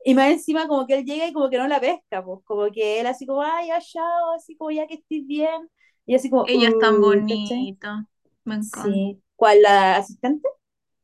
Y 0.05 0.15
más 0.15 0.31
encima 0.31 0.69
como 0.69 0.87
que 0.87 0.95
él 0.99 1.05
llega 1.05 1.27
y 1.27 1.33
como 1.33 1.51
que 1.51 1.59
no 1.59 1.67
la 1.67 1.81
pesca, 1.81 2.25
pues, 2.25 2.41
como 2.45 2.71
que 2.71 3.01
él 3.01 3.07
así 3.07 3.27
como, 3.27 3.43
ay, 3.43 3.69
chao, 3.81 4.33
así 4.37 4.57
como 4.57 4.71
ya 4.71 4.87
que 4.87 4.95
estés 4.95 5.27
bien. 5.27 5.69
Y 6.07 6.15
así 6.15 6.31
como, 6.31 6.45
Ella 6.47 6.69
es 6.69 6.79
tan 6.79 6.97
uh, 6.97 7.01
bonita. 7.01 7.55
Me 8.47 8.55
encanta. 8.55 8.85
Sí. 8.85 9.23
¿Cuál, 9.37 9.63
la 9.63 9.97
asistente? 9.97 10.49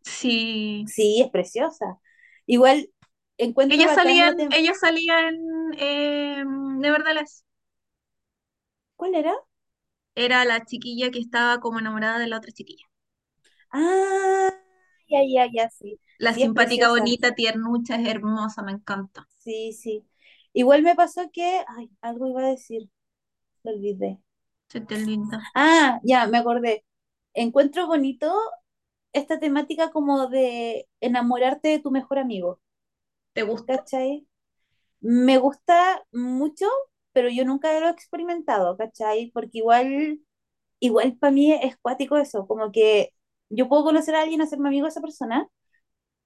Sí. 0.02 0.84
Sí, 0.88 1.20
es 1.22 1.30
preciosa. 1.30 1.98
Igual 2.46 2.88
encuentro 3.36 3.76
Ella 3.76 3.88
bacán 3.88 4.04
salía 4.04 4.26
la 4.26 4.32
en, 4.32 4.38
tem- 4.38 4.56
ella 4.56 4.74
salía 4.74 5.28
en 5.28 5.36
eh, 5.78 6.44
Nevertheless. 6.46 7.44
¿Cuál 8.96 9.14
era? 9.14 9.32
Era 10.16 10.44
la 10.44 10.64
chiquilla 10.64 11.12
que 11.12 11.20
estaba 11.20 11.60
como 11.60 11.78
enamorada 11.78 12.18
de 12.18 12.26
la 12.26 12.38
otra 12.38 12.50
chiquilla. 12.50 12.84
Ah, 13.72 14.50
ya, 15.08 15.20
ya, 15.26 15.46
ya, 15.52 15.70
sí. 15.70 16.00
La 16.18 16.34
Sí, 16.34 16.40
simpática, 16.40 16.88
bonita, 16.88 17.36
tiernucha, 17.36 17.94
es 17.94 18.08
hermosa, 18.08 18.62
me 18.64 18.72
encanta. 18.72 19.28
Sí, 19.38 19.72
sí. 19.74 20.06
Igual 20.52 20.82
me 20.82 20.94
pasó 20.94 21.30
que, 21.32 21.62
ay, 21.68 21.90
algo 22.00 22.26
iba 22.28 22.40
a 22.42 22.48
decir, 22.50 22.88
lo 23.64 23.72
olvidé. 23.72 24.20
Se 24.68 24.80
te 24.82 24.98
linda. 24.98 25.48
Ah, 25.54 26.00
ya, 26.02 26.26
me 26.26 26.38
acordé. 26.38 26.84
Encuentro 27.34 27.86
bonito 27.86 28.32
esta 29.12 29.38
temática 29.40 29.90
como 29.92 30.28
de 30.28 30.88
enamorarte 31.00 31.68
de 31.68 31.78
tu 31.80 31.90
mejor 31.90 32.18
amigo, 32.20 32.60
¿Te 33.32 33.42
gusta? 33.42 33.86
¿cachai? 33.86 34.26
Me 35.00 35.38
gusta 35.38 36.04
mucho, 36.12 36.66
pero 37.14 37.30
yo 37.30 37.46
nunca 37.46 37.80
lo 37.80 37.88
he 37.88 37.90
experimentado, 37.92 38.76
¿cachai? 38.78 39.32
Porque 39.34 39.60
igual, 39.60 40.20
igual 40.80 41.16
para 41.18 41.32
mí 41.32 41.52
es 41.52 41.76
cuático 41.78 42.18
eso, 42.18 42.46
como 42.48 42.72
que 42.72 43.10
yo 43.50 43.68
puedo 43.68 43.84
conocer 43.84 44.14
a 44.16 44.22
alguien, 44.22 44.42
hacerme 44.42 44.68
amigo 44.68 44.86
de 44.86 44.90
esa 44.90 45.02
persona, 45.02 45.48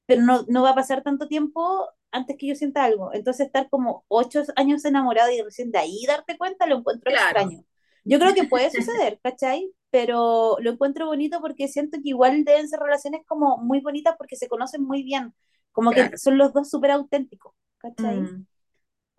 pero 0.07 0.23
no, 0.23 0.45
no 0.49 0.63
va 0.63 0.71
a 0.71 0.75
pasar 0.75 1.03
tanto 1.03 1.29
tiempo 1.29 1.89
antes 2.11 2.37
que 2.39 2.47
yo 2.49 2.55
sienta 2.55 2.85
algo. 2.85 3.13
Entonces 3.13 3.47
estar 3.47 3.69
como 3.69 4.05
ocho 4.09 4.43
años 4.57 4.85
enamorado 4.85 5.31
y 5.31 5.43
recién 5.43 5.71
de 5.71 5.79
ahí 5.79 6.05
darte 6.07 6.39
cuenta 6.39 6.67
lo 6.67 6.79
encuentro 6.79 7.11
Claro, 7.11 7.41
extraño. 7.41 7.65
Yo 8.05 8.19
creo 8.19 8.35
que 8.35 8.45
puede 8.45 8.71
suceder, 8.73 9.21
¿cachai? 9.23 9.71
Pero 9.91 10.57
lo 10.61 10.71
encuentro 10.73 11.07
bonito 11.07 11.41
porque 11.41 11.69
siento 11.69 11.99
que 12.03 12.11
igual 12.11 12.45
deben 12.45 12.69
ser 12.69 12.81
relaciones 12.81 13.23
como 13.27 13.59
muy 13.59 13.81
bonitas 13.81 14.17
porque 14.19 14.37
se 14.37 14.49
conocen 14.49 14.83
muy 14.85 15.03
bien, 15.03 15.35
como 15.73 15.93
que 15.93 16.17
son 16.17 16.39
los 16.39 16.53
dos 16.53 16.71
súper 16.71 16.91
auténticos, 16.93 17.55
¿cachai? 17.79 18.21
Mm, 18.21 18.47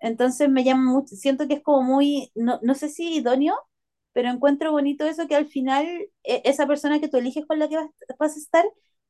Entonces 0.01 0.49
me 0.49 0.63
llama 0.63 0.91
mucho, 0.91 1.15
siento 1.15 1.47
que 1.47 1.55
es 1.55 1.63
como 1.63 1.83
muy, 1.83 2.31
no, 2.35 2.59
no 2.63 2.75
sé 2.75 2.89
si 2.89 3.15
idóneo, 3.17 3.55
pero 4.13 4.29
encuentro 4.29 4.71
bonito 4.71 5.05
eso 5.05 5.27
que 5.27 5.35
al 5.35 5.47
final 5.47 5.85
e- 6.23 6.41
esa 6.45 6.67
persona 6.67 6.99
que 6.99 7.07
tú 7.09 7.17
eliges 7.17 7.45
con 7.45 7.59
la 7.59 7.67
que 7.69 7.77
vas, 7.77 7.89
vas 8.19 8.35
a 8.35 8.39
estar 8.39 8.65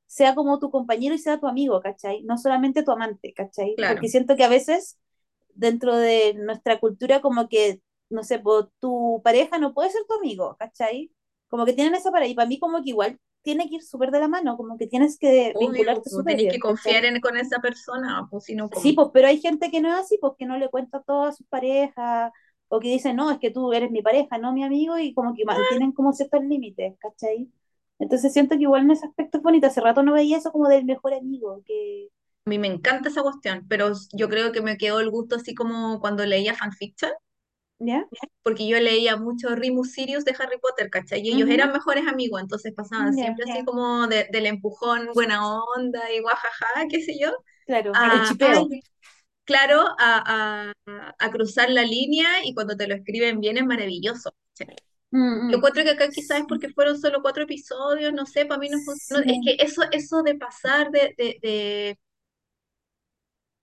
sea 0.08 0.36
como 0.36 0.60
tu 0.60 0.72
compañero 0.72 1.16
y 1.16 1.20
sea 1.20 1.40
tu 1.40 1.48
amigo, 1.48 1.82
¿cachai? 1.82 2.24
No 2.24 2.38
solamente 2.38 2.84
tu 2.84 2.92
amante, 2.92 3.34
¿cachai? 3.34 3.82
Porque 3.86 4.08
claro. 4.08 4.10
siento 4.10 4.36
que 4.36 4.44
a 4.44 4.50
veces 4.50 4.98
dentro 5.56 5.96
de 5.98 6.34
nuestra 6.36 6.80
cultura 6.80 7.22
como 7.22 7.48
que, 7.50 7.82
no 8.10 8.24
sé, 8.24 8.40
po, 8.40 8.68
tu 8.80 9.22
pareja 9.24 9.58
no 9.60 9.74
puede 9.74 9.92
ser 9.92 10.04
tu 10.08 10.16
amigo, 10.16 10.56
¿cachai? 10.60 11.12
Como 11.50 11.66
que 11.66 11.74
tienen 11.74 11.96
esa 11.96 12.12
pareja 12.12 12.32
y 12.32 12.36
para 12.36 12.48
mí 12.48 12.60
como 12.60 12.84
que 12.84 12.90
igual 12.92 13.20
tiene 13.42 13.70
que 13.70 13.76
ir 13.76 13.84
súper 13.84 14.12
de 14.12 14.20
la 14.20 14.28
mano, 14.28 14.58
como 14.58 14.78
que 14.78 14.88
tienes 14.88 15.18
que 15.18 15.54
Obvio, 15.54 15.70
vincularte 15.72 16.02
pues, 16.04 16.16
súper 16.16 16.36
tenéis 16.38 16.54
que 16.54 16.60
confiar 16.60 17.06
en, 17.06 17.20
con 17.22 17.38
esa 17.38 17.60
persona, 17.60 18.28
pues 18.30 18.46
si 18.46 18.56
no, 18.56 18.70
Sí, 18.74 18.94
como. 18.94 18.96
pues, 18.96 19.10
pero 19.14 19.28
hay 19.28 19.40
gente 19.40 19.72
que 19.72 19.82
no 19.82 19.90
es 19.90 19.96
así, 19.96 20.18
pues 20.20 20.34
que 20.38 20.46
no 20.46 20.58
le 20.58 20.70
cuenta 20.70 21.02
todo 21.04 21.24
a 21.26 21.32
sus 21.34 21.48
parejas, 21.48 22.32
o 22.68 22.80
que 22.80 22.90
dice, 22.90 23.14
no, 23.14 23.32
es 23.32 23.40
que 23.40 23.52
tú 23.52 23.74
eres 23.74 23.92
mi 23.92 24.02
pareja, 24.02 24.38
no 24.38 24.54
mi 24.54 24.64
amigo, 24.64 24.98
y 24.98 25.14
como 25.14 25.34
que 25.34 25.46
mantienen 25.46 25.92
como 25.92 26.14
ciertos 26.14 26.44
límites, 26.44 26.96
¿cachai? 27.00 27.52
Entonces 28.00 28.32
siento 28.34 28.56
que 28.56 28.64
igual 28.64 28.84
en 28.84 28.92
ese 28.92 29.06
aspecto 29.08 29.38
es 29.38 29.44
bonito. 29.44 29.68
Hace 29.68 29.82
rato 29.82 30.04
no 30.04 30.14
veía 30.14 30.38
eso 30.38 30.52
como 30.52 30.70
del 30.70 30.86
mejor 30.86 31.14
amigo, 31.14 31.62
que, 31.66 32.10
A 32.46 32.50
mí 32.50 32.58
me 32.60 32.68
encanta 32.68 33.10
esa 33.10 33.22
cuestión, 33.22 33.66
pero 33.70 33.92
yo 34.14 34.28
creo 34.30 34.52
que 34.52 34.62
me 34.62 34.78
quedó 34.78 35.00
el 35.00 35.10
gusto 35.10 35.36
así 35.36 35.54
como 35.56 36.00
cuando 36.00 36.26
leía 36.26 36.56
fanfiction, 36.56 37.12
¿ya? 37.80 38.10
porque 38.44 38.68
yo 38.68 38.80
leía 38.80 39.16
mucho 39.18 39.56
Remus 39.56 39.92
Sirius 39.92 40.26
de 40.26 40.36
Harry 40.40 40.60
Potter, 40.60 40.90
¿cachai? 40.90 41.22
Y 41.22 41.32
ellos 41.32 41.50
eran 41.50 41.72
mejores 41.74 42.08
amigos, 42.08 42.42
entonces 42.42 42.74
pasaban 42.76 43.14
siempre 43.14 43.46
así 43.46 43.64
como 43.66 44.08
de- 44.08 44.28
del 44.32 44.46
empujón, 44.48 45.10
buena 45.14 45.42
onda 45.76 46.12
y 46.14 46.20
guajaja, 46.22 46.68
qué 46.90 47.02
sé 47.02 47.18
yo, 47.20 47.32
claro, 47.66 47.94
a, 47.94 48.20
chipeo. 48.22 48.68
claro, 49.46 49.82
a, 50.00 50.72
a, 50.88 51.16
a 51.20 51.32
cruzar 51.32 51.70
la 51.70 51.84
línea 51.84 52.46
y 52.46 52.54
cuando 52.54 52.76
te 52.78 52.88
lo 52.88 52.96
escriben 52.96 53.40
bien 53.40 53.58
es 53.58 53.66
maravilloso. 53.66 54.32
¿cachai? 54.58 54.76
Mm, 55.12 55.50
Yo 55.50 55.58
mm. 55.58 55.60
encuentro 55.60 55.84
que 55.84 55.92
acá 55.92 56.10
quizás 56.10 56.40
es 56.42 56.46
porque 56.48 56.70
fueron 56.70 57.00
solo 57.00 57.22
cuatro 57.22 57.44
episodios, 57.44 58.14
no 58.14 58.26
sé, 58.26 58.46
para 58.46 58.60
mí 58.60 58.70
no 58.70 58.80
funcionó. 58.82 59.24
Es 59.28 59.40
que 59.44 59.64
eso, 59.64 59.84
eso 59.92 60.24
de 60.24 60.36
pasar 60.36 60.92
de, 60.92 61.16
de, 61.18 61.40
de 61.42 62.00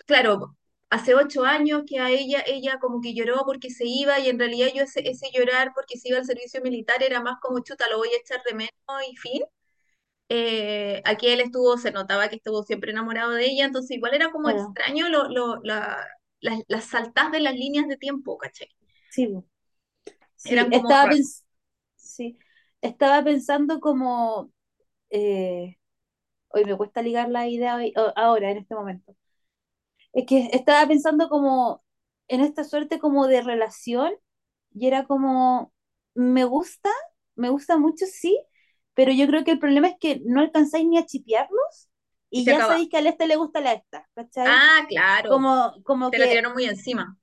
claro, 0.07 0.57
hace 0.91 1.15
ocho 1.15 1.45
años 1.45 1.83
que 1.89 1.99
a 2.01 2.11
ella, 2.11 2.43
ella 2.47 2.79
como 2.81 3.01
que 3.01 3.15
lloró 3.15 3.45
porque 3.47 3.71
se 3.71 3.85
iba 3.87 4.19
y 4.21 4.29
en 4.29 4.39
realidad 4.39 4.69
yo 4.75 4.83
ese, 4.85 5.09
ese 5.09 5.31
llorar 5.35 5.73
porque 5.75 5.99
se 5.99 6.09
iba 6.11 6.19
al 6.19 6.25
servicio 6.27 6.61
militar 6.63 7.03
era 7.03 7.21
más 7.23 7.39
como 7.41 7.61
chuta, 7.61 7.89
lo 7.91 7.99
voy 7.99 8.09
a 8.11 8.19
echar 8.21 8.43
de 8.49 8.55
menos 8.55 8.73
y 9.11 9.17
fin. 9.17 9.43
Eh, 10.29 11.03
aquí 11.05 11.29
él 11.29 11.41
estuvo, 11.41 11.79
se 11.79 11.93
notaba 11.93 12.29
que 12.29 12.37
estuvo 12.37 12.63
siempre 12.65 12.91
enamorado 12.93 13.33
de 13.33 13.47
ella, 13.47 13.67
entonces 13.67 13.97
igual 13.97 14.15
era 14.15 14.31
como 14.33 14.51
extraño 14.51 15.09
lo, 15.09 15.29
lo, 15.29 15.61
la, 15.65 15.99
las, 16.41 16.61
las 16.69 16.85
saltas 16.87 17.33
de 17.33 17.41
las 17.41 17.55
líneas 17.55 17.89
de 17.89 17.97
tiempo, 17.97 18.39
¿cachai? 18.39 18.69
sí, 19.09 19.27
sí, 20.37 20.55
Eran 20.55 20.71
como 20.71 20.99
estaba, 20.99 21.09
pens 21.09 21.45
sí, 21.97 22.39
estaba 22.83 23.25
pensando 23.25 23.81
como, 23.81 24.53
eh, 25.11 25.79
hoy 26.49 26.65
me 26.67 26.77
cuesta 26.77 27.03
ligar 27.03 27.31
la 27.31 27.49
idea 27.49 27.77
hoy- 27.77 27.95
ahora, 28.17 28.51
en 28.53 28.59
este 28.59 28.75
momento. 28.77 29.17
Es 30.17 30.27
que 30.27 30.51
estaba 30.55 30.89
pensando 30.89 31.31
como 31.31 31.85
en 32.29 32.43
esta 32.43 32.65
suerte 32.65 33.01
como 33.01 33.29
de 33.29 33.43
relación 33.43 34.15
y 34.75 34.89
era 34.89 35.07
como, 35.07 35.73
me 36.15 36.45
gusta, 36.45 36.91
me 37.37 37.51
gusta 37.51 37.79
mucho, 37.79 38.07
sí, 38.07 38.41
pero 38.95 39.13
yo 39.13 39.29
creo 39.29 39.45
que 39.45 39.53
el 39.53 39.61
problema 39.61 39.89
es 39.89 39.97
que 40.01 40.23
no 40.27 40.41
alcanzáis 40.43 40.87
ni 40.89 40.99
a 40.99 41.07
chipearlos 41.07 41.91
Y 42.31 42.47
se 42.47 42.51
ya 42.51 42.63
acaba. 42.63 42.65
sabéis 42.65 42.91
que 42.91 42.99
al 42.99 43.09
este 43.09 43.29
le 43.29 43.37
gusta 43.37 43.61
la 43.63 43.75
esta, 43.75 44.09
¿cachai? 44.17 44.63
Ah, 44.63 44.87
claro, 44.89 45.29
Como, 45.29 45.75
como 45.85 46.13
te 46.13 46.19
la 46.19 46.29
que, 46.29 46.31
tiraron 46.31 46.55
muy 46.55 46.65
encima. 46.67 47.19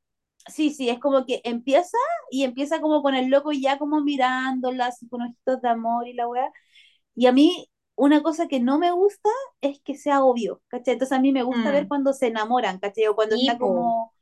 sí, 0.47 0.71
sí, 0.73 0.89
es 0.89 0.99
como 0.99 1.25
que 1.25 1.41
empieza 1.43 1.97
y 2.31 2.43
empieza 2.43 2.81
como 2.81 3.01
con 3.01 3.15
el 3.15 3.29
loco 3.29 3.51
ya 3.51 3.77
como 3.77 4.01
mirándola, 4.01 4.87
así 4.87 5.07
con 5.09 5.21
ojitos 5.21 5.61
de 5.61 5.69
amor 5.69 6.07
y 6.07 6.13
la 6.13 6.27
weá. 6.27 6.51
Y 7.15 7.27
a 7.27 7.31
mí, 7.33 7.69
una 7.95 8.23
cosa 8.23 8.47
que 8.47 8.59
no 8.59 8.79
me 8.79 8.91
gusta 8.91 9.29
es 9.61 9.79
que 9.81 9.95
sea 9.97 10.23
obvio, 10.23 10.61
¿cachai? 10.67 10.93
Entonces 10.93 11.17
a 11.17 11.21
mí 11.21 11.31
me 11.31 11.43
gusta 11.43 11.71
ver 11.71 11.87
Mm. 11.87 11.89
cuando 11.89 12.13
se 12.13 12.27
enamoran, 12.27 12.79
¿cachai? 12.79 13.07
O 13.07 13.15
cuando 13.15 13.35
está 13.35 13.57
po, 13.57 13.59
como... 13.59 14.13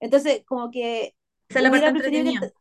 Entonces, 0.00 0.44
como 0.46 0.70
que 0.70 1.16
esa 1.48 1.62
la 1.62 1.70
parte 1.70 1.92
preferido 1.92 2.24
que... 2.38 2.52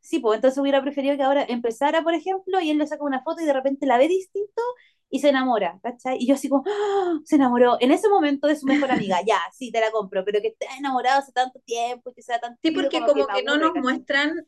Sí, 0.00 0.18
pues 0.20 0.36
entonces 0.36 0.58
hubiera 0.58 0.82
preferido 0.82 1.16
que 1.16 1.22
ahora 1.22 1.44
empezara, 1.48 2.02
por 2.02 2.14
ejemplo, 2.14 2.60
y 2.60 2.70
él 2.70 2.78
le 2.78 2.86
saca 2.86 3.04
una 3.04 3.22
foto 3.22 3.42
y 3.42 3.46
de 3.46 3.52
repente 3.52 3.86
la 3.86 3.98
ve 3.98 4.08
distinto 4.08 4.62
y 5.10 5.20
se 5.20 5.30
enamora, 5.30 5.78
¿cachai? 5.82 6.18
Y 6.20 6.26
yo 6.28 6.34
así 6.34 6.48
como, 6.48 6.64
¡ah! 6.66 7.18
se 7.24 7.36
enamoró 7.36 7.76
en 7.80 7.92
ese 7.92 8.08
momento 8.08 8.46
de 8.48 8.56
su 8.56 8.66
mejor 8.66 8.90
amiga, 8.92 9.18
ya, 9.26 9.38
sí, 9.52 9.70
te 9.72 9.80
la 9.80 9.90
compro, 9.92 10.24
pero 10.24 10.40
que 10.40 10.48
esté 10.48 10.66
enamorado 10.78 11.20
hace 11.20 11.32
tanto 11.32 11.60
tiempo 11.60 12.10
y 12.10 12.14
que 12.14 12.22
sea 12.22 12.38
tan 12.40 12.58
Sí, 12.62 12.70
porque 12.72 13.00
como 13.00 13.12
que 13.14 13.14
como 13.14 13.26
me 13.26 13.26
que 13.30 13.42
no 13.42 13.58
nos 13.58 13.74
¿cachai? 13.74 13.82
muestran 13.82 14.46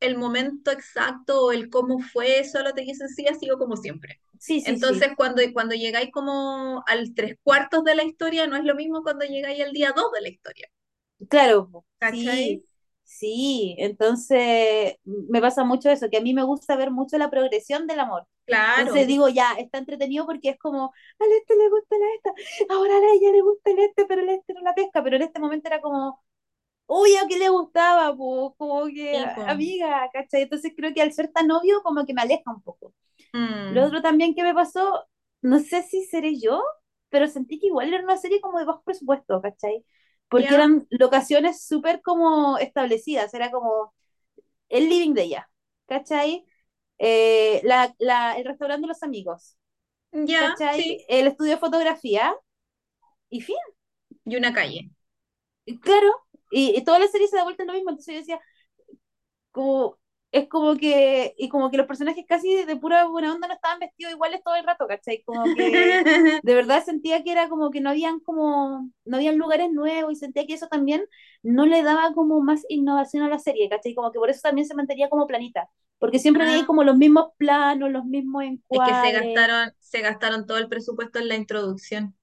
el 0.00 0.16
momento 0.18 0.70
exacto 0.70 1.46
o 1.46 1.52
el 1.52 1.70
cómo 1.70 1.98
fue, 2.00 2.44
solo 2.44 2.72
te 2.74 2.82
dicen 2.82 3.08
sí, 3.08 3.26
ha 3.28 3.34
sido 3.34 3.58
como 3.58 3.76
siempre. 3.76 4.20
Sí, 4.38 4.60
sí, 4.60 4.76
Entonces, 4.76 5.08
sí, 5.08 5.14
cuando, 5.16 5.42
cuando 5.52 5.74
llegáis 5.74 6.10
como 6.12 6.82
al 6.86 7.14
tres 7.14 7.36
cuartos 7.42 7.84
de 7.84 7.94
la 7.94 8.04
historia, 8.04 8.46
no 8.46 8.56
es 8.56 8.64
lo 8.64 8.74
mismo 8.74 9.02
cuando 9.02 9.24
llegáis 9.26 9.62
al 9.64 9.72
día 9.72 9.92
dos 9.96 10.12
de 10.12 10.20
la 10.22 10.28
historia. 10.28 10.68
claro, 11.28 11.84
sí, 12.10 12.64
sí, 13.04 13.74
entonces 13.78 14.96
me 15.04 15.40
pasa 15.40 15.64
mucho 15.64 15.90
eso, 15.90 16.08
que 16.10 16.18
a 16.18 16.20
mí 16.20 16.34
me 16.34 16.42
gusta 16.44 16.76
ver 16.76 16.90
mucho 16.90 17.18
la 17.18 17.30
progresión 17.30 17.86
del 17.86 18.00
amor. 18.00 18.26
Entonces 18.74 19.06
Claro. 19.06 19.08
digo, 19.08 19.28
ya, 19.28 19.52
está 19.54 19.78
entretenido 19.78 20.26
porque 20.26 20.50
es 20.50 20.58
como, 20.58 20.92
al 21.18 21.32
este 21.32 21.56
le 21.56 21.68
gusta 21.70 21.96
la 21.98 22.06
esta, 22.16 22.74
ahora 22.74 22.94
a 22.94 23.14
ella 23.14 23.32
le 23.32 23.40
gusta 23.42 23.70
el 23.70 23.78
este, 23.80 24.06
pero 24.06 24.22
el 24.22 24.28
este 24.30 24.54
no 24.54 24.60
la 24.62 24.74
pesca, 24.74 25.02
pero 25.02 25.16
en 25.16 25.22
este 25.22 25.40
momento 25.40 25.68
era 25.68 25.80
como, 25.80 26.22
uy, 26.90 27.16
a 27.16 27.26
qué 27.28 27.38
le 27.38 27.50
gustaba, 27.50 28.16
pues, 28.16 28.52
como 28.58 28.86
que, 28.88 29.24
Sí, 29.26 29.26
amiga, 29.46 30.08
¿cachai? 30.12 30.42
Entonces 30.44 30.72
creo 30.76 30.94
que 30.94 31.02
al 31.02 31.12
ser 31.14 31.32
tan 31.32 31.50
obvio, 31.52 31.82
como 31.84 32.06
que 32.06 32.14
me 32.14 32.22
aleja 32.22 32.52
un 32.52 32.62
poco. 32.62 32.94
Lo 33.68 33.84
Mm, 33.84 33.86
otro 33.86 34.02
también 34.02 34.34
que 34.34 34.42
me 34.42 34.54
pasó, 34.54 35.04
no 35.42 35.60
sé 35.60 35.82
si 35.82 36.04
seré 36.06 36.38
yo, 36.40 36.62
pero 37.10 37.28
sentí 37.28 37.58
que 37.60 37.68
igual 37.68 37.92
era 37.94 38.04
una 38.04 38.16
serie 38.18 38.40
como 38.40 38.58
de 38.58 38.64
bajo 38.66 38.82
presupuesto, 38.84 39.40
¿cachai? 39.42 39.84
Porque 40.28 40.54
eran 40.56 40.86
locaciones 40.90 41.64
súper 41.66 42.02
como 42.02 42.58
establecidas, 42.58 43.34
era 43.34 43.50
como 43.50 43.94
el 44.68 44.88
living 44.88 45.14
de 45.14 45.22
ella, 45.24 45.50
¿cachai? 45.86 46.46
Eh, 46.98 47.60
la, 47.64 47.94
la- 47.98 48.38
el 48.38 48.44
restaurante 48.46 48.82
de 48.82 48.88
los 48.88 49.02
amigos, 49.02 49.56
¿Ya? 50.12 50.56
¿cachai? 50.56 50.82
Sí. 50.82 51.04
El 51.08 51.28
estudio 51.28 51.52
de 51.52 51.58
fotografía, 51.58 52.34
y 53.30 53.40
fin, 53.42 53.56
Y 54.24 54.36
una 54.36 54.52
calle. 54.54 54.90
claro, 55.82 56.10
y, 56.50 56.76
y 56.76 56.84
toda 56.84 56.98
la 56.98 57.08
serie 57.08 57.28
se 57.28 57.36
da 57.36 57.44
vuelta 57.44 57.62
en 57.62 57.68
lo 57.68 57.74
mismo, 57.74 57.90
entonces 57.90 58.14
yo 58.14 58.20
decía, 58.20 58.40
como, 59.50 59.98
es 60.32 60.48
como 60.48 60.76
que, 60.76 61.34
y 61.38 61.48
como 61.48 61.70
que 61.70 61.76
los 61.76 61.86
personajes 61.86 62.24
casi 62.28 62.64
de, 62.64 62.76
pura 62.76 63.06
buena 63.06 63.34
onda 63.34 63.48
no 63.48 63.54
estaban 63.54 63.80
vestidos 63.80 64.12
iguales 64.12 64.42
todo 64.44 64.54
el 64.54 64.64
rato, 64.64 64.86
¿cachai? 64.86 65.22
Como 65.24 65.52
que 65.52 66.00
de 66.42 66.54
verdad 66.54 66.84
sentía 66.84 67.22
que 67.24 67.32
era 67.32 67.48
como 67.48 67.70
que 67.70 67.80
no 67.80 67.90
habían 67.90 68.20
como, 68.20 68.90
no 69.04 69.16
habían 69.16 69.38
lugares 69.38 69.72
nuevos 69.72 70.12
y 70.12 70.16
sentía 70.16 70.46
que 70.46 70.54
eso 70.54 70.68
también 70.68 71.04
no 71.42 71.66
le 71.66 71.82
daba 71.82 72.12
como 72.14 72.40
más 72.40 72.64
innovación 72.68 73.22
a 73.24 73.28
la 73.28 73.38
serie, 73.38 73.68
¿cachai? 73.68 73.94
Como 73.94 74.12
que 74.12 74.18
por 74.18 74.30
eso 74.30 74.40
también 74.42 74.66
se 74.66 74.74
mantenía 74.74 75.08
como 75.08 75.26
planita, 75.26 75.68
porque 75.98 76.18
siempre 76.18 76.44
Ah, 76.44 76.64
como 76.66 76.84
los 76.84 76.96
mismos 76.96 77.32
planos, 77.36 77.90
los 77.90 78.04
mismos 78.04 78.44
es 78.44 78.50
que 78.50 78.56
se 78.56 78.74
encuadres, 78.74 79.12
gastaron, 79.12 79.72
se 79.80 80.00
gastaron 80.00 80.46
todo 80.46 80.58
el 80.58 80.68
presupuesto 80.68 81.18
en 81.18 81.28
la 81.28 81.34
introducción, 81.34 82.16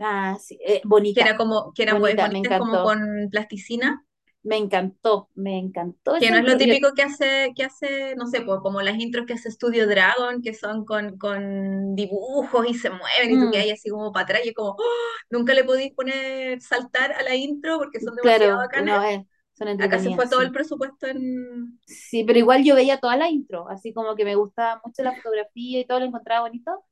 ah, 0.00 0.36
sí, 0.40 0.58
eh, 0.60 0.66
que 0.66 0.72
era 0.72 0.82
bonita, 0.84 1.36
como, 1.36 1.72
que 1.74 1.82
era 1.82 1.92
pues, 1.92 2.00
bonita, 2.00 2.28
me 2.28 2.34
bonita, 2.34 2.54
es 2.54 2.58
como 2.58 2.72
encantó, 2.72 2.88
con 2.88 3.28
plasticina, 3.30 4.04
me 4.44 4.58
encantó, 4.58 5.30
me 5.34 5.58
encantó 5.58 6.14
que 6.20 6.30
no 6.30 6.36
es 6.36 6.44
lo 6.44 6.58
típico 6.58 6.92
que 6.94 7.02
hace, 7.02 7.52
que 7.56 7.64
hace, 7.64 8.14
no 8.14 8.26
sé, 8.26 8.42
pues, 8.42 8.60
como 8.60 8.82
las 8.82 8.98
intros 8.98 9.24
que 9.26 9.32
hace 9.32 9.50
Studio 9.50 9.88
Dragon, 9.88 10.42
que 10.42 10.52
son 10.52 10.84
con, 10.84 11.16
con 11.16 11.94
dibujos 11.94 12.66
y 12.68 12.74
se 12.74 12.90
mueven 12.90 13.30
y 13.30 13.40
tú 13.40 13.50
que 13.50 13.58
mm, 13.58 13.62
hay 13.62 13.70
así 13.70 13.88
como 13.88 14.12
para 14.12 14.24
atrás 14.24 14.40
y 14.44 14.50
es 14.50 14.54
como, 14.54 14.70
¡oh! 14.70 14.82
nunca 15.30 15.54
le 15.54 15.64
podéis 15.64 15.94
poner 15.94 16.60
saltar 16.60 17.12
a 17.12 17.22
la 17.22 17.34
intro 17.34 17.78
porque 17.78 18.00
son 18.00 18.14
demasiado 18.16 18.56
claro, 18.56 18.56
bacanas. 18.58 19.00
no, 19.00 19.08
eh, 19.08 19.26
son 19.54 19.80
Acá 19.80 19.98
se 19.98 20.14
fue 20.14 20.28
todo 20.28 20.42
el 20.42 20.52
presupuesto 20.52 21.06
en... 21.06 21.80
Sí, 21.86 22.24
pero 22.24 22.38
igual 22.38 22.64
yo 22.64 22.74
veía 22.74 22.98
toda 22.98 23.16
la 23.16 23.30
intro, 23.30 23.68
así 23.70 23.94
como 23.94 24.14
que 24.14 24.26
me 24.26 24.34
gustaba 24.34 24.80
mucho 24.84 25.02
la 25.02 25.14
fotografía 25.14 25.80
y 25.80 25.86
todo 25.86 26.00
lo 26.00 26.06
encontraba 26.06 26.42
bonito, 26.42 26.84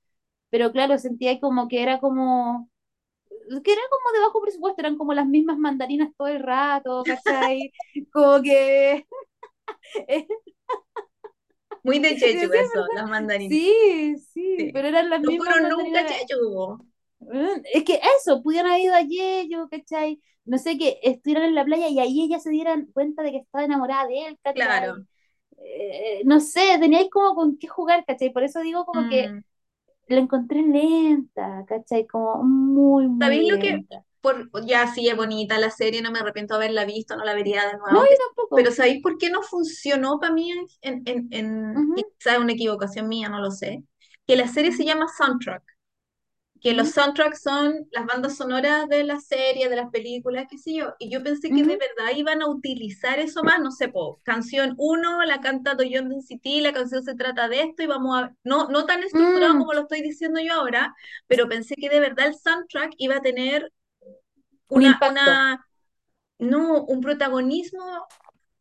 pero 0.48 0.72
claro, 0.72 0.96
sentía 0.96 1.38
como 1.38 1.68
que 1.68 1.82
era 1.82 1.98
como, 1.98 2.70
que 3.64 3.72
era 3.72 3.82
como 3.90 4.12
de 4.12 4.20
bajo 4.20 4.40
presupuesto, 4.42 4.80
eran 4.82 4.96
como 4.98 5.14
las 5.14 5.26
mismas 5.26 5.58
mandarinas 5.58 6.10
todo 6.16 6.28
el 6.28 6.40
rato, 6.42 7.04
¿cachai? 7.06 7.72
Como 8.12 8.42
que, 8.42 9.06
Muy 11.84 11.98
de 12.00 12.16
sí, 12.18 12.18
Jeju 12.18 12.52
eso, 12.52 12.88
las 12.92 13.08
mandarinas. 13.08 13.60
sí, 13.60 14.16
sí, 14.32 14.68
Sí. 14.68 14.72
pero 14.72 14.88
eran 14.88 15.10
las 15.10 15.22
No 15.22 15.32
mismas 15.32 15.56
fueron 15.56 15.68
nunca 15.68 16.00
a 16.00 16.04
mandarinas, 16.04 16.14
Jeju. 16.26 16.86
Mm, 17.20 17.62
es 17.72 17.84
que 17.84 18.00
eso, 18.18 18.42
pudieran 18.42 18.72
haber 18.72 18.82
ido 18.84 18.94
ayer, 18.94 19.46
yo, 19.48 19.68
¿cachai? 19.68 20.20
No 20.44 20.58
sé, 20.58 20.76
que 20.78 20.98
estuvieran 21.02 21.44
en 21.44 21.54
la 21.54 21.64
playa 21.64 21.88
y 21.88 22.00
ahí 22.00 22.22
ellas 22.24 22.42
se 22.42 22.50
dieran 22.50 22.86
cuenta 22.92 23.22
de 23.22 23.30
que 23.32 23.38
estaba 23.38 23.64
enamorada 23.64 24.06
de 24.08 24.26
él, 24.26 24.38
Claro. 24.54 24.92
¿cachai? 24.92 25.06
Eh, 25.58 26.22
no 26.26 26.40
sé, 26.40 26.78
teníais 26.80 27.10
como 27.10 27.34
con 27.34 27.58
qué 27.58 27.68
jugar, 27.68 28.04
¿cachai? 28.06 28.32
Por 28.32 28.44
eso 28.44 28.60
digo 28.60 28.84
como 28.86 29.06
que 29.08 29.34
Mm. 29.34 29.42
La 30.12 30.20
encontré 30.20 30.62
lenta, 30.62 31.64
¿cachai? 31.68 32.06
Como 32.06 32.42
muy, 32.44 33.08
muy 33.08 33.20
¿Sabéis 33.20 33.44
lo 33.50 33.58
que? 33.58 33.84
Por, 34.20 34.50
ya 34.66 34.86
sí 34.92 35.08
es 35.08 35.16
bonita 35.16 35.58
la 35.58 35.70
serie, 35.70 36.02
no 36.02 36.10
me 36.12 36.20
arrepiento 36.20 36.54
de 36.54 36.64
haberla 36.64 36.84
visto, 36.84 37.16
no 37.16 37.24
la 37.24 37.34
vería 37.34 37.66
de 37.68 37.76
No, 37.90 38.00
nuevo. 38.00 38.06
que- 38.08 38.16
yo 38.18 38.34
Pero 38.52 38.70
tampoco. 38.70 38.72
¿sabéis 38.72 39.02
por 39.02 39.18
qué 39.18 39.30
no 39.30 39.42
funcionó 39.42 40.20
para 40.20 40.32
mí? 40.34 40.52
En, 40.82 41.02
en, 41.06 41.28
en, 41.32 41.92
quizá 41.94 42.34
es 42.34 42.38
una 42.38 42.52
equivocación 42.52 43.08
mía, 43.08 43.28
no 43.28 43.40
lo 43.40 43.50
sé. 43.50 43.84
Que 44.26 44.36
la 44.36 44.46
serie 44.48 44.72
se 44.72 44.84
llama 44.84 45.06
Soundtrack. 45.18 45.62
Que 46.62 46.74
los 46.74 46.90
soundtracks 46.90 47.42
son 47.42 47.88
las 47.90 48.06
bandas 48.06 48.36
sonoras 48.36 48.88
de 48.88 49.02
las 49.02 49.26
series, 49.26 49.68
de 49.68 49.74
las 49.74 49.90
películas, 49.90 50.46
qué 50.48 50.58
sé 50.58 50.74
yo, 50.74 50.94
y 51.00 51.10
yo 51.10 51.20
pensé 51.20 51.48
que 51.48 51.64
de 51.64 51.76
verdad 51.76 52.16
iban 52.16 52.40
a 52.40 52.48
utilizar 52.48 53.18
eso 53.18 53.42
más, 53.42 53.58
no 53.60 53.72
sé, 53.72 53.88
po, 53.88 54.20
canción 54.22 54.76
uno 54.78 55.24
la 55.24 55.40
canta 55.40 55.74
Doyon 55.74 56.22
City, 56.22 56.60
la 56.60 56.72
canción 56.72 57.02
se 57.02 57.16
trata 57.16 57.48
de 57.48 57.62
esto 57.62 57.82
y 57.82 57.86
vamos 57.86 58.16
a, 58.16 58.36
no, 58.44 58.68
no 58.68 58.86
tan 58.86 59.02
estructurado 59.02 59.56
mm, 59.56 59.58
como 59.58 59.72
lo 59.72 59.80
estoy 59.82 60.02
diciendo 60.02 60.40
yo 60.40 60.54
ahora, 60.54 60.94
pero 61.26 61.48
pensé 61.48 61.74
que 61.74 61.88
de 61.88 61.98
verdad 61.98 62.28
el 62.28 62.36
soundtrack 62.36 62.92
iba 62.98 63.16
a 63.16 63.22
tener 63.22 63.72
un 64.68 64.78
una, 64.78 64.92
impacto. 64.92 65.10
una, 65.10 65.66
no, 66.38 66.84
un 66.84 67.00
protagonismo 67.00 68.06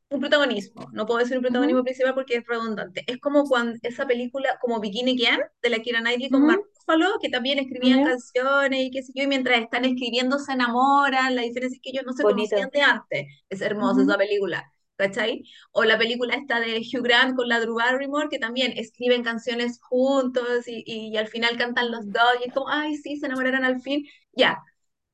un 0.10 0.20
protagonismo, 0.20 0.90
no 0.92 1.06
puedo 1.06 1.20
decir 1.20 1.38
un 1.38 1.44
protagonismo 1.44 1.84
principal 1.84 2.14
porque 2.14 2.36
es 2.36 2.44
redundante. 2.46 3.06
Es 3.08 3.18
como 3.20 3.46
cuando 3.46 3.80
esa 3.82 4.06
película, 4.06 4.50
como 4.60 4.82
Bikini 4.82 5.14
Again, 5.14 5.40
de 5.62 5.70
la 5.70 5.80
Keira 5.80 6.02
Knightley 6.02 6.30
con 6.30 6.46
Mark 6.46 6.62
Ruffalo, 6.88 7.08
que 7.22 7.30
también 7.30 7.60
escribían 7.60 8.02
canciones 8.02 8.80
y 8.86 8.92
qué 8.92 9.04
sé 9.04 9.12
yo, 9.16 9.24
y 9.24 9.28
mientras 9.28 9.60
están 9.62 9.86
escribiendo 9.86 10.40
se 10.40 10.54
enamoran, 10.54 11.36
la 11.36 11.42
diferencia 11.44 11.76
es 11.78 11.82
que 11.82 11.92
ellos 11.92 12.04
no 12.06 12.14
se 12.14 12.26
conocían 12.26 12.70
Bonito. 12.70 12.72
de 12.72 12.82
antes. 12.82 13.28
Es 13.50 13.62
hermosa 13.62 14.04
esa 14.04 14.18
Ujú, 14.18 14.18
película. 14.18 14.72
¿Cachai? 14.98 15.44
O 15.72 15.84
la 15.84 15.98
película 15.98 16.36
esta 16.36 16.60
de 16.60 16.78
Hugh 16.80 17.02
Grant 17.04 17.36
con 17.36 17.48
la 17.50 17.60
Drew 17.60 17.76
Barrymore, 17.76 18.30
que 18.30 18.38
también 18.38 18.74
escriben 18.78 19.24
canciones 19.24 19.80
juntos 19.82 20.68
y, 20.68 20.84
y, 20.86 21.08
y 21.14 21.18
al 21.18 21.28
final 21.28 21.58
cantan 21.58 21.90
los 21.92 22.12
dos 22.12 22.24
y 22.40 22.48
es 22.50 22.54
como, 22.54 22.70
ay, 22.70 22.96
sí, 22.98 23.18
se 23.18 23.26
enamoraron 23.26 23.64
al 23.66 23.82
fin. 23.82 24.06
Ya, 24.34 24.62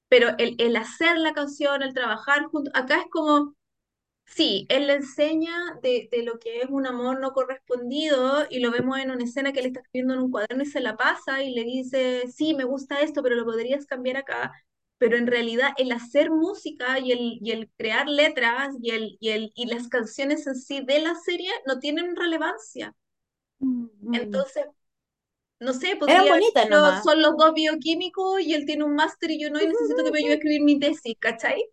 pero 0.10 0.30
el, 0.38 0.56
el 0.60 0.76
hacer 0.76 1.18
la 1.18 1.34
canción, 1.34 1.82
el 1.84 1.94
trabajar 1.94 2.46
juntos, 2.46 2.74
acá 2.76 3.00
es 3.02 3.08
como, 3.12 3.56
Sí, 4.28 4.66
él 4.70 4.88
le 4.88 4.94
enseña 4.96 5.54
de, 5.82 6.10
de 6.12 6.22
lo 6.24 6.38
que 6.40 6.60
es 6.62 6.70
un 6.70 6.86
amor 6.86 7.20
no 7.20 7.32
correspondido 7.34 8.46
y 8.50 8.60
lo 8.60 8.72
vemos 8.72 9.00
en 9.00 9.10
una 9.12 9.24
escena 9.24 9.52
que 9.54 9.62
él 9.62 9.68
está 9.68 9.80
escribiendo 9.80 10.14
en 10.14 10.20
un 10.22 10.32
cuaderno 10.32 10.64
y 10.64 10.66
se 10.68 10.82
la 10.82 10.96
pasa 10.98 11.42
y 11.44 11.54
le 11.54 11.64
dice, 11.64 12.24
sí, 12.32 12.54
me 12.54 12.66
gusta 12.66 13.02
esto, 13.02 13.24
pero 13.24 13.36
lo 13.36 13.46
podrías 13.46 13.86
cambiar 13.88 14.18
acá. 14.18 14.52
Pero 15.00 15.18
en 15.18 15.28
realidad 15.28 15.70
el 15.78 15.92
hacer 15.92 16.30
música 16.30 17.00
y 17.00 17.12
el, 17.14 17.40
y 17.42 17.52
el 17.52 17.72
crear 17.78 18.08
letras 18.08 18.76
y, 18.82 18.92
el, 18.92 19.18
y, 19.20 19.30
el, 19.30 19.52
y 19.56 19.66
las 19.68 19.88
canciones 19.88 20.46
en 20.48 20.56
sí 20.56 20.82
de 20.86 21.00
la 21.00 21.16
serie 21.16 21.50
no 21.66 21.80
tienen 21.80 22.16
relevancia. 22.16 22.94
mm. 23.62 23.88
Entonces, 24.12 24.66
no 25.60 25.74
sé, 25.74 25.96
podría 25.98 26.34
sido, 26.42 26.68
nomás. 26.70 27.04
son 27.04 27.22
los 27.22 27.36
dos 27.38 27.54
bioquímicos 27.54 28.42
y 28.42 28.54
él 28.54 28.66
tiene 28.66 28.84
un 28.84 28.96
máster 28.96 29.32
y 29.32 29.42
yo 29.42 29.50
no, 29.50 29.62
y 29.62 29.68
necesito 29.68 30.04
que 30.04 30.12
me 30.12 30.20
ayude 30.20 30.34
a 30.34 30.36
escribir 30.38 30.62
mi 30.64 30.80
tesis, 30.80 31.16
¿cachai? 31.20 31.64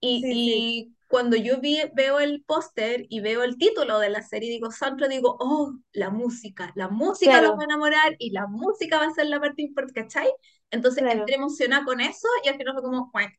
Y, 0.00 0.22
Sí, 0.22 0.34
sí, 0.36 0.70
y 0.88 0.96
cuando 1.10 1.36
yo 1.36 1.60
vi, 1.60 1.80
veo 1.94 2.20
el 2.20 2.44
póster 2.44 3.06
y 3.10 3.20
veo 3.20 3.42
el 3.44 3.58
título 3.58 3.98
de 4.00 4.10
la 4.10 4.22
serie, 4.22 4.50
digo, 4.50 4.70
Sandra, 4.72 5.08
digo, 5.08 5.36
oh, 5.40 5.74
la 5.92 6.10
música, 6.10 6.72
la 6.76 6.88
música 6.88 7.42
los 7.42 7.52
va 7.52 7.62
a 7.62 7.64
claro, 7.64 7.66
enamorar 7.66 8.16
y 8.20 8.30
la 8.32 8.46
música 8.48 8.98
va 8.98 9.06
a 9.06 9.12
ser 9.14 9.26
la 9.28 9.40
parte 9.40 9.62
importante, 9.62 10.02
¿cachai? 10.02 10.30
Entonces 10.70 11.04
entré 11.10 11.24
claro. 11.24 11.36
emocionada 11.36 11.84
con 11.84 12.00
eso 12.00 12.28
y 12.44 12.48
al 12.48 12.56
final 12.56 12.74
fue 12.74 12.82
como, 12.84 13.10
"Cuac". 13.12 13.32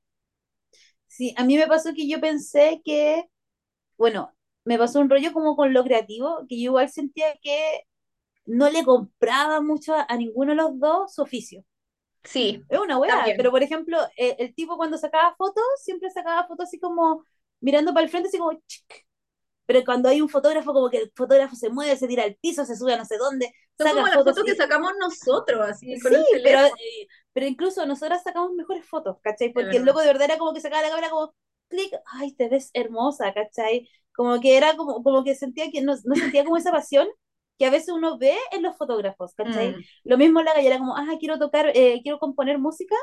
Sí, 1.08 1.34
a 1.38 1.44
mí 1.46 1.58
me 1.58 1.68
pasó 1.68 1.94
que 1.94 2.08
yo 2.08 2.20
pensé 2.22 2.82
que, 2.86 3.26
bueno, 3.98 4.34
me 4.66 4.78
pasó 4.78 5.00
un 5.00 5.10
rollo 5.10 5.34
como 5.34 5.56
con 5.56 5.74
lo 5.74 5.84
creativo, 5.84 6.40
que 6.50 6.58
yo 6.58 6.66
igual 6.72 6.90
sentía 6.92 7.28
que 7.42 7.82
no 8.46 8.70
le 8.70 8.84
compraba 8.86 9.62
mucho 9.62 9.96
a, 9.96 10.06
a 10.10 10.18
ninguno 10.18 10.52
de 10.52 10.58
los 10.58 10.80
dos 10.80 11.14
su 11.16 11.22
oficio. 11.24 11.66
sí, 12.24 12.64
Es 12.70 12.80
una 12.80 12.98
weá, 12.98 13.34
pero 13.36 13.52
por 13.52 13.64
ejemplo, 13.64 13.98
eh, 14.18 14.36
el 14.40 14.56
tipo 14.56 14.78
cuando 14.78 14.98
sacaba 14.98 15.36
fotos, 15.36 15.64
siempre 15.84 16.10
sacaba 16.10 16.48
fotos 16.48 16.68
así 16.68 16.80
como 16.80 17.26
mirando 17.62 17.94
para 17.94 18.06
el 18.06 18.12
frente, 18.12 18.30
así 18.30 18.38
como 18.40 18.54
chic. 18.68 19.06
Pero 19.66 19.84
cuando 19.86 20.10
hay 20.10 20.22
un 20.22 20.30
fotógrafo, 20.30 20.74
como 20.74 20.90
que 20.90 20.98
el 21.00 21.12
fotógrafo 21.16 21.56
se 21.56 21.70
mueve, 21.70 21.96
se 21.98 22.08
tira 22.08 22.24
al 22.24 22.36
piso, 22.38 22.66
se 22.66 22.76
sube 22.76 22.94
a 22.94 22.98
no 22.98 23.06
sé 23.06 23.18
dónde, 23.18 23.54
Son 23.78 23.90
como 23.92 24.08
saca 24.08 24.10
las 24.10 24.24
fotos. 24.24 24.24
fotos 24.24 24.44
que 24.46 24.56
Y, 24.56 24.56
sacamos 24.56 24.92
nosotros, 25.00 25.62
así, 25.70 26.00
con 26.00 26.14
sí, 26.14 26.16
el 26.16 26.26
pero, 26.44 26.60
eh, 26.68 27.08
pero 27.34 27.46
incluso 27.48 27.86
nosotras 27.86 28.24
sacamos 28.24 28.54
mejores 28.54 28.86
fotos, 28.88 29.18
¿cachai? 29.22 29.52
Porque 29.54 29.78
el 29.78 29.86
loco 29.86 30.00
de 30.02 30.08
verdad 30.08 30.24
era 30.26 30.38
como 30.38 30.54
que 30.54 30.62
sacaba 30.62 30.82
la 30.84 30.90
cámara 30.90 31.10
como, 31.10 31.34
clic, 31.70 31.92
ay, 32.06 32.34
te 32.36 32.50
ves 32.50 32.70
hermosa, 32.74 33.34
¿cachai? 33.34 33.88
Como 34.14 34.40
que 34.42 34.58
era 34.58 34.76
como, 34.78 35.04
como 35.04 35.24
que 35.24 35.36
sentía 35.36 35.72
que 35.72 35.82
no, 35.82 35.94
no 36.06 36.16
sentía 36.16 36.44
como 36.44 36.58
esa 36.58 36.72
pasión 36.72 37.08
que 37.58 37.66
a 37.66 37.70
veces 37.70 37.90
uno 37.94 38.18
ve 38.18 38.36
en 38.52 38.64
los 38.64 38.76
fotógrafos, 38.78 39.34
¿cachai? 39.36 39.78
Mm, 39.78 39.84
Lo 40.08 40.18
mismo 40.18 40.42
la 40.42 40.54
gallera, 40.54 40.78
como, 40.80 40.98
ah, 40.98 41.08
quiero 41.20 41.40
tocar, 41.40 41.72
eh, 41.76 42.00
quiero 42.04 42.20
componer 42.20 42.58
música, 42.60 42.96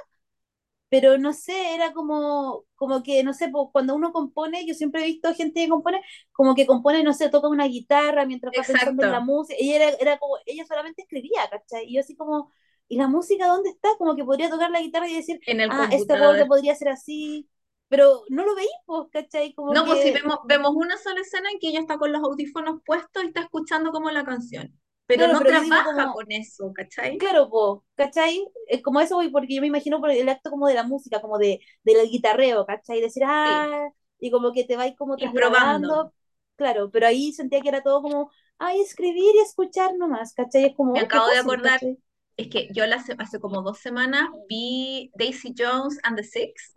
pero 0.88 1.18
no 1.18 1.32
sé, 1.32 1.74
era 1.74 1.92
como, 1.92 2.64
como 2.74 3.02
que, 3.02 3.22
no 3.22 3.34
sé, 3.34 3.48
po, 3.48 3.70
cuando 3.70 3.94
uno 3.94 4.12
compone, 4.12 4.66
yo 4.66 4.74
siempre 4.74 5.02
he 5.02 5.06
visto 5.06 5.34
gente 5.34 5.62
que 5.62 5.68
compone, 5.68 6.00
como 6.32 6.54
que 6.54 6.66
compone, 6.66 7.02
no 7.02 7.12
sé, 7.12 7.28
toca 7.28 7.48
una 7.48 7.66
guitarra 7.66 8.24
mientras 8.24 8.52
va 8.58 8.62
pensando 8.62 9.04
en 9.04 9.12
la 9.12 9.20
música, 9.20 9.56
y 9.60 9.72
era, 9.72 9.90
era 10.00 10.18
como, 10.18 10.36
ella 10.46 10.64
solamente 10.64 11.02
escribía, 11.02 11.48
¿cachai? 11.50 11.86
Y 11.86 11.94
yo 11.94 12.00
así 12.00 12.16
como, 12.16 12.50
¿y 12.88 12.96
la 12.96 13.06
música 13.06 13.48
dónde 13.48 13.70
está? 13.70 13.90
Como 13.98 14.16
que 14.16 14.24
podría 14.24 14.48
tocar 14.48 14.70
la 14.70 14.80
guitarra 14.80 15.08
y 15.08 15.14
decir, 15.14 15.40
en 15.46 15.60
el 15.60 15.70
ah, 15.70 15.88
este 15.92 16.14
acorde 16.14 16.46
podría 16.46 16.74
ser 16.74 16.88
así, 16.88 17.48
pero 17.88 18.22
no 18.30 18.44
lo 18.44 18.54
veí, 18.54 18.68
pues, 18.86 19.08
¿cachai? 19.10 19.52
Como 19.54 19.74
No, 19.74 19.84
pues 19.84 20.02
si 20.02 20.10
vemos, 20.10 20.38
vemos 20.44 20.72
una 20.74 20.96
sola 20.96 21.20
escena 21.20 21.50
en 21.50 21.58
que 21.58 21.68
ella 21.68 21.80
está 21.80 21.98
con 21.98 22.12
los 22.12 22.22
audífonos 22.22 22.80
puestos 22.84 23.24
y 23.24 23.26
está 23.26 23.40
escuchando 23.40 23.92
como 23.92 24.10
la 24.10 24.24
canción, 24.24 24.78
pero 25.08 25.26
claro, 25.26 25.34
no 25.34 25.44
pero 25.44 25.46
trabaja 25.46 25.84
como, 25.84 26.12
con 26.12 26.30
eso, 26.32 26.72
¿cachai? 26.74 27.18
Claro, 27.18 27.48
po, 27.50 27.84
¿cachai? 27.96 28.46
Es 28.68 28.82
como 28.82 29.00
eso 29.00 29.16
voy, 29.16 29.30
porque 29.30 29.54
yo 29.54 29.60
me 29.60 29.66
imagino 29.66 30.00
por 30.00 30.10
el 30.10 30.28
acto 30.28 30.50
como 30.50 30.68
de 30.68 30.74
la 30.74 30.84
música, 30.84 31.20
como 31.20 31.38
de, 31.38 31.60
del 31.82 32.08
guitarreo, 32.08 32.64
¿cachai? 32.66 33.00
Decir, 33.00 33.24
Sí, 33.44 33.66
ah, 33.66 33.88
y 34.20 34.30
como 34.30 34.52
que 34.52 34.64
te 34.64 34.76
vais 34.76 34.94
como 34.96 35.18
trasladando, 35.18 36.12
claro, 36.56 36.90
pero 36.90 37.06
ahí 37.08 37.32
sentía 37.32 37.60
que 37.60 37.68
era 37.70 37.82
todo 37.82 38.02
como, 38.02 38.30
ay, 38.58 38.80
escribir 38.80 39.34
y 39.36 39.40
escuchar 39.40 39.96
nomás, 39.96 40.32
¿cachai? 40.34 40.66
Es 40.66 40.76
como, 40.76 40.94
Me 40.94 41.00
acabo 41.00 41.28
de 41.28 41.38
acordar, 41.38 41.80
¿cachai? 41.80 41.98
es 42.36 42.48
que 42.48 42.68
yo 42.72 42.86
la, 42.86 43.02
se- 43.02 43.14
hace 43.18 43.40
como 43.40 43.62
dos 43.62 43.78
semanas 43.78 44.28
vi 44.48 45.10
Daisy 45.14 45.54
Jones 45.56 45.98
and 46.02 46.16
the 46.18 46.24
Six, 46.24 46.76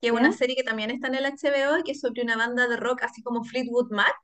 que 0.00 0.08
es 0.08 0.14
una 0.14 0.32
serie 0.32 0.56
que 0.56 0.64
también 0.64 0.90
está 0.90 1.08
en 1.08 1.16
el 1.16 1.26
HBO 1.26 1.78
y 1.78 1.84
que 1.84 1.92
es 1.92 2.00
sobre 2.00 2.22
una 2.22 2.36
banda 2.36 2.68
de 2.68 2.76
rock 2.76 3.02
así 3.04 3.22
como 3.22 3.44
Fleetwood 3.44 3.90
Mac. 3.92 4.14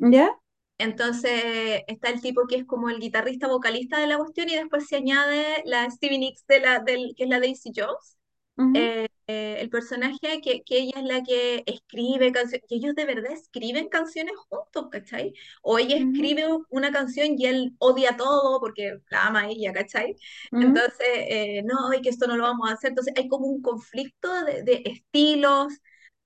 ¿Ya? 0.00 0.38
Entonces 0.78 1.82
está 1.86 2.10
el 2.10 2.20
tipo 2.20 2.46
que 2.48 2.56
es 2.56 2.64
como 2.66 2.90
el 2.90 2.98
guitarrista 3.00 3.46
vocalista 3.48 3.98
de 4.00 4.06
la 4.08 4.18
cuestión 4.18 4.48
y 4.48 4.56
después 4.56 4.86
se 4.88 4.96
añade 4.96 5.62
la 5.64 5.88
Stevie 5.90 6.18
Nicks 6.18 6.46
de 6.46 6.60
la, 6.60 6.80
del, 6.80 7.14
que 7.16 7.24
es 7.24 7.30
la 7.30 7.40
Daisy 7.40 7.72
Jones. 7.74 8.18
ujú, 8.56 8.78
eh, 8.78 9.08
eh, 9.26 9.56
el 9.60 9.70
personaje 9.70 10.40
que, 10.42 10.62
que 10.64 10.78
ella 10.80 11.00
es 11.00 11.04
la 11.04 11.22
que 11.22 11.62
escribe 11.66 12.32
canciones, 12.32 12.66
que 12.68 12.76
ellos 12.76 12.94
de 12.94 13.04
verdad 13.06 13.32
escriben 13.32 13.88
canciones 13.88 14.34
juntos, 14.48 14.88
¿cachai? 14.90 15.34
O 15.62 15.78
ella 15.78 15.96
ujú, 15.96 16.32
escribe 16.36 16.44
una 16.70 16.90
canción 16.92 17.34
y 17.38 17.46
él 17.46 17.74
odia 17.78 18.16
todo 18.16 18.60
porque 18.60 18.98
la 19.10 19.26
ama 19.26 19.42
a 19.42 19.48
ella, 19.50 19.72
¿cachai? 19.72 20.16
ujú, 20.52 20.82
Entonces, 20.82 21.06
eh, 21.28 21.62
no, 21.64 21.92
y 21.94 22.00
que 22.02 22.08
esto 22.10 22.26
no 22.26 22.36
lo 22.36 22.44
vamos 22.44 22.70
a 22.70 22.74
hacer. 22.74 22.90
Entonces 22.90 23.14
hay 23.16 23.28
como 23.28 23.46
un 23.46 23.62
conflicto 23.62 24.44
de, 24.44 24.62
de 24.62 24.82
estilos, 24.86 25.74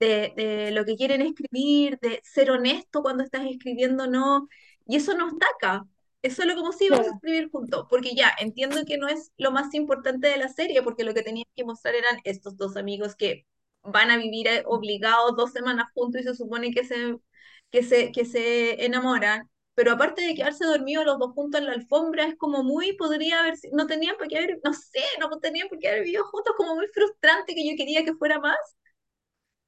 de, 0.01 0.33
de 0.37 0.71
lo 0.73 0.85
que 0.85 0.97
quieren 0.97 1.23
escribir, 1.23 1.99
de 2.01 2.21
ser 2.25 2.51
honesto 2.51 3.03
cuando 3.03 3.23
estás 3.25 3.47
escribiendo, 3.47 4.07
no. 4.07 4.49
Y 4.87 4.97
eso 4.97 5.17
no 5.17 5.29
está 5.29 5.47
acá. 5.57 5.85
Es 6.23 6.35
solo 6.37 6.55
como 6.57 6.73
si 6.73 6.89
vamos 6.89 7.07
a 7.07 7.11
escribir 7.15 7.51
juntos, 7.51 7.87
porque 7.89 8.15
ya 8.15 8.33
entiendo 8.41 8.85
que 8.87 8.99
no 8.99 9.09
es 9.09 9.33
lo 9.37 9.53
más 9.53 9.73
importante 9.75 10.29
de 10.29 10.37
la 10.39 10.49
serie, 10.49 10.83
porque 10.83 11.05
lo 11.05 11.15
que 11.15 11.23
tenían 11.23 11.47
que 11.55 11.65
mostrar 11.65 11.95
eran 11.95 12.19
estos 12.25 12.57
dos 12.57 12.77
amigos 12.77 13.15
que 13.17 13.47
van 13.83 14.11
a 14.11 14.17
vivir 14.17 14.49
eh, 14.49 14.63
obligados 14.67 15.37
dos 15.37 15.53
semanas 15.53 15.87
juntos 15.95 16.21
y 16.23 16.25
se 16.25 16.35
supone 16.35 16.73
que 16.73 16.85
se, 16.85 17.17
que 17.71 17.83
se, 17.83 18.13
que 18.13 18.25
se 18.25 18.85
enamoran. 18.85 19.49
Pero 19.75 19.93
aparte 19.93 20.23
de 20.23 20.35
quedarse 20.35 20.65
dormidos 20.65 21.05
los 21.05 21.19
dos 21.19 21.33
juntos 21.33 21.61
en 21.61 21.67
la 21.67 21.73
alfombra, 21.75 22.27
es 22.27 22.37
como 22.37 22.63
muy, 22.65 22.97
podría 22.97 23.41
haber, 23.41 23.55
no 23.73 23.87
tenían 23.87 24.17
por 24.17 24.27
qué 24.29 24.39
haber, 24.39 24.59
no 24.65 24.73
sé, 24.73 25.01
no 25.21 25.29
tenían 25.39 25.69
por 25.69 25.79
qué 25.79 25.89
haber 25.89 26.03
vivido 26.05 26.25
juntos, 26.25 26.55
como 26.57 26.75
muy 26.77 26.87
frustrante 26.89 27.55
que 27.55 27.69
yo 27.69 27.77
quería 27.77 28.05
que 28.05 28.15
fuera 28.15 28.41
más 28.41 28.57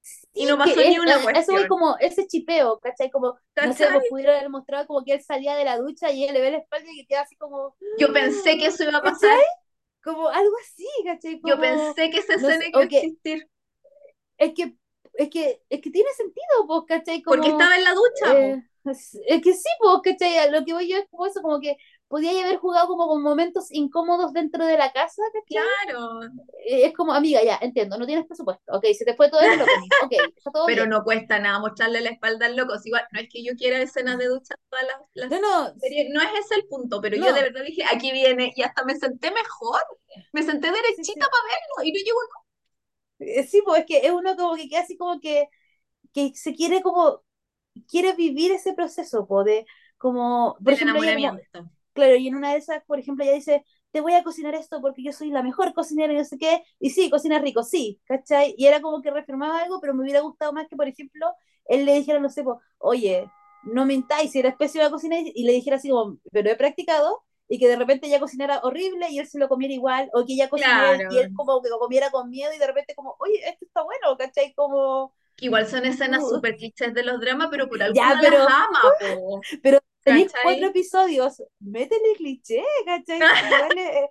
Sí, 0.08 0.28
y 0.34 0.46
no 0.46 0.56
pasó 0.58 0.84
ni 0.84 0.96
es, 0.96 0.98
una 0.98 1.16
eh, 1.16 1.28
eso 1.34 1.52
voy 1.52 1.66
cuestión. 1.66 1.68
como 1.68 1.96
ese 1.98 2.26
chipeo, 2.26 2.78
¿cachai? 2.80 3.10
Como, 3.10 3.38
no 3.60 3.72
sé, 3.72 3.86
¿Cachai? 3.86 3.90
pues 3.90 4.06
pudiera 4.08 4.36
haber 4.36 4.50
mostrado 4.50 4.86
como 4.86 5.04
que 5.04 5.14
él 5.14 5.22
salía 5.22 5.56
de 5.56 5.64
la 5.64 5.78
ducha 5.78 6.10
y 6.12 6.24
él 6.24 6.34
le 6.34 6.40
ve 6.40 6.50
la 6.52 6.58
espalda 6.58 6.90
y 6.92 6.96
que 7.00 7.06
queda 7.06 7.22
así 7.22 7.36
como, 7.36 7.76
Yo 7.98 8.12
pensé 8.12 8.56
que 8.58 8.66
eso 8.66 8.84
iba 8.84 8.98
a 8.98 9.02
¿cachai? 9.02 9.30
pasar, 9.30 9.40
Como 10.02 10.28
algo 10.28 10.54
así, 10.62 10.86
¿cachai? 11.04 11.40
yo 11.44 11.58
pensé 11.60 12.10
que 12.10 12.18
esa 12.18 12.36
no 12.36 12.48
escena 12.48 12.64
sé, 12.64 12.68
iba 12.70 12.80
a 12.80 12.84
existir, 12.84 13.48
es 14.38 14.54
que, 14.54 14.74
es 15.14 15.30
que, 15.30 15.62
es 15.68 15.80
que 15.80 15.90
tiene 15.90 16.10
sentido, 16.16 16.66
pues, 16.66 16.82
¿cachai? 16.86 17.22
porque 17.22 17.48
estaba 17.48 17.76
en 17.76 17.84
la 17.84 17.94
ducha, 17.94 18.38
eh, 18.38 18.62
es, 18.84 19.42
que 19.42 19.52
sí, 19.54 19.68
pues, 19.80 20.00
¿cachai? 20.04 20.50
Lo 20.50 20.64
que 20.64 20.72
voy 20.72 20.88
yo 20.88 20.98
es 20.98 21.06
como 21.10 21.26
eso, 21.26 21.42
como 21.42 21.60
que 21.60 21.76
podía 22.08 22.44
haber 22.44 22.58
jugado 22.58 22.88
como 22.88 23.06
con 23.08 23.22
momentos 23.22 23.68
incómodos 23.72 24.32
dentro 24.32 24.66
de 24.66 24.78
la 24.78 24.92
casa, 24.92 25.22
¿cachai? 25.32 25.70
Claro, 25.82 26.20
Eh, 26.66 26.86
Es 26.86 26.94
como, 26.94 27.12
amiga, 27.14 27.42
ya, 27.44 27.58
entiendo, 27.60 27.98
no 27.98 28.06
tienes 28.06 28.26
presupuesto, 28.26 28.72
ok, 28.76 28.84
se 28.96 29.04
te 29.04 29.14
fue 29.16 29.30
todo 29.30 29.40
el 29.42 29.60
opening, 29.60 29.90
ok, 29.98 30.12
está 30.36 30.50
todo 30.50 30.66
pero 30.66 30.86
bien. 30.86 30.86
no 30.86 31.04
cuesta 31.04 31.38
nada 31.38 31.58
mostrarle 31.60 32.00
la 32.00 32.10
espalda 32.10 32.46
al 32.46 32.56
loco. 32.56 32.78
Si 32.78 32.88
igual, 32.88 33.04
no 33.12 33.20
es 33.20 33.28
que 33.30 33.42
yo 33.44 33.54
quiera 33.56 33.80
escenas 33.80 34.18
de 34.18 34.26
ducha 34.26 34.54
todas 34.70 34.84
las, 34.86 34.96
No, 35.30 35.38
las 35.38 35.40
no, 35.40 35.74
series, 35.80 36.08
no 36.12 36.20
es 36.22 36.28
ese 36.44 36.56
el 36.56 36.66
punto, 36.68 37.00
pero 37.00 37.16
yo 37.16 37.32
de 37.32 37.42
verdad 37.42 37.62
dije, 37.64 37.82
aquí 37.90 38.12
viene, 38.12 38.52
y 38.56 38.62
hasta 38.62 38.84
me 38.84 38.96
senté 38.96 39.30
mejor, 39.30 39.80
me 40.32 40.42
senté 40.42 40.68
derechita 40.70 41.04
sí. 41.14 41.30
para 41.30 41.44
verlo, 41.44 41.84
y 41.88 41.92
no 41.92 41.98
llegó 42.00 42.18
Eh, 43.20 43.44
Sí, 43.46 43.62
pues 43.64 43.80
es 43.80 43.86
que 43.86 43.98
es 44.06 44.12
uno 44.12 44.36
como 44.36 44.56
que 44.56 44.68
queda 44.68 44.80
así 44.82 44.96
como 44.96 45.20
que, 45.20 45.48
que 46.14 46.32
se 46.36 46.54
quiere 46.54 46.82
como, 46.82 47.24
quiere 47.90 48.14
vivir 48.14 48.52
ese 48.52 48.74
proceso, 48.74 49.26
po, 49.26 49.44
de 49.44 49.66
como, 49.98 50.58
por 50.62 50.72
del 50.72 50.82
ejemplo, 50.82 51.00
como, 51.02 51.12
enamoramiento. 51.14 51.70
Claro, 51.98 52.14
y 52.14 52.28
en 52.28 52.36
una 52.36 52.52
de 52.52 52.58
esas, 52.58 52.84
por 52.84 53.00
ejemplo, 53.00 53.24
ella 53.24 53.34
dice, 53.34 53.64
te 53.90 54.00
voy 54.00 54.12
a 54.12 54.22
cocinar 54.22 54.54
esto 54.54 54.80
porque 54.80 55.02
yo 55.02 55.12
soy 55.12 55.30
la 55.30 55.42
mejor 55.42 55.74
cocinera 55.74 56.12
y 56.12 56.16
no 56.16 56.24
sé 56.24 56.38
qué, 56.38 56.62
y 56.78 56.90
sí, 56.90 57.10
cocina 57.10 57.40
rico, 57.40 57.64
sí, 57.64 58.00
¿cachai? 58.04 58.54
Y 58.56 58.66
era 58.66 58.80
como 58.80 59.02
que 59.02 59.10
reafirmaba 59.10 59.62
algo, 59.62 59.80
pero 59.80 59.94
me 59.94 60.02
hubiera 60.02 60.20
gustado 60.20 60.52
más 60.52 60.68
que, 60.68 60.76
por 60.76 60.86
ejemplo, 60.86 61.26
él 61.64 61.84
le 61.84 61.94
dijera, 61.94 62.20
no 62.20 62.28
sé, 62.28 62.44
po, 62.44 62.60
oye, 62.78 63.28
no 63.64 63.84
mintáis, 63.84 64.30
si 64.30 64.38
eres 64.38 64.54
pésima 64.54 64.90
cocina, 64.90 65.16
y 65.18 65.42
le 65.42 65.52
dijera 65.54 65.74
así 65.74 65.88
como, 65.88 66.18
pero 66.30 66.48
he 66.50 66.54
practicado, 66.54 67.24
y 67.48 67.58
que 67.58 67.66
de 67.66 67.74
repente 67.74 68.06
ella 68.06 68.20
cocinara 68.20 68.60
horrible 68.62 69.08
y 69.10 69.18
él 69.18 69.26
se 69.26 69.40
lo 69.40 69.48
comiera 69.48 69.74
igual, 69.74 70.08
o 70.12 70.24
que 70.24 70.34
ella 70.34 70.48
cocinara 70.48 70.94
y 70.94 70.98
Claro, 70.98 71.18
él 71.18 71.32
como 71.34 71.60
que 71.62 71.68
lo 71.68 71.80
comiera 71.80 72.12
con 72.12 72.30
miedo 72.30 72.52
y 72.54 72.58
de 72.58 72.66
repente 72.68 72.94
como, 72.94 73.16
oye, 73.18 73.40
esto 73.44 73.64
está 73.64 73.82
bueno, 73.82 74.16
¿cachai? 74.16 74.54
Como, 74.54 75.14
que 75.34 75.46
igual 75.46 75.66
son 75.66 75.84
escenas 75.84 76.22
uh, 76.22 76.34
súper 76.34 76.56
clichés 76.56 76.94
de 76.94 77.02
los 77.02 77.20
dramas, 77.20 77.48
pero 77.50 77.68
por 77.68 77.82
algo 77.82 77.94
ya, 77.94 78.12
uno 78.12 78.14
las 78.14 78.22
pero 78.22 78.42
ama, 78.42 78.80
po, 79.00 79.40
pero 79.62 79.78
tenéis 80.08 80.32
cuatro 80.40 80.66
episodios, 80.68 81.42
métele 81.60 82.14
cliché, 82.16 82.62
¿cachai? 82.86 83.20
Igual 83.40 83.78
eh, 83.78 84.08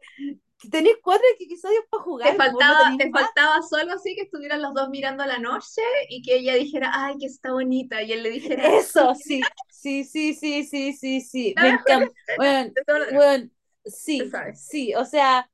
tenéis 0.71 0.97
cuatro 1.01 1.25
episodios 1.39 1.83
para 1.89 2.03
Te 2.21 2.33
jugar, 2.33 2.37
no 2.39 2.45
faltaba, 2.55 2.95
te 2.97 3.09
más. 3.09 3.21
faltaba 3.21 3.61
solo 3.61 3.93
así 3.93 4.15
que 4.15 4.23
estuvieran 4.23 4.61
los 4.61 4.73
dos 4.73 4.89
mirando 4.89 5.23
a 5.23 5.27
la 5.27 5.39
noche 5.39 5.81
y 6.09 6.21
que 6.21 6.37
ella 6.37 6.55
dijera, 6.55 6.91
ay, 6.93 7.17
que 7.19 7.27
está 7.27 7.51
bonita, 7.51 8.01
y 8.01 8.11
él 8.13 8.23
le 8.23 8.31
dijera, 8.31 8.63
Eso, 8.77 9.13
sí, 9.15 9.41
sí, 9.69 10.03
sí, 10.03 10.33
sí, 10.33 10.63
sí, 10.65 10.93
sí, 10.93 11.21
sí, 11.21 11.53
me 11.59 11.69
encanta. 11.69 12.11
Bueno, 12.35 13.49
sí, 13.85 14.31
sí, 14.53 14.93
o 14.95 15.05
sea, 15.05 15.49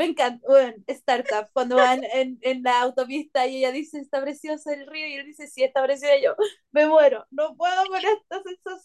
me 0.00 0.06
encanta. 0.06 0.46
Bueno, 0.48 0.74
Startup, 0.88 1.48
cuando 1.52 1.78
van 1.78 2.04
en, 2.04 2.38
en 2.42 2.62
la 2.62 2.82
autopista 2.82 3.46
y 3.46 3.58
ella 3.58 3.72
dice, 3.72 3.98
está 4.00 4.20
precioso 4.22 4.70
el 4.70 4.86
río, 4.86 5.06
y 5.08 5.14
él 5.14 5.26
dice, 5.26 5.46
sí, 5.48 5.62
está 5.64 5.82
precioso, 5.84 6.14
y 6.18 6.22
yo, 6.24 6.36
me 6.72 6.86
muero, 6.86 7.26
no 7.30 7.56
puedo 7.56 7.86
con 7.88 7.98
esta 8.04 8.42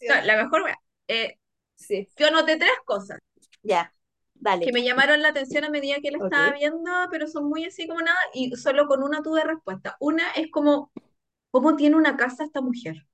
No, 0.07 0.15
sensación. 0.17 0.21
la 0.21 0.37
mejor, 0.43 0.63
eh, 1.07 1.37
Sí, 1.75 2.09
yo 2.17 2.31
noté 2.31 2.57
tres 2.57 2.71
cosas 2.85 3.19
ya, 3.63 3.93
que 4.61 4.71
dale, 4.71 4.73
me 4.73 4.83
llamaron 4.83 5.21
la 5.21 5.29
atención 5.29 5.63
a 5.63 5.69
medida 5.69 5.97
que 6.01 6.11
la 6.11 6.17
estaba 6.19 6.51
viendo, 6.53 6.91
pero 7.11 7.27
son 7.27 7.45
muy 7.49 7.65
así 7.65 7.87
como 7.87 8.01
nada, 8.01 8.17
y 8.33 8.55
solo 8.55 8.87
con 8.87 9.03
una 9.03 9.21
tuve 9.21 9.43
respuesta. 9.43 9.95
Una 9.99 10.31
es 10.31 10.49
como, 10.51 10.91
¿cómo 11.51 11.75
tiene 11.75 11.95
una 11.97 12.17
casa 12.17 12.45
esta 12.45 12.61
mujer? 12.61 13.07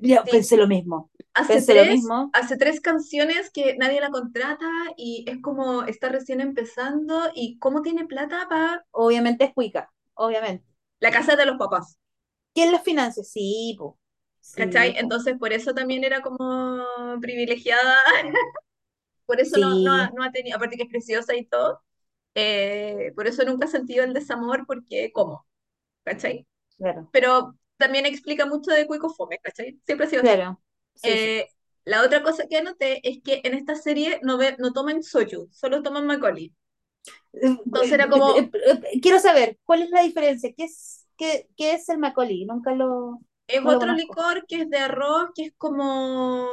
Yo 0.00 0.24
Sí, 0.24 0.30
pensé 0.30 0.56
lo 0.56 0.66
mismo, 0.68 1.10
hace 1.34 1.62
lo 1.74 1.84
tres, 1.84 1.86
mismo. 1.86 2.32
hace 2.32 2.56
tres 2.56 2.80
canciones 2.80 3.50
que 3.50 3.76
nadie 3.76 4.00
la 4.00 4.10
contrata 4.10 4.66
y 4.96 5.24
es 5.28 5.40
como 5.42 5.84
está 5.84 6.08
recién 6.08 6.40
empezando 6.40 7.30
y 7.34 7.58
cómo 7.58 7.82
tiene 7.82 8.06
plata 8.06 8.46
para 8.48 8.86
Obviamente 8.92 9.44
es 9.46 9.52
cuica, 9.54 9.92
obviamente. 10.14 10.64
la 11.00 11.10
casa 11.10 11.36
de 11.36 11.44
los 11.46 11.58
papás, 11.58 11.98
¿Quién 12.54 12.72
las 12.72 12.82
financia? 12.84 13.22
Sí, 13.24 13.74
po. 13.78 13.98
¿cachai? 14.54 14.92
Sí, 14.92 14.96
po. 14.98 14.98
Entonces 14.98 15.36
por 15.38 15.52
eso 15.52 15.74
también 15.74 16.04
era 16.04 16.22
como 16.22 16.38
privilegiada, 17.20 17.96
por 19.26 19.40
eso 19.40 19.58
no, 19.58 19.80
no, 19.80 20.10
no 20.12 20.24
ha 20.24 20.32
tenido, 20.32 20.56
aparte 20.56 20.76
que 20.76 20.84
es 20.84 20.88
preciosa 20.88 21.36
y 21.36 21.46
todo, 21.46 21.82
eh, 22.34 23.12
por 23.16 23.26
eso 23.28 23.44
nunca 23.44 23.66
ha 23.66 23.68
sentido 23.70 24.04
el 24.04 24.14
desamor 24.14 24.66
porque, 24.66 25.12
¿cómo? 25.12 25.46
¿Cachai? 26.04 26.46
claro, 26.76 27.12
Pero 27.12 27.56
también 27.78 28.06
explica 28.06 28.46
mucho 28.46 28.72
de 28.72 28.86
Cuico 28.86 29.10
Fome, 29.10 29.38
¿cachai? 29.40 29.80
Siempre 29.86 30.06
ha 30.06 30.10
sido 30.10 30.22
así. 30.24 30.36
claro. 30.36 30.60
Sí, 30.62 30.69
sí. 31.02 31.08
Eh, 31.08 31.48
la 31.84 32.02
otra 32.02 32.22
cosa 32.22 32.46
que 32.48 32.58
anoté 32.58 33.06
es 33.08 33.22
que 33.22 33.40
en 33.44 33.54
esta 33.54 33.74
serie 33.74 34.20
no, 34.22 34.38
ve, 34.38 34.56
no 34.58 34.72
toman 34.72 35.02
soju, 35.02 35.48
solo 35.50 35.82
toman 35.82 36.06
Macaulay. 36.06 36.52
Entonces 37.32 37.92
era 37.92 38.08
como, 38.08 38.36
eh, 38.36 38.50
eh, 38.66 39.00
Quiero 39.00 39.18
saber, 39.18 39.58
¿cuál 39.64 39.82
es 39.82 39.90
la 39.90 40.02
diferencia? 40.02 40.52
¿Qué 40.56 40.64
es, 40.64 41.06
qué, 41.16 41.48
qué 41.56 41.74
es 41.74 41.88
el 41.88 41.98
Macaulay? 41.98 42.44
Nunca 42.44 42.74
lo, 42.74 43.20
es 43.46 43.62
no 43.62 43.70
otro 43.70 43.92
licor 43.94 44.46
que 44.46 44.62
es 44.62 44.70
de 44.70 44.78
arroz, 44.78 45.30
que 45.34 45.44
es 45.46 45.54
como... 45.56 46.46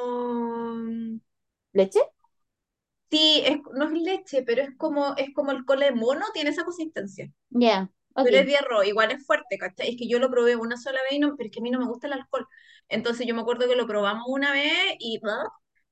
¿Leche? 1.74 2.00
Sí, 3.10 3.42
es, 3.46 3.60
no 3.74 3.86
es 3.86 3.92
leche, 3.92 4.44
pero 4.44 4.64
es 4.64 4.76
como, 4.78 5.16
es 5.16 5.34
como 5.34 5.52
el 5.52 5.64
cole 5.66 5.92
mono, 5.92 6.26
tiene 6.34 6.50
esa 6.50 6.66
consistencia. 6.66 7.32
Ya, 7.50 7.90
pero 8.22 8.38
es 8.38 8.46
Ok. 8.46 8.48
Diarro, 8.48 8.84
igual 8.84 9.12
es 9.12 9.26
fuerte, 9.26 9.58
¿cachai? 9.58 9.90
Es 9.92 9.98
que 9.98 10.08
yo 10.08 10.20
lo 10.20 10.30
probé 10.32 10.56
una 10.56 10.78
sola 10.78 11.00
vez, 11.04 11.14
y 11.14 11.20
no, 11.20 11.36
pero 11.38 11.48
es 11.48 11.54
que 11.54 11.60
a 11.60 11.64
mí 11.64 11.72
no 11.72 11.80
me 11.80 11.86
gusta 11.88 12.08
el 12.08 12.14
alcohol. 12.14 12.48
Entonces 12.90 13.28
yo 13.28 13.36
me 13.36 13.42
acuerdo 13.42 13.68
que 13.68 13.76
lo 13.76 13.88
probamos 13.88 14.26
una 14.28 14.52
vez 14.54 14.72
y... 15.00 15.20
¡ah! 15.26 15.46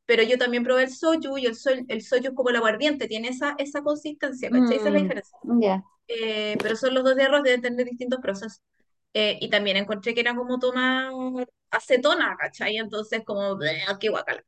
Pero 0.05 0.21
yo 0.23 0.37
también 0.37 0.63
probé 0.63 0.83
el 0.83 0.91
soju 0.95 1.37
y 1.39 1.45
el, 1.47 1.55
so- 1.55 1.71
el 1.71 2.01
soju 2.03 2.27
es 2.27 2.33
como 2.35 2.49
el 2.51 2.55
aguardiente, 2.57 3.07
tiene 3.07 3.29
esa, 3.29 3.55
esa 3.57 3.81
consistencia, 3.83 4.51
¿cachai? 4.51 4.77
Esa 4.77 4.89
es 4.89 4.93
la 4.93 4.99
Mm, 4.99 5.01
diferencia. 5.01 5.37
ya. 5.61 5.83
Eh, 6.07 6.57
pero 6.61 6.75
son 6.75 6.93
los 6.93 7.03
dos 7.03 7.15
Diarros, 7.15 7.43
deben 7.43 7.61
tener 7.61 7.85
distintos 7.85 8.19
procesos. 8.21 8.61
Eh, 9.13 9.37
y 9.41 9.49
también 9.49 9.77
encontré 9.77 10.13
que 10.13 10.21
era 10.21 10.35
como 10.35 10.59
tomar 10.59 11.11
acetona, 11.71 12.35
¿cachai? 12.39 12.77
Entonces 12.77 13.23
como, 13.25 13.55
¡bleh! 13.57 13.83
qué 13.99 14.09
guacala. 14.09 14.43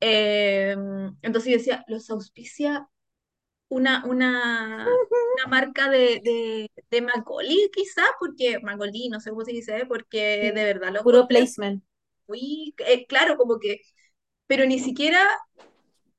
Eh, 0.00 0.76
entonces 1.22 1.52
yo 1.52 1.58
decía, 1.58 1.84
los 1.88 2.10
auspicia 2.10 2.88
una, 3.74 4.04
una, 4.06 5.00
una 5.34 5.46
marca 5.48 5.88
de, 5.90 6.20
de, 6.24 6.70
de 6.90 7.02
Macaulay, 7.02 7.70
quizás, 7.74 8.06
porque 8.20 8.58
Macaulay, 8.60 9.08
no 9.08 9.20
sé 9.20 9.30
cómo 9.30 9.44
se 9.44 9.52
dice, 9.52 9.86
porque 9.86 10.52
de 10.54 10.64
verdad 10.64 10.92
lo 10.92 11.02
Puro 11.02 11.26
placement. 11.28 11.82
muy, 12.26 12.74
eh, 12.86 13.06
claro, 13.06 13.36
como 13.36 13.58
que, 13.58 13.80
pero 14.46 14.66
ni 14.66 14.78
siquiera, 14.80 15.20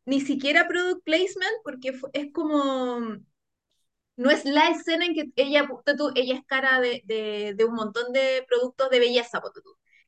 ni 0.05 0.21
siquiera 0.21 0.67
product 0.67 1.03
placement, 1.05 1.53
porque 1.63 1.93
es 2.13 2.31
como, 2.33 3.17
no 4.15 4.29
es 4.31 4.45
la 4.45 4.69
escena 4.69 5.05
en 5.05 5.15
que 5.15 5.31
ella, 5.35 5.67
tú, 5.97 6.11
ella 6.15 6.35
es 6.35 6.45
cara 6.45 6.79
de, 6.79 7.01
de, 7.05 7.53
de 7.55 7.65
un 7.65 7.75
montón 7.75 8.13
de 8.13 8.45
productos 8.47 8.89
de 8.89 8.99
belleza, 8.99 9.41
tú, 9.41 9.61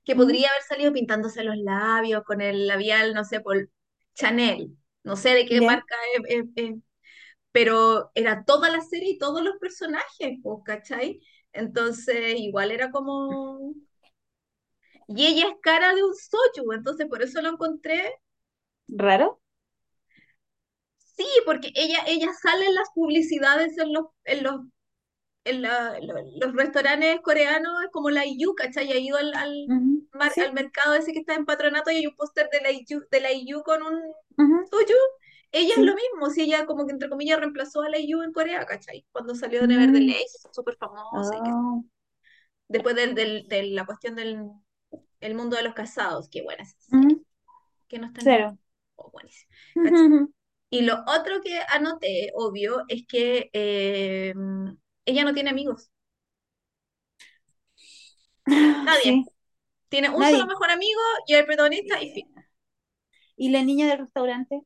que 0.03 0.15
podría 0.15 0.49
haber 0.49 0.61
salido 0.63 0.93
pintándose 0.93 1.43
los 1.43 1.57
labios 1.57 2.23
con 2.23 2.41
el 2.41 2.67
labial, 2.67 3.13
no 3.13 3.23
sé, 3.25 3.39
por 3.41 3.69
Chanel, 4.15 4.77
no 5.03 5.15
sé 5.15 5.29
de 5.33 5.45
qué 5.47 5.61
marca 5.61 5.95
es, 6.27 6.39
es- 6.43 6.45
es 6.55 6.75
pero 7.55 8.11
era 8.15 8.43
toda 8.45 8.69
la 8.69 8.81
serie 8.81 9.11
y 9.11 9.17
todos 9.19 9.41
los 9.43 9.55
personajes, 9.59 10.39
pues, 10.43 10.59
¿cachai? 10.65 11.21
Entonces, 11.53 12.35
igual 12.39 12.71
era 12.71 12.91
como... 12.91 13.75
Y 15.07 15.25
ella 15.25 15.47
es 15.49 15.55
cara 15.63 15.95
de 15.95 16.03
un 16.03 16.13
soju, 16.13 16.71
entonces 16.73 17.07
por 17.07 17.23
eso 17.23 17.41
lo 17.41 17.49
encontré. 17.49 18.13
¿Raro? 19.03 19.27
Sí, 21.17 21.25
porque 21.45 21.71
ella, 21.75 21.99
ella 22.07 22.27
sale 22.41 22.65
en 22.67 22.75
las 22.75 22.89
publicidades 22.93 23.77
en 23.77 23.93
los, 23.93 24.05
en 24.25 24.43
los, 24.43 24.61
en 25.45 25.61
la- 25.63 25.99
lo- 26.01 26.15
los 26.41 26.53
restaurantes 26.55 27.21
coreanos, 27.21 27.83
es 27.83 27.91
como 27.91 28.09
la 28.11 28.25
IU, 28.25 28.55
¿cachai? 28.55 28.91
Ha 28.91 28.97
ido 28.99 29.17
al, 29.17 29.33
al, 29.35 29.73
Ujú, 29.73 30.05
mar- 30.13 30.33
al 30.39 30.53
mercado 30.53 30.95
ese 30.95 31.13
que 31.13 31.19
está 31.19 31.35
en 31.35 31.45
Patronato 31.45 31.91
y 31.91 31.97
hay 31.97 32.07
un 32.07 32.15
póster 32.15 32.49
de 32.51 32.61
la 32.61 32.71
IU, 32.71 33.03
de 33.11 33.21
la 33.21 33.31
IU 33.33 33.63
con 33.63 33.83
un 33.83 34.01
ujú, 34.37 34.59
soju. 34.71 34.95
Ella 35.51 35.73
es 35.79 35.85
lo 35.85 35.95
mismo, 35.95 36.29
si 36.29 36.43
ella 36.43 36.65
como 36.65 36.85
que 36.85 36.91
entre 36.93 37.09
comillas 37.09 37.39
reemplazó 37.39 37.81
a 37.81 37.89
la 37.89 37.97
IU 37.99 38.21
en 38.23 38.33
Corea, 38.33 38.65
¿cachai? 38.65 39.05
Cuando 39.11 39.35
salió 39.35 39.61
de 39.61 39.67
Never 39.67 39.91
the 39.91 40.01
Mm, 40.01 40.05
Lace, 40.05 40.49
súper 40.51 40.75
famosa 40.77 41.35
y 41.37 41.41
que 41.43 41.57
ah, 41.57 41.81
después 42.67 42.95
del, 42.95 43.15
del- 43.15 43.47
de 43.47 43.63
la 43.63 43.85
cuestión 43.85 44.15
del 44.15 44.47
el 45.21 45.35
mundo 45.35 45.57
de 45.57 45.63
los 45.63 45.73
casados, 45.75 46.29
qué 46.29 46.43
buena 46.43 46.63
ujú, 46.91 47.25
que 47.87 47.99
no 47.99 48.07
está. 48.07 48.21
Claro. 48.21 48.57
Oh. 48.97 49.11
Y 50.69 50.81
lo 50.81 50.95
otro 51.07 51.41
que 51.41 51.59
anoté, 51.69 52.31
obvio, 52.35 52.83
es 52.87 53.05
que 53.07 53.49
eh, 53.53 54.33
ella 55.05 55.23
no 55.23 55.33
tiene 55.33 55.49
amigos, 55.51 55.89
nadie. 58.81 59.13
Sí, 59.13 59.25
Tiene 59.89 60.09
un 60.09 60.25
solo 60.25 60.47
mejor 60.47 60.71
amigo 60.71 61.01
y 61.27 61.35
el 61.35 61.45
protagonista 61.45 62.01
y 62.01 62.11
fin. 62.13 62.27
¿Y 63.37 63.49
la 63.49 63.63
niña 63.63 63.87
del 63.87 63.99
restaurante? 63.99 64.61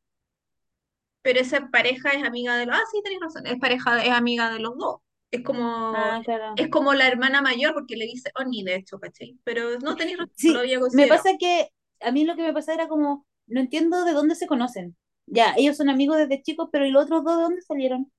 Pero 1.22 1.40
esa 1.40 1.70
pareja 1.72 2.12
es 2.12 2.24
amiga 2.24 2.58
de 2.58 2.66
los... 2.66 2.76
Ah, 2.76 2.82
sí, 2.92 3.02
tenés 3.04 3.20
razón, 3.22 3.46
es 3.48 3.60
pareja, 3.60 4.04
es 4.04 4.12
amiga 4.12 4.52
de 4.52 4.60
los 4.60 4.78
dos. 4.78 4.98
Es 5.32 5.44
como, 5.44 5.94
Ah, 5.94 6.22
claro. 6.26 6.56
es 6.56 6.70
como 6.70 6.94
la 6.94 7.08
hermana 7.08 7.42
mayor 7.42 7.74
porque 7.74 7.96
le 7.98 8.06
dice 8.06 8.32
Oni, 8.36 8.64
de 8.64 8.76
hecho, 8.76 9.00
¿cachai? 9.00 9.38
Pero 9.44 9.80
no 9.80 9.96
tenéis 9.96 10.18
razón, 10.18 10.34
lo 10.48 10.60
Sí, 10.60 10.60
había 10.60 10.80
me 10.92 11.08
pasa 11.08 11.32
que 11.40 11.70
a 12.00 12.12
mí 12.12 12.26
lo 12.26 12.36
que 12.36 12.44
me 12.44 12.54
pasa 12.54 12.74
era 12.74 12.88
como, 12.88 13.26
no 13.48 13.60
entiendo 13.60 14.06
de 14.06 14.14
dónde 14.14 14.36
se 14.36 14.48
conocen. 14.48 14.96
Ya, 15.28 15.54
ellos 15.58 15.78
son 15.78 15.90
amigos 15.90 16.18
desde 16.18 16.42
chicos, 16.42 16.70
pero 16.72 16.86
¿y 16.86 16.92
los 16.92 17.04
otros 17.06 17.24
dos 17.24 17.38
de 17.38 17.44
dónde 17.44 17.62
salieron? 17.62 18.12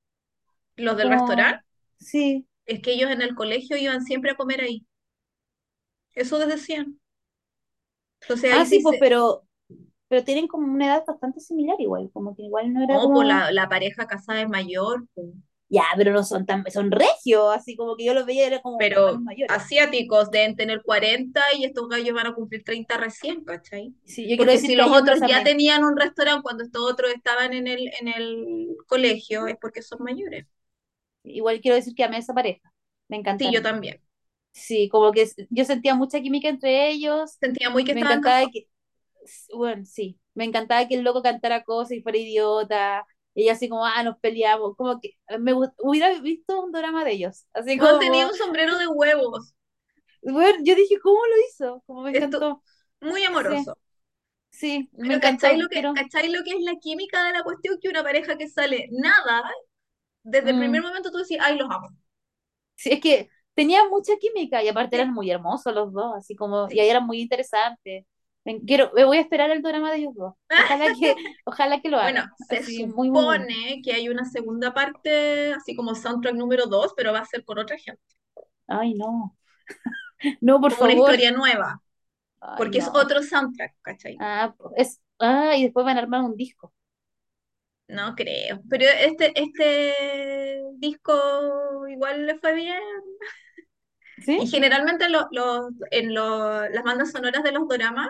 Los 0.76 0.96
del 0.96 1.10
Como, 1.10 1.10
restaurante, 1.10 1.64
sí. 1.98 2.46
es 2.64 2.80
que 2.80 2.92
ellos 2.94 3.10
en 3.10 3.20
el 3.22 3.34
colegio 3.34 3.76
iban 3.76 4.02
siempre 4.02 4.30
a 4.30 4.36
comer 4.36 4.62
ahí. 4.62 4.86
Eso 6.14 6.38
les 6.38 6.46
decían. 6.48 7.00
Entonces 8.22 8.52
ahí 8.52 8.58
Ah, 8.58 8.66
sí, 8.66 8.80
pues, 8.80 8.96
pero, 8.98 9.44
pero 10.10 10.24
tienen 10.24 10.48
como 10.48 10.72
una 10.72 10.88
edad 10.88 11.04
bastante 11.08 11.40
similar 11.40 11.80
igual, 11.80 12.10
como 12.14 12.36
que 12.36 12.44
igual 12.44 12.74
no 12.74 12.84
era 12.84 13.00
No, 13.02 13.10
pues 13.12 13.26
la, 13.28 13.50
la 13.52 13.68
pareja 13.70 14.06
casada 14.06 14.42
es 14.42 14.48
mayor, 14.48 15.06
po. 15.14 15.32
ya, 15.68 15.84
pero 15.96 16.12
no 16.12 16.24
son 16.24 16.46
tan, 16.46 16.64
son 16.70 16.90
regios, 16.90 17.54
así 17.54 17.76
como 17.76 17.96
que 17.96 18.04
yo 18.04 18.14
los 18.14 18.26
veía, 18.26 18.46
era 18.46 18.60
como 18.62 18.78
pero 18.78 19.22
asiáticos 19.46 20.30
deben 20.30 20.56
tener 20.56 20.82
40 20.82 21.42
y 21.56 21.64
estos 21.64 21.88
gallos 21.88 22.14
van 22.14 22.26
a 22.28 22.34
cumplir 22.34 22.64
30 22.64 22.96
recién, 22.96 23.44
¿cachai? 23.44 23.94
Sí, 24.04 24.28
yo 24.28 24.36
Porque 24.36 24.58
si 24.58 24.74
los 24.74 24.90
otros 24.90 25.20
ya 25.24 25.42
tenían 25.44 25.84
un 25.84 25.96
restaurante 25.96 26.42
cuando 26.42 26.64
estos 26.64 26.82
otros 26.90 27.12
estaban 27.14 27.52
en 27.52 27.66
el, 27.68 27.88
en 28.00 28.08
el 28.08 28.76
colegio, 28.86 29.46
es 29.46 29.56
porque 29.60 29.82
son 29.82 30.02
mayores. 30.02 30.46
Igual 31.24 31.60
quiero 31.60 31.76
decir 31.76 31.94
que 31.94 32.04
amé 32.04 32.16
a 32.16 32.20
esa 32.20 32.34
pareja. 32.34 32.72
Me 33.08 33.16
Sí, 33.38 33.50
yo 33.52 33.62
también. 33.62 34.00
Sí, 34.52 34.88
como 34.90 35.12
que 35.12 35.28
yo 35.50 35.64
sentía 35.64 35.94
mucha 35.94 36.20
química 36.20 36.48
entre 36.48 36.90
ellos. 36.90 37.38
Sentía 37.40 37.70
muy 37.70 37.84
que 37.84 37.92
Me 37.92 38.00
estaban 38.00 38.20
encantaba 38.20 38.20
casados. 38.20 38.52
que, 38.52 38.68
bueno, 39.54 39.84
sí, 39.84 40.18
me 40.34 40.44
encantaba 40.44 40.86
que 40.88 40.94
el 40.96 41.02
loco 41.04 41.22
cantara 41.22 41.64
cosas 41.64 41.92
y 41.92 42.02
fuera 42.02 42.18
idiota. 42.18 43.06
Ella 43.34 43.52
así 43.52 43.68
como, 43.68 43.86
ah, 43.86 44.02
nos 44.02 44.18
peleamos. 44.18 44.76
Como 44.76 45.00
que 45.00 45.16
me 45.38 45.52
gust- 45.54 45.74
hubiera 45.78 46.18
visto 46.20 46.62
un 46.62 46.72
drama 46.72 47.04
de 47.04 47.12
ellos. 47.12 47.46
Así 47.52 47.78
Juan 47.78 47.98
tenía 47.98 48.26
como, 48.26 48.28
un 48.28 48.34
sombrero 48.36 48.78
de 48.78 48.86
huevos. 48.86 49.54
bueno, 50.22 50.58
yo 50.64 50.74
dije, 50.74 50.98
¿cómo 51.00 51.18
lo 51.26 51.34
hizo? 51.48 51.82
Como 51.86 52.02
me 52.02 52.10
Esto, 52.12 52.46
encantó. 52.50 52.62
muy 53.00 53.24
amoroso. 53.24 53.78
sí, 54.50 54.90
me 54.96 55.08
Pero 55.08 55.20
¿cachai 55.20 55.56
encantó. 55.56 55.58
lo 55.58 55.68
que, 55.68 55.88
cachai 55.92 56.30
lo 56.32 56.42
que 56.44 56.52
es 56.52 56.62
la 56.62 56.76
química 56.80 57.22
de 57.24 57.32
la 57.32 57.42
cuestión? 57.42 57.78
Que 57.80 57.88
una 57.88 58.02
pareja 58.02 58.36
que 58.38 58.48
sale 58.48 58.88
nada, 58.92 59.42
desde 60.24 60.50
el 60.52 60.58
primer 60.58 60.82
mm, 60.82 60.84
momento 60.84 61.10
tú 61.12 61.18
decís, 61.18 61.38
ay, 61.40 61.58
los 61.58 61.70
amo. 61.70 61.88
Sí, 62.76 62.90
es 62.92 63.00
que 63.00 63.28
tenían 63.54 63.90
mucha 63.90 64.16
química 64.18 64.62
y 64.62 64.68
aparte 64.68 64.96
Sí, 64.96 64.96
eran 64.96 65.12
muy 65.12 65.30
hermosos 65.30 65.74
los 65.74 65.92
dos, 65.92 66.14
así 66.16 66.34
como, 66.34 66.68
y 66.70 66.80
ahí 66.80 66.88
eran 66.88 67.06
muy 67.06 67.20
interesantes. 67.20 68.06
Me, 68.44 68.60
quiero, 68.64 68.90
me 68.94 69.04
voy 69.04 69.18
a 69.18 69.20
esperar 69.20 69.50
el 69.50 69.62
drama 69.62 69.90
de 69.90 69.98
ellos 69.98 70.14
dos. 70.14 70.34
Ojalá 70.54 70.90
que, 70.92 71.16
ojalá 71.44 71.80
que 71.80 71.88
lo 71.90 71.98
Bueno, 71.98 72.00
hagan. 72.00 72.30
se 72.36 72.62
Así, 72.62 72.86
muy, 72.86 73.10
muy 73.10 73.24
bueno. 73.24 73.46
supone 73.46 73.80
que 73.82 73.92
hay 73.94 74.08
una 74.08 74.24
segunda 74.24 74.74
parte, 74.74 75.52
así 75.54 75.76
como 75.76 75.94
soundtrack 75.94 76.34
número 76.34 76.66
dos, 76.66 76.92
pero 76.96 77.12
va 77.12 77.20
a 77.20 77.24
ser 77.26 77.44
con 77.44 77.58
otra 77.58 77.78
gente, 77.78 78.02
Ay, 78.68 78.94
no. 78.94 79.36
No, 80.40 80.60
por 80.60 80.72
como 80.72 80.82
una 80.84 80.92
favor. 80.92 81.10
historia 81.10 81.32
nueva, 81.32 81.82
Ay, 82.40 82.68
porque 82.68 82.78
es 82.78 82.88
otro 82.94 83.22
soundtrack, 83.22 83.76
¿cachai? 83.82 84.18
Ah, 84.20 84.54
es, 84.76 85.00
ah, 85.18 85.56
y 85.56 85.64
después 85.64 85.84
van 85.86 85.96
a 85.98 86.00
armar 86.02 86.22
un 86.22 86.36
disco. 86.36 86.72
No 87.88 88.14
creo, 88.14 88.62
pero 88.70 88.84
este, 88.86 89.32
este 89.40 90.62
disco 90.76 91.88
igual 91.88 92.24
le 92.26 92.38
fue 92.38 92.54
bien. 92.54 92.78
¿Sí? 94.18 94.38
Y 94.38 94.46
generalmente 94.48 95.08
lo- 95.08 95.28
los- 95.32 95.70
en 95.90 96.14
lo- 96.14 96.68
las 96.68 96.82
bandas 96.84 97.10
sonoras 97.12 97.42
de 97.42 97.52
los 97.52 97.68
doramas, 97.68 98.08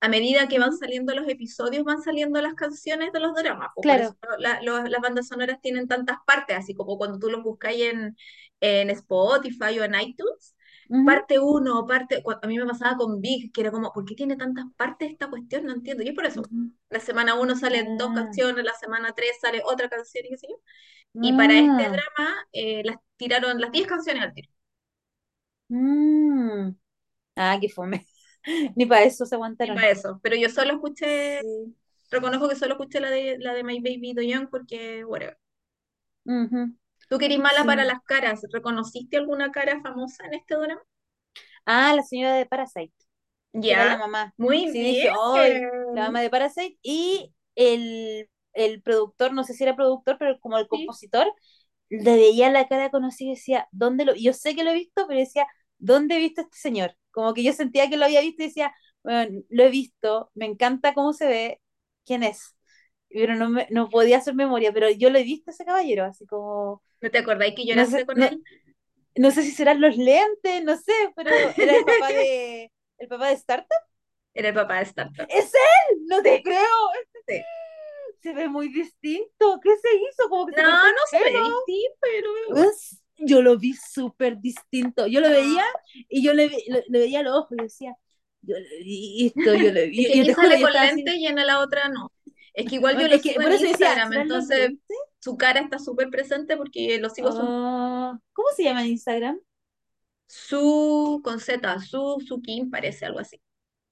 a 0.00 0.08
medida 0.08 0.48
que 0.48 0.58
van 0.58 0.76
saliendo 0.76 1.14
los 1.14 1.28
episodios, 1.28 1.84
van 1.84 2.02
saliendo 2.02 2.40
las 2.42 2.54
canciones 2.54 3.12
de 3.12 3.20
los 3.20 3.34
doramas. 3.34 3.70
po. 3.74 3.86
Por 3.86 4.00
eso 4.00 4.14
Claro. 4.14 4.38
la- 4.38 4.60
las 4.62 5.00
bandas 5.02 5.28
sonoras 5.28 5.60
tienen 5.60 5.88
tantas 5.88 6.18
partes, 6.26 6.56
así 6.56 6.74
como 6.74 6.98
cuando 6.98 7.18
tú 7.18 7.30
los 7.30 7.42
buscáis 7.42 7.82
en, 7.92 8.16
en 8.60 8.90
Spotify 8.90 9.78
o 9.80 9.84
en 9.84 9.94
iTunes. 10.00 10.54
Ujú. 10.88 11.04
Parte 11.04 11.38
uno, 11.38 11.86
parte... 11.86 12.22
cu- 12.22 12.32
A 12.42 12.46
mí 12.46 12.58
me 12.58 12.66
pasaba 12.66 12.96
con 12.96 13.20
Big, 13.20 13.52
que 13.52 13.60
era 13.62 13.70
como, 13.70 13.92
¿por 13.92 14.04
qué 14.04 14.14
tiene 14.14 14.36
tantas 14.36 14.66
partes 14.76 15.10
esta 15.12 15.28
cuestión? 15.30 15.64
No 15.66 15.72
entiendo. 15.72 16.02
Y 16.02 16.08
es 16.08 16.14
por 16.14 16.26
eso. 16.26 16.42
La 16.90 17.00
semana 17.00 17.34
uno 17.36 17.56
salen 17.56 17.96
dos 17.96 18.12
Ah, 18.12 18.14
canciones, 18.14 18.64
la 18.64 18.74
semana 18.74 19.12
tres 19.14 19.32
sale 19.40 19.62
otra 19.64 19.88
canción 19.88 20.24
y 20.26 20.30
qué 20.30 20.38
sé 20.38 20.46
yo. 20.50 20.56
Y 21.20 21.34
para 21.34 21.58
este 21.60 21.84
ah, 21.84 21.90
drama 21.90 22.48
eh, 22.52 22.82
las 22.84 22.96
tiraron 23.16 23.60
las 23.60 23.72
10 23.72 23.86
canciones 23.88 24.22
al 24.24 24.34
tiro. 24.34 24.50
mm. 25.68 26.76
Ah, 27.36 27.58
qué 27.60 27.68
fome. 27.70 28.06
Ni 28.76 28.86
para 28.86 29.04
eso 29.04 29.26
se 29.26 29.34
aguantaron. 29.34 29.76
para 29.76 29.90
eso. 29.90 30.20
Pero 30.22 30.36
yo 30.36 30.48
solo 30.50 30.72
escuché, 30.74 31.40
Sí. 31.40 31.76
reconozco 32.10 32.48
que 32.48 32.56
solo 32.56 32.74
escuché 32.74 33.00
la 33.00 33.10
de, 33.10 33.38
la 33.38 33.54
de 33.54 33.64
My 33.64 33.80
Baby 33.80 34.14
Do 34.14 34.22
Young 34.22 34.48
porque, 34.50 35.04
whatever. 35.04 35.38
Tú 37.08 37.18
que 37.18 37.26
eres 37.26 37.40
mala 37.40 37.64
para 37.66 37.84
las 37.84 38.00
caras, 38.04 38.42
¿reconociste 38.52 39.16
alguna 39.16 39.50
cara 39.50 39.80
famosa 39.82 40.24
en 40.26 40.34
este 40.34 40.54
drama? 40.54 40.82
Ah, 41.64 41.94
la 41.94 42.02
señora 42.02 42.34
de 42.34 42.46
Parasite. 42.46 42.94
era 43.66 43.84
la 43.86 43.96
Ya, 43.96 43.98
mamá. 43.98 44.34
muy 44.36 44.70
Sí, 44.70 44.80
bien. 44.82 45.08
dije. 45.32 45.60
La 45.92 46.02
mamá 46.04 46.20
de 46.22 46.30
Parasite. 46.30 46.78
Y 46.82 47.34
el, 47.54 48.30
el 48.54 48.82
productor, 48.82 49.32
no 49.32 49.44
sé 49.44 49.54
si 49.54 49.64
era 49.64 49.76
productor, 49.76 50.18
pero 50.18 50.38
como 50.40 50.58
el 50.58 50.68
compositor, 50.68 51.26
le 51.90 52.16
veía 52.16 52.50
la 52.50 52.68
cara 52.68 52.90
conocida 52.90 53.30
y 53.32 53.34
decía, 53.36 53.68
¿dónde 53.72 54.04
lo? 54.04 54.14
Yo 54.16 54.32
sé 54.32 54.54
que 54.56 54.64
lo 54.64 54.70
he 54.70 54.74
visto, 54.74 55.06
pero 55.08 55.20
decía, 55.20 55.46
¿dónde 55.78 56.16
he 56.16 56.20
visto 56.20 56.42
a 56.42 56.44
este 56.44 56.58
señor? 56.58 56.96
Como 57.16 57.34
que 57.34 57.44
yo 57.44 57.54
sentía 57.54 57.90
que 57.90 57.98
lo 57.98 58.06
había 58.06 58.22
visto 58.22 58.44
y 58.44 58.48
decía, 58.48 58.74
bueno, 59.04 59.42
lo 59.50 59.64
he 59.64 59.70
visto, 59.70 60.30
me 60.36 60.46
encanta 60.46 60.94
cómo 60.94 61.14
se 61.14 61.26
ve, 61.28 61.62
¿quién 62.06 62.24
es? 62.24 62.56
Pero 63.10 63.36
no, 63.36 63.50
me, 63.50 63.68
no 63.70 63.90
podía 63.90 64.18
hacer 64.18 64.34
memoria, 64.36 64.72
pero 64.72 64.90
yo 64.90 65.10
lo 65.10 65.18
he 65.18 65.24
visto 65.24 65.50
a 65.50 65.54
ese 65.54 65.66
caballero, 65.66 66.04
así 66.06 66.26
como, 66.26 66.82
¿No 67.00 67.10
te 67.10 67.18
acordáis 67.18 67.54
que 67.54 67.64
no 67.72 67.84
lloraste 67.84 67.86
sé, 67.86 68.06
con 68.06 68.18
no, 68.18 68.26
él? 68.26 68.44
no 69.16 69.30
sé 69.32 69.42
si 69.42 69.52
serán 69.52 69.80
los 69.80 69.96
lentes, 69.96 70.64
no 70.64 70.76
sé, 70.76 70.92
pero 71.16 71.30
era 71.58 71.76
el 71.76 71.84
papá 71.84 72.12
de, 72.12 72.72
el 72.98 73.08
papá 73.08 73.28
de 73.28 73.34
Startup. 73.34 73.68
Era 74.34 74.48
el 74.50 74.54
papá 74.54 74.76
de 74.76 74.82
Startup. 74.84 75.26
¡Es 75.28 75.52
él! 75.54 76.06
No 76.06 76.22
te 76.22 76.36
Sí. 76.36 76.42
creo. 76.42 76.90
Sí. 77.26 77.42
Se 78.22 78.32
ve 78.34 78.48
muy 78.48 78.68
distinto. 78.68 79.60
¿Qué 79.62 79.70
se 79.78 79.88
hizo? 79.96 80.28
Como 80.28 80.46
que 80.46 80.56
No, 80.62 80.62
no 80.92 80.98
se 81.10 81.18
ve 81.18 81.30
distinto, 81.32 81.98
pero 82.00 82.30
Es- 82.68 83.02
Yo 83.18 83.42
lo 83.42 83.58
vi 83.58 83.72
súper 83.74 84.38
distinto. 84.40 85.06
Yo 85.06 85.20
lo 85.20 85.28
Ah. 85.28 85.30
veía 85.30 85.64
y 86.08 86.22
yo 86.22 86.32
le, 86.34 86.48
le, 86.48 86.84
le 86.88 86.98
veía 86.98 87.22
los 87.22 87.34
ojos 87.36 87.56
y 87.58 87.62
decía, 87.62 87.94
yo 88.42 88.56
le 88.58 88.78
vi 88.84 89.26
esto, 89.28 89.54
yo 89.54 89.72
le 89.72 89.86
vi. 89.88 90.04
es 90.04 90.12
que 90.12 90.18
yo 90.18 90.22
aquí 90.22 90.26
te 90.26 90.34
juro, 90.34 90.48
sale 90.48 90.60
con 90.60 90.68
estaba 90.68 90.84
así- 90.86 91.02
y 91.16 91.26
en 91.26 91.36
la 91.36 91.60
otra 91.60 91.88
no. 91.88 92.12
Es 92.54 92.66
que 92.68 92.76
igual 92.76 92.98
yo 92.98 93.08
lo 93.08 93.14
es 93.16 93.22
que 93.22 93.30
sigo 93.30 93.42
en 93.42 93.50
decía, 93.62 93.70
Instagram, 93.70 94.08
¿serán 94.08 94.28
los 94.28 94.48
entonces 94.48 94.70
su 95.20 95.36
cara 95.36 95.60
está 95.60 95.78
súper 95.78 96.10
presente 96.10 96.56
porque 96.56 96.98
lo 97.00 97.10
sigo 97.10 97.32
su, 97.32 97.38
Ah, 97.42 98.18
¿cómo 98.32 98.48
se 98.56 98.64
llama 98.64 98.82
en 98.82 98.88
Instagram? 98.92 99.40
su 100.26 101.20
con 101.24 101.40
Z, 101.40 101.80
su, 101.80 102.22
su 102.26 102.40
Kim 102.42 102.70
parece 102.70 103.06
algo 103.06 103.20
así. 103.20 103.40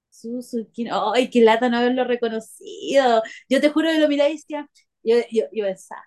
Suzuki. 0.09 0.87
Ay, 0.91 1.29
qué 1.29 1.41
lata 1.41 1.69
no 1.69 1.77
haberlo 1.77 2.03
reconocido. 2.05 3.21
Yo 3.49 3.61
te 3.61 3.69
juro 3.69 3.89
que 3.89 3.99
lo 3.99 4.07
miraba 4.07 4.29
y 4.29 4.33
decía, 4.37 4.69
yo, 5.03 5.17
yo, 5.31 5.45
yo 5.51 5.65
pensaba, 5.65 6.03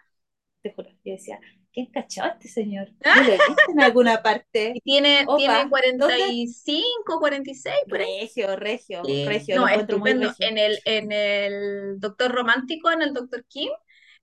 te 0.71 0.75
juro, 0.75 0.91
yo 1.05 1.13
decía, 1.13 1.39
¿quién 1.73 1.87
cachó 1.87 2.23
a 2.25 2.29
este 2.29 2.49
señor? 2.49 2.89
Yo 3.13 3.23
lo 3.23 3.33
he 3.33 3.39
visto 3.39 3.71
en 3.73 3.81
alguna 3.81 4.23
parte. 4.23 4.73
Y 4.75 4.81
tiene, 4.81 5.27
Opa, 5.27 5.37
tiene 5.37 5.69
¿dónde? 5.99 6.17
45, 6.21 7.19
46 7.21 7.77
por 7.89 8.01
ahí. 8.01 8.09
Regio, 8.21 8.57
regio, 8.57 9.03
Sí. 9.05 9.25
regio, 9.25 9.57
No, 9.57 9.69
estupendo. 9.69 10.27
regio. 10.27 10.47
En 10.49 10.59
el, 10.59 10.79
en 10.85 11.13
el 11.13 12.01
Doctor 12.01 12.33
Romántico, 12.33 12.91
en 12.91 13.03
el 13.03 13.15
Doctor 13.15 13.45
Kim, 13.47 13.71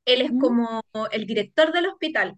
él 0.06 0.22
es 0.22 0.32
¿Mm? 0.32 0.38
como 0.38 0.82
el 1.12 1.26
director 1.26 1.72
del 1.74 1.88
hospital. 1.88 2.36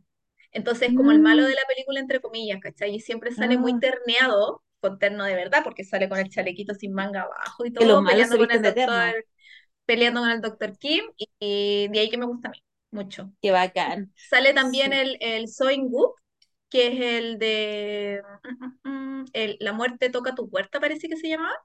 Entonces, 0.52 0.94
como 0.94 1.12
el 1.12 1.20
malo 1.20 1.44
Mm, 1.44 1.46
de 1.46 1.54
la 1.56 1.62
película, 1.68 2.00
entre 2.00 2.22
comillas, 2.22 2.60
¿cachai? 2.62 2.96
Y 2.96 3.00
siempre 3.02 3.32
sale 3.32 3.58
muy 3.58 3.74
ah, 3.74 3.80
terneado, 3.80 4.64
con 4.80 5.00
terno 5.00 5.26
de 5.26 5.36
verdad, 5.36 5.62
porque 5.64 5.84
sale 5.84 6.08
con 6.10 6.20
el 6.20 6.30
chalequito 6.30 6.74
sin 6.76 6.94
manga 6.94 7.24
abajo 7.24 7.66
y 7.66 7.74
todo, 7.74 8.04
peleando 8.06 8.38
con 8.38 8.52
el 8.52 8.62
doctor, 8.64 9.26
peleando 9.86 10.22
con 10.22 10.30
el 10.32 10.42
Doctor 10.42 10.78
Kim, 10.78 11.04
y, 11.18 11.30
y 11.40 11.88
de 11.90 12.00
ahí 12.00 12.10
que 12.10 12.18
me 12.18 12.26
gusta 12.26 12.50
a 12.50 12.52
mí, 12.52 12.60
mucho. 12.98 13.32
Qué 13.42 13.52
bacán. 13.52 14.14
Sale 14.16 14.54
también 14.54 14.92
Sí. 14.92 14.92
el, 14.94 15.18
el 15.22 15.48
Soin 15.50 15.90
que 16.70 16.88
es 16.88 17.02
el 17.02 17.40
de 17.40 18.22
mm, 18.86 18.90
mm, 18.90 19.22
mm, 19.22 19.26
el, 19.34 19.58
La 19.62 19.74
muerte 19.74 20.10
toca 20.10 20.36
tu 20.36 20.50
puerta, 20.50 20.80
parece 20.82 21.10
que 21.10 21.18
se 21.18 21.30
llamaba 21.30 21.56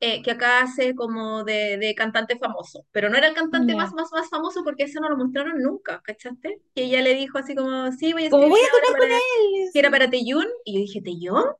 eh, 0.00 0.22
que 0.22 0.30
acá 0.32 0.62
hace 0.62 0.94
como 0.94 1.42
de, 1.44 1.76
de 1.78 1.94
cantante 1.94 2.38
famoso, 2.38 2.86
pero 2.92 3.08
no 3.10 3.16
era 3.18 3.26
el 3.28 3.34
cantante 3.34 3.74
más, 3.74 3.90
Ya. 3.90 3.94
más, 3.94 4.10
más 4.12 4.28
famoso 4.28 4.62
porque 4.64 4.84
ese 4.84 5.00
no 5.00 5.08
lo 5.08 5.16
mostraron 5.16 5.60
nunca, 5.60 6.00
¿cachaste? 6.04 6.60
Que 6.74 6.84
ella 6.84 7.02
le 7.02 7.14
dijo 7.14 7.38
así 7.38 7.54
como, 7.56 7.90
sí, 7.92 8.12
voy 8.12 8.24
a 8.24 8.28
Como 8.28 8.48
voy 8.48 8.60
escribir 8.60 8.66
a 8.66 8.70
tocar 8.70 8.96
con 8.96 9.08
para, 9.08 9.20
él. 9.34 9.70
que 9.72 9.78
era 9.80 9.90
sí. 9.90 9.92
para 9.92 10.10
Taeyun, 10.10 10.46
y 10.64 10.74
yo 10.74 10.80
dije, 10.80 11.02
¿Taeyun? 11.02 11.34
Va 11.44 11.56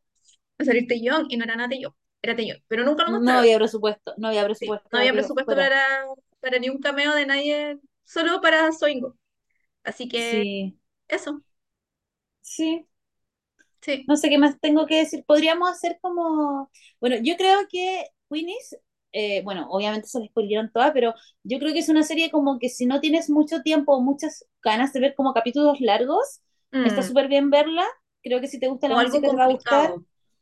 a 0.61 0.65
salir 0.67 0.87
Taeyun, 0.89 1.27
y 1.31 1.37
no 1.39 1.45
era 1.45 1.57
nada 1.57 1.69
Taeyun, 1.71 1.93
era 2.23 2.37
Taeyun, 2.37 2.59
pero 2.69 2.85
nunca 2.85 3.05
lo 3.05 3.13
No 3.17 3.19
mostraron, 3.19 3.41
había 3.41 3.57
presupuesto, 3.59 4.15
no 4.19 4.29
había 4.29 4.45
sí, 4.53 4.79
presupuesto 4.85 4.89
no 4.93 4.99
para 4.99 5.01
había 5.01 5.13
presupuesto 5.13 5.55
para, 5.57 5.83
para 6.41 6.59
ni 6.59 6.69
un 6.69 6.79
cameo 6.81 7.15
de 7.15 7.27
nadie, 7.27 7.79
solo 8.09 8.41
para 8.43 8.73
Soingo, 8.73 9.17
así 9.85 10.09
que 10.09 10.45
Sí, 10.45 10.79
eso, 11.09 11.43
sí. 12.43 12.89
sí, 13.81 14.07
No 14.07 14.17
sé 14.17 14.29
qué 14.31 14.39
más 14.39 14.59
tengo 14.61 14.87
que 14.87 14.97
decir. 14.99 15.25
Podríamos 15.27 15.71
hacer 15.71 15.99
como. 16.01 16.71
Bueno, 17.01 17.17
yo 17.23 17.37
creo 17.37 17.61
que 17.71 18.07
Queenies, 18.31 18.77
eh, 19.13 19.43
bueno, 19.43 19.67
obviamente 19.71 20.09
se 20.09 20.21
la 20.21 20.27
spoilearon 20.27 20.71
todas, 20.73 20.93
pero 20.93 21.15
yo 21.43 21.59
creo 21.59 21.73
que 21.73 21.81
es 21.81 21.89
una 21.89 22.03
serie 22.05 22.31
como 22.31 22.59
que 22.59 22.69
si 22.71 22.87
no 22.87 23.01
tienes 23.01 23.29
mucho 23.31 23.63
tiempo 23.63 23.95
o 23.97 24.01
muchas 24.03 24.47
ganas 24.63 24.93
de 24.93 25.01
ver 25.01 25.15
como 25.15 25.35
capítulos 25.35 25.81
largos, 25.81 26.41
está 26.83 27.03
Mm, 27.03 27.03
súper 27.03 27.29
bien 27.29 27.51
verla. 27.51 27.85
Creo 28.23 28.41
que 28.41 28.49
si 28.49 28.59
te 28.61 28.69
gusta 28.69 28.89
la 28.89 28.97
o 28.97 28.99
algo 28.99 29.21
música 29.21 29.29
te 29.29 29.37
va 29.37 29.45
a 29.45 29.49
gustar. 29.49 29.91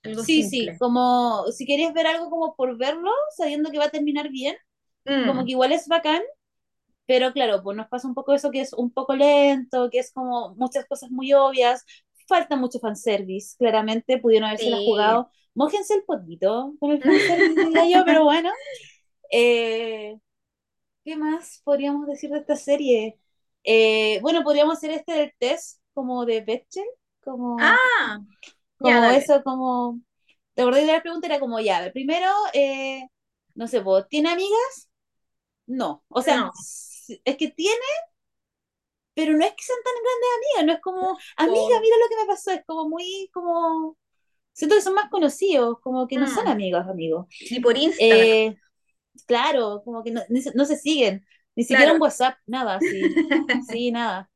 algo 0.04 0.24
Sí, 0.24 0.42
sí, 0.44 0.74
simple, 0.74 0.78
como 0.78 1.46
si 1.52 1.66
querías 1.66 1.92
ver 1.94 2.06
algo 2.06 2.30
como 2.30 2.54
por 2.56 2.76
verlo, 2.78 3.10
sabiendo 3.36 3.70
que 3.70 3.78
va 3.78 3.86
a 3.86 3.90
terminar 3.90 4.30
bien, 4.30 4.56
como 5.24 5.44
Mm, 5.44 5.46
que 5.46 5.52
igual 5.52 5.72
es 5.72 5.88
bacán, 5.88 6.22
pero 7.06 7.32
claro, 7.32 7.62
pues 7.62 7.76
nos 7.76 7.88
pasa 7.88 8.08
un 8.08 8.14
poco 8.14 8.34
eso 8.34 8.50
que 8.50 8.60
es 8.60 8.72
un 8.72 8.90
poco 8.90 9.14
lento, 9.14 9.88
que 9.90 9.98
es 10.00 10.12
como 10.12 10.54
muchas 10.56 10.86
cosas 10.86 11.10
muy 11.10 11.32
obvias, 11.32 11.84
falta 12.26 12.56
mucho 12.56 12.78
fanservice, 12.80 13.56
claramente 13.58 14.18
pudieron 14.18 14.48
haberse 14.48 14.70
la 14.70 14.78
sí, 14.78 14.84
jugado. 14.86 15.30
Mójense 15.54 15.94
el 15.94 16.04
potito 16.04 16.74
con 16.80 16.90
el 16.90 17.02
fanservice, 17.02 17.90
yo, 17.90 18.04
pero 18.04 18.24
bueno. 18.24 18.50
Eh, 19.30 20.18
¿qué 21.04 21.16
más 21.16 21.60
podríamos 21.64 22.06
decir 22.06 22.30
de 22.30 22.38
esta 22.38 22.56
serie? 22.56 23.18
Eh, 23.64 24.18
bueno, 24.22 24.42
podríamos 24.42 24.76
hacer 24.76 24.90
este 24.90 25.12
del 25.12 25.32
test, 25.38 25.80
como 25.94 26.26
de 26.26 26.40
Bechdel, 26.40 26.84
como, 27.22 27.56
ah, 27.60 28.20
como 28.78 29.04
eso, 29.06 29.42
como... 29.42 30.00
¿Te 30.54 30.62
acordás 30.62 30.86
de 30.86 30.92
la 30.92 31.02
pregunta? 31.02 31.26
Era 31.26 31.38
como, 31.38 31.60
ya, 31.60 31.90
primero, 31.92 32.30
eh, 32.52 33.06
no 33.54 33.66
sé, 33.68 33.80
¿vos, 33.80 34.08
¿tiene 34.08 34.30
amigas? 34.30 34.90
No. 35.66 36.02
O 36.08 36.22
sea, 36.22 36.38
No, 36.38 36.52
es 37.24 37.36
que 37.36 37.50
tiene, 37.50 37.76
pero 39.14 39.32
no 39.32 39.44
es 39.44 39.52
que 39.54 39.62
sean 39.64 39.78
tan 39.82 39.94
grandes 39.94 40.28
amigas, 40.36 40.66
no 40.66 40.72
es 40.74 40.80
como, 40.80 41.18
amiga, 41.36 41.80
mira 41.80 41.96
lo 42.02 42.08
que 42.08 42.16
me 42.22 42.26
pasó, 42.26 42.50
es 42.52 42.64
como 42.66 42.88
muy, 42.88 43.30
como, 43.32 43.96
siento 44.52 44.76
que 44.76 44.82
son 44.82 44.94
más 44.94 45.10
conocidos, 45.10 45.80
como 45.82 46.08
que 46.08 46.18
no 46.18 46.26
son 46.28 46.48
mm, 46.48 46.48
amigos, 46.48 46.86
amigos. 46.88 47.26
ni 47.50 47.60
por 47.60 47.76
Instagram, 47.78 48.28
Eh, 48.36 48.56
claro, 49.26 49.82
como 49.84 50.02
que 50.04 50.12
no, 50.12 50.22
no 50.54 50.64
se 50.66 50.76
siguen, 50.78 51.26
ni 51.56 51.64
siquiera 51.64 51.92
un 51.94 52.00
claro. 52.00 52.02
WhatsApp, 52.02 52.38
nada, 52.46 52.82
sí, 52.82 53.20
sí, 53.58 53.92
nada. 53.92 54.30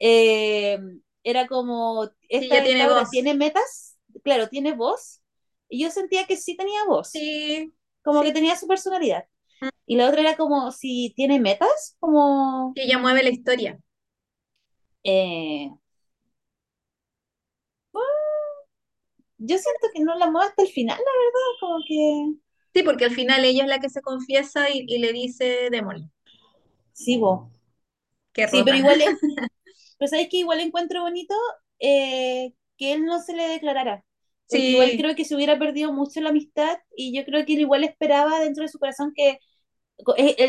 Eh, 0.00 0.78
era 1.24 1.46
como, 1.48 2.10
Sí, 2.38 2.50
esta, 2.50 2.62
tiene 2.62 2.86
esta 2.86 3.08
tiene 3.10 3.34
metas, 3.34 3.98
claro, 4.24 4.48
tiene 4.50 4.74
voz, 4.74 5.22
y 5.68 5.84
yo 5.84 5.90
sentía 5.92 6.26
que 6.26 6.36
sí 6.38 6.56
tenía 6.56 6.84
voz, 6.86 7.10
Sí, 7.12 7.72
como 8.04 8.24
que 8.24 8.32
sí. 8.32 8.34
tenía 8.34 8.56
su 8.56 8.68
personalidad. 8.68 9.26
Y 9.86 9.96
la 9.96 10.08
otra 10.08 10.20
era 10.22 10.36
como 10.36 10.72
si 10.72 11.12
tiene 11.16 11.40
metas, 11.40 11.96
como 12.00 12.76
Que 12.76 12.82
ella 12.84 12.98
mueve 12.98 13.22
la 13.22 13.30
historia. 13.30 13.78
eh, 15.04 15.70
yo 19.38 19.58
siento 19.58 19.88
que 19.94 20.02
no 20.04 20.14
la 20.16 20.30
mueve 20.30 20.48
hasta 20.48 20.62
el 20.62 20.68
final, 20.68 20.96
la 20.98 21.04
verdad, 21.04 21.58
como 21.60 21.78
que 21.86 22.40
Sí, 22.74 22.82
porque 22.82 23.04
al 23.04 23.12
final 23.12 23.44
ella 23.44 23.62
es 23.64 23.68
la 23.68 23.78
que 23.80 23.88
se 23.90 24.02
confiesa 24.02 24.68
y, 24.70 24.84
y 24.88 24.98
le 24.98 25.12
dice 25.12 25.68
démosle. 25.70 26.08
sí, 26.92 27.18
vos. 27.18 27.50
Qué 28.32 28.42
Sí, 28.44 28.64
pero 28.64 28.76
igual 28.76 29.00
es, 29.02 29.12
pero 29.98 30.08
sabes 30.10 30.28
que 30.30 30.38
igual 30.38 30.60
encuentro 30.60 31.02
bonito 31.02 31.34
eh, 31.80 32.54
que 32.78 32.92
él 32.94 33.04
no 33.04 33.20
se 33.22 33.34
le 33.34 33.48
declarara, 33.48 34.04
igual 34.50 34.94
creo 34.96 35.14
que 35.16 35.24
se 35.24 35.36
hubiera 35.36 35.58
perdido 35.58 35.92
mucho 35.92 36.20
la 36.20 36.30
amistad 36.30 36.78
y 36.96 37.16
yo 37.16 37.24
creo 37.24 37.46
que 37.46 37.54
él 37.54 37.60
igual 37.60 37.84
esperaba 37.84 38.40
dentro 38.40 38.62
de 38.64 38.68
su 38.68 38.78
corazón 38.78 39.12
que 39.14 39.38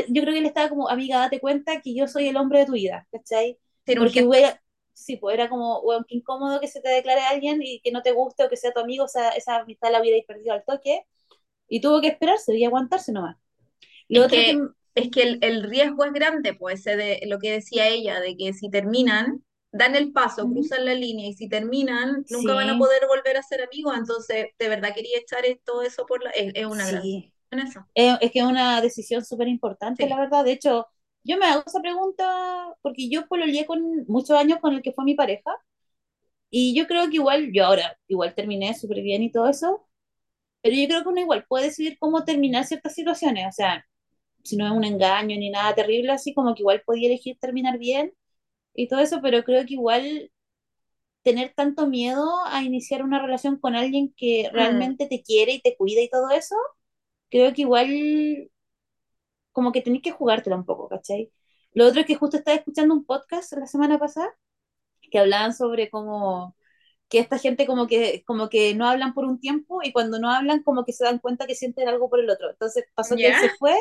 yo 0.09 0.21
creo 0.21 0.33
que 0.33 0.39
él 0.39 0.45
estaba 0.45 0.69
como, 0.69 0.89
amiga, 0.89 1.19
date 1.19 1.39
cuenta 1.39 1.81
que 1.81 1.95
yo 1.95 2.07
soy 2.07 2.27
el 2.27 2.37
hombre 2.37 2.59
de 2.59 2.65
tu 2.67 2.73
vida, 2.73 3.07
¿cachai? 3.11 3.59
un 3.95 4.07
Porque 4.07 4.23
gesto. 4.23 4.29
hubiera, 4.29 4.61
sí, 4.93 5.17
pues 5.17 5.33
era 5.35 5.49
como, 5.49 5.79
weón, 5.81 6.05
qué 6.07 6.15
incómodo 6.17 6.59
que 6.59 6.67
se 6.67 6.81
te 6.81 6.89
declare 6.89 7.21
a 7.21 7.29
alguien 7.29 7.61
y 7.63 7.81
que 7.81 7.91
no 7.91 8.01
te 8.01 8.11
guste 8.13 8.43
o 8.45 8.49
que 8.49 8.57
sea 8.57 8.71
tu 8.73 8.79
amigo, 8.79 9.05
o 9.05 9.07
sea, 9.07 9.29
esa 9.31 9.57
amistad 9.57 9.91
la 9.91 10.01
hubierais 10.01 10.25
perdido 10.25 10.53
al 10.53 10.63
toque, 10.65 11.05
y 11.69 11.81
tuvo 11.81 12.01
que 12.01 12.07
esperarse 12.09 12.55
y 12.57 12.65
aguantarse 12.65 13.11
nomás. 13.13 13.37
Lo 14.09 14.21
Es 14.21 14.25
otro 14.25 14.43
que, 14.43 14.45
que, 14.45 14.59
es 14.95 15.09
que 15.11 15.23
el, 15.23 15.39
el 15.41 15.63
riesgo 15.63 16.05
es 16.05 16.13
grande, 16.13 16.53
pues, 16.53 16.83
de 16.83 17.21
lo 17.27 17.39
que 17.39 17.51
decía 17.51 17.87
ella, 17.87 18.19
de 18.19 18.35
que 18.37 18.53
si 18.53 18.69
terminan, 18.69 19.43
dan 19.71 19.95
el 19.95 20.11
paso, 20.13 20.49
cruzan 20.49 20.85
la 20.85 20.93
línea, 20.95 21.27
y 21.29 21.33
si 21.33 21.47
terminan, 21.49 22.25
nunca 22.29 22.53
van 22.53 22.69
a 22.69 22.77
sí, 22.77 22.77
poder 22.77 23.07
volver 23.07 23.37
a 23.37 23.43
ser 23.43 23.61
amigos. 23.63 23.95
Entonces, 23.97 24.47
de 24.59 24.69
verdad 24.69 24.93
quería 24.95 25.17
echar 25.19 25.43
todo 25.65 25.81
eso 25.83 26.05
por 26.05 26.23
la. 26.23 26.31
Es, 26.31 26.51
es 26.55 26.65
una 26.65 26.87
gran 26.87 27.03
sí, 27.03 27.33
en 27.51 27.59
eso. 27.59 27.87
es, 27.95 28.17
es 28.21 28.31
que 28.31 28.39
es 28.39 28.45
una 28.45 28.81
decisión 28.81 29.25
súper 29.25 29.47
importante, 29.47 30.07
la 30.07 30.17
Sí. 30.17 30.19
verdad. 30.19 30.45
De 30.45 30.53
hecho, 30.53 30.87
yo 31.23 31.37
me 31.37 31.45
hago 31.47 31.63
esa 31.65 31.81
pregunta 31.81 32.75
porque 32.81 33.09
yo 33.09 33.27
pololeé 33.27 33.65
con 33.65 34.05
muchos 34.07 34.31
años 34.37 34.59
con 34.61 34.73
el 34.75 34.81
que 34.81 34.93
fue 34.93 35.05
mi 35.05 35.15
pareja, 35.15 35.51
y 36.49 36.75
yo 36.75 36.87
creo 36.87 37.09
que 37.09 37.15
igual, 37.17 37.51
yo 37.53 37.65
ahora 37.65 37.97
igual 38.07 38.35
terminé 38.35 38.73
súper 38.77 39.01
bien 39.01 39.23
y 39.23 39.31
todo 39.31 39.47
eso, 39.49 39.87
pero 40.61 40.75
yo 40.75 40.87
creo 40.87 41.03
que 41.03 41.09
uno 41.09 41.21
igual 41.21 41.45
puede 41.47 41.65
decidir 41.67 41.97
cómo 41.99 42.25
terminar 42.25 42.65
ciertas 42.65 42.95
situaciones, 42.95 43.47
o 43.49 43.51
sea, 43.53 43.85
si 44.43 44.57
no 44.57 44.65
es 44.67 44.73
un 44.73 44.85
engaño 44.85 45.37
ni 45.37 45.49
nada 45.51 45.75
terrible, 45.75 46.11
así 46.13 46.33
como 46.33 46.55
que 46.55 46.61
igual 46.63 46.83
podía 46.85 47.07
elegir 47.09 47.37
terminar 47.39 47.79
bien 47.79 48.13
y 48.75 48.87
todo 48.89 49.01
eso, 49.01 49.21
pero 49.21 49.43
creo 49.43 49.65
que 49.65 49.75
igual 49.75 50.31
tener 51.23 51.53
tanto 51.55 51.87
miedo 51.87 52.29
a 52.47 52.63
iniciar 52.63 53.03
una 53.03 53.21
relación 53.21 53.57
con 53.59 53.75
alguien 53.75 54.13
que 54.17 54.49
Mm, 54.53 54.53
realmente 54.53 55.07
te 55.07 55.23
quiere 55.23 55.53
y 55.53 55.61
te 55.61 55.75
cuida 55.77 56.01
y 56.01 56.09
todo 56.09 56.29
eso, 56.31 56.55
creo 57.31 57.53
que 57.53 57.61
igual 57.63 57.89
como 59.51 59.71
que 59.71 59.81
tenés 59.81 60.01
que 60.01 60.11
jugártela 60.11 60.55
un 60.55 60.65
poco, 60.65 60.89
¿cachai? 60.89 61.31
Lo 61.73 61.87
otro 61.87 62.01
es 62.01 62.07
que 62.07 62.15
justo 62.15 62.37
estaba 62.37 62.57
escuchando 62.57 62.93
un 62.93 63.05
podcast 63.05 63.53
la 63.53 63.67
semana 63.67 63.97
pasada 63.99 64.33
que 65.11 65.19
hablaban 65.19 65.53
sobre 65.53 65.89
cómo 65.89 66.55
que 67.09 67.19
esta 67.19 67.37
gente 67.39 67.67
como 67.67 67.87
que, 67.87 68.23
como 68.25 68.49
que 68.49 68.75
no 68.75 68.87
hablan 68.87 69.13
por 69.13 69.25
un 69.25 69.39
tiempo 69.39 69.81
y 69.83 69.91
cuando 69.93 70.19
no 70.19 70.31
hablan 70.31 70.63
como 70.63 70.85
que 70.85 70.93
se 70.93 71.05
dan 71.05 71.19
cuenta 71.19 71.47
que 71.47 71.55
sienten 71.55 71.87
algo 71.89 72.09
por 72.09 72.19
el 72.21 72.29
otro. 72.29 72.49
Entonces 72.51 72.85
pasó 72.95 73.15
que 73.17 73.27
él 73.27 73.35
se 73.35 73.49
fue, 73.51 73.75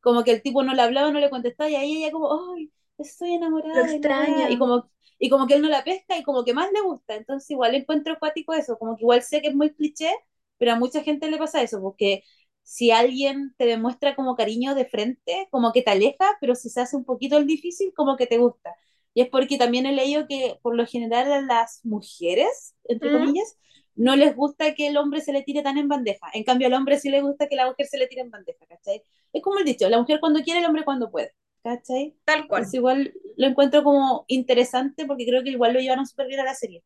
como 0.00 0.24
que 0.24 0.32
el 0.32 0.42
tipo 0.42 0.62
no 0.62 0.74
le 0.74 0.82
hablaba, 0.82 1.10
no 1.10 1.20
le 1.20 1.30
contestaba 1.30 1.70
y 1.70 1.76
ahí 1.76 2.04
ella 2.04 2.12
como, 2.12 2.54
ay, 2.56 2.72
estoy 2.98 3.30
Lo 3.30 3.36
enamorada 3.36 3.98
la 3.98 4.12
wea. 4.12 4.50
Y 4.50 4.58
como, 4.58 4.90
y 5.18 5.30
como 5.30 5.46
que 5.48 5.54
él 5.54 5.62
no 5.62 5.68
la 5.68 5.84
pesca 5.84 6.16
y 6.18 6.22
como 6.22 6.44
que 6.44 6.54
más 6.54 6.70
le 6.72 6.80
gusta. 6.82 7.16
Entonces 7.16 7.50
igual 7.50 7.74
encuentro 7.74 8.14
acuático 8.14 8.54
eso, 8.54 8.78
como 8.78 8.96
que 8.96 9.02
igual 9.02 9.22
sé 9.22 9.42
que 9.42 9.48
es 9.48 9.54
muy 9.54 9.74
cliché, 9.74 10.10
pero 10.58 10.72
a 10.72 10.76
mucha 10.76 11.02
gente 11.02 11.30
le 11.30 11.38
pasa 11.38 11.62
eso, 11.62 11.80
porque 11.82 12.22
si 12.66 12.90
alguien 12.90 13.54
te 13.58 13.64
demuestra 13.66 14.16
como 14.16 14.34
cariño 14.36 14.74
de 14.74 14.86
frente, 14.86 15.46
como 15.52 15.72
que 15.72 15.82
te 15.82 15.90
aleja, 15.92 16.26
pero 16.40 16.56
si 16.56 16.68
se 16.68 16.80
hace 16.80 16.96
un 16.96 17.04
poquito 17.04 17.36
el 17.38 17.46
difícil, 17.46 17.92
como 17.94 18.16
que 18.16 18.26
te 18.26 18.38
gusta. 18.38 18.74
Y 19.14 19.22
es 19.22 19.28
porque 19.28 19.56
también 19.56 19.86
he 19.86 19.92
leído 19.92 20.26
que 20.28 20.58
por 20.62 20.76
lo 20.76 20.84
general 20.84 21.32
a 21.32 21.40
las 21.42 21.80
mujeres, 21.84 22.74
entre 22.84 23.08
¿Mm? 23.08 23.12
comillas, 23.12 23.56
no 23.94 24.16
les 24.16 24.34
gusta 24.34 24.74
que 24.74 24.88
el 24.88 24.96
hombre 24.96 25.20
se 25.20 25.32
le 25.32 25.42
tire 25.42 25.62
tan 25.62 25.78
en 25.78 25.88
bandeja. 25.88 26.26
En 26.34 26.42
cambio, 26.44 26.66
al 26.66 26.74
hombre 26.74 26.98
sí 26.98 27.08
le 27.08 27.22
gusta 27.22 27.48
que 27.48 27.56
la 27.56 27.66
mujer 27.66 27.86
se 27.86 27.98
le 27.98 28.08
tire 28.08 28.22
en 28.22 28.30
bandeja, 28.30 28.66
¿cachai? 28.66 29.02
Es 29.32 29.42
como 29.42 29.58
el 29.58 29.64
dicho, 29.64 29.88
la 29.88 29.98
mujer 29.98 30.18
cuando 30.20 30.42
quiere, 30.42 30.60
el 30.60 30.66
hombre 30.66 30.84
cuando 30.84 31.10
puede, 31.10 31.32
¿cachai? 31.62 32.16
Tal 32.24 32.48
cual. 32.48 32.64
Entonces 32.64 32.74
igual 32.74 33.14
lo 33.36 33.46
encuentro 33.46 33.84
como 33.84 34.24
interesante 34.28 35.06
porque 35.06 35.26
creo 35.26 35.42
que 35.44 35.50
igual 35.50 35.72
lo 35.72 35.80
llevaron 35.80 36.06
súper 36.06 36.26
bien 36.26 36.40
a 36.40 36.44
la 36.44 36.54
serie, 36.54 36.82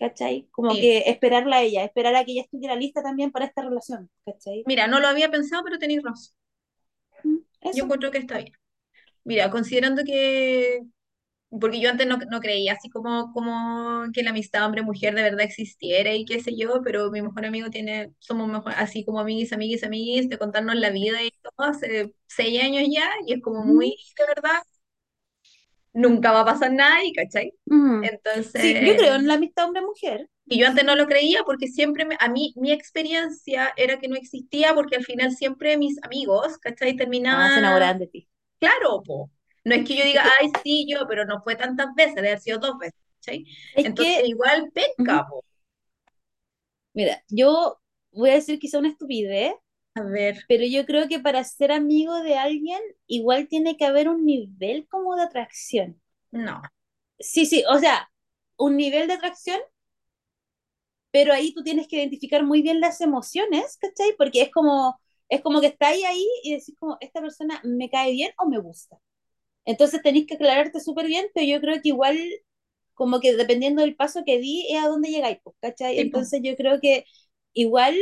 ¿cachai? 0.00 0.48
Como 0.52 0.78
Sí. 0.78 0.80
que 0.80 1.00
esperarla 1.10 1.58
a 1.58 1.62
ella, 1.64 1.84
esperar 1.84 2.16
a 2.16 2.24
que 2.26 2.32
ella 2.34 2.42
estuviera 2.42 2.76
lista 2.76 3.02
también 3.04 3.32
para 3.32 3.46
esta 3.46 3.62
relación, 3.62 4.10
¿cachai? 4.26 4.66
Mira, 4.66 4.86
no 4.86 5.00
lo 5.00 5.08
había 5.08 5.30
pensado, 5.30 5.62
pero 5.64 5.78
tenéis 5.78 6.02
razón. 6.02 6.34
Mm, 7.24 7.38
Yo 7.72 7.84
Eso. 7.84 7.84
encuentro 7.84 8.10
que 8.10 8.18
está 8.18 8.38
bien. 8.38 8.52
Mira, 9.24 9.50
considerando 9.50 10.04
que, 10.04 10.82
porque 11.50 11.80
yo 11.80 11.90
antes 11.90 12.06
no, 12.08 12.18
no 12.18 12.40
creía 12.40 12.74
así 12.74 12.90
como, 12.90 13.32
como 13.32 14.06
que 14.14 14.22
la 14.24 14.30
amistad 14.30 14.66
hombre-mujer 14.66 15.14
de 15.14 15.22
verdad 15.24 15.42
existiera 15.42 16.14
y 16.14 16.24
qué 16.26 16.40
sé 16.42 16.56
yo, 16.56 16.82
pero 16.84 17.10
mi 17.10 17.22
mejor 17.22 17.46
amigo 17.46 17.70
tiene, 17.70 18.14
somos 18.20 18.48
mejor, 18.48 18.74
así 18.76 19.04
como 19.04 19.20
amiguis, 19.20 19.52
amiguis, 19.52 19.84
amiguis, 19.84 20.28
de 20.30 20.38
contarnos 20.38 20.76
la 20.76 20.90
vida 20.90 21.22
y 21.24 21.32
todo 21.42 21.54
hace 21.68 22.14
seis 22.28 22.62
años 22.62 22.84
ya, 22.92 23.08
y 23.26 23.34
es 23.34 23.42
como 23.42 23.64
muy, 23.64 23.96
de 24.18 24.26
verdad, 24.28 24.62
nunca 25.92 26.32
va 26.32 26.40
a 26.40 26.44
pasar 26.46 26.72
nada 26.72 27.04
y, 27.04 27.12
¿cachai? 27.12 27.52
mm. 27.66 28.10
Sí, 28.54 28.80
yo 28.84 28.92
Entonces, 28.92 28.96
creo 28.96 29.14
en 29.16 29.26
la 29.28 29.34
amistad 29.34 29.66
hombre-mujer. 29.66 30.28
y 30.48 30.58
yo 30.58 30.66
antes 30.66 30.84
no 30.84 30.96
lo 30.96 31.06
creía 31.06 31.44
porque 31.44 31.68
siempre, 31.68 32.04
me- 32.04 32.16
a 32.20 32.28
mí, 32.28 32.52
mi 32.56 32.72
experiencia 32.72 33.72
era 33.76 33.98
que 34.00 34.08
no 34.08 34.16
existía 34.16 34.74
porque 34.74 34.96
al 34.96 35.04
final 35.04 35.32
siempre 35.32 35.76
mis 35.78 36.02
amigos, 36.02 36.58
¿cachai? 36.58 36.96
Ah, 37.28 37.50
se 37.50 37.60
Terminaban 37.60 37.60
enamoraban 37.60 37.98
de 37.98 38.06
ti. 38.08 38.28
Claro, 38.58 39.02
po. 39.04 39.30
No 39.64 39.74
es 39.74 39.84
que 39.84 39.96
yo 39.96 40.04
diga, 40.04 40.24
ay, 40.40 40.50
sí, 40.64 40.86
yo, 40.90 41.06
pero 41.08 41.24
no 41.26 41.42
fue 41.42 41.56
tantas 41.56 41.94
veces, 41.94 42.14
debe 42.16 42.28
haber 42.30 42.40
sido 42.40 42.58
dos 42.58 42.78
veces, 42.78 43.00
¿cachai? 43.20 43.46
es 43.72 43.88
Entonces, 43.88 44.16
que, 44.18 44.26
igual 44.26 44.70
penca, 44.74 45.14
ujú. 45.14 45.26
po. 45.28 45.44
Mira, 46.94 47.22
yo 47.28 47.80
voy 48.12 48.30
a 48.30 48.34
decir 48.34 48.58
quizá 48.58 48.78
una 48.78 48.88
estupidez, 48.88 49.54
A 49.94 50.02
ver, 50.02 50.36
pero 50.46 50.64
yo 50.66 50.84
creo 50.86 51.08
que 51.08 51.18
para 51.20 51.42
ser 51.44 51.72
amigo 51.72 52.20
de 52.22 52.36
alguien, 52.36 52.80
igual 53.06 53.48
tiene 53.48 53.76
que 53.78 53.86
haber 53.86 54.08
un 54.08 54.24
nivel 54.26 54.86
como 54.88 55.16
de 55.16 55.22
atracción. 55.22 56.00
no. 56.32 56.60
Sí, 57.18 57.46
sí, 57.46 57.62
o 57.68 57.78
sea, 57.78 58.10
un 58.56 58.76
nivel 58.76 59.06
de 59.08 59.14
atracción, 59.14 59.60
pero 61.10 61.32
ahí 61.32 61.52
tú 61.54 61.62
tienes 61.62 61.88
que 61.88 61.96
identificar 61.96 62.44
muy 62.44 62.62
bien 62.62 62.80
las 62.80 63.00
emociones, 63.00 63.76
¿cachai? 63.78 64.14
Porque 64.16 64.42
es 64.42 64.50
como, 64.52 65.00
es 65.28 65.40
como 65.42 65.60
que 65.60 65.68
estáis 65.68 66.04
ahí 66.04 66.24
y 66.44 66.52
decís 66.54 66.74
como, 66.78 66.96
esta 67.00 67.20
persona 67.20 67.60
me 67.64 67.90
cae 67.90 68.12
bien 68.12 68.30
o 68.38 68.46
me 68.48 68.58
gusta. 68.58 68.96
Entonces 69.66 70.02
tenéis 70.02 70.26
que 70.28 70.34
aclararte 70.36 70.80
súper 70.80 71.06
bien, 71.06 71.28
pero 71.34 71.46
yo 71.46 71.60
creo 71.60 71.76
que 71.82 71.90
igual, 71.90 72.18
como 72.94 73.20
que 73.20 73.36
dependiendo 73.36 73.82
del 73.82 73.96
paso 73.96 74.22
que 74.26 74.38
di, 74.40 74.66
es 74.70 74.82
a 74.84 74.88
dónde 74.88 75.10
llegáis, 75.10 75.38
pues, 75.44 75.56
¿cachai? 75.60 75.98
Sí, 75.98 76.06
po. 76.10 76.20
Entonces 76.20 76.40
yo 76.44 76.56
creo 76.56 76.80
que 76.80 77.04
igual 77.54 77.96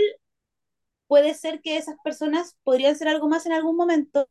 puede 1.08 1.34
ser 1.34 1.62
que 1.62 1.78
esas 1.78 1.96
personas 2.04 2.56
podrían 2.64 2.96
ser 2.96 3.08
algo 3.08 3.28
más 3.28 3.46
en 3.46 3.52
algún 3.54 3.76
momento, 3.76 4.26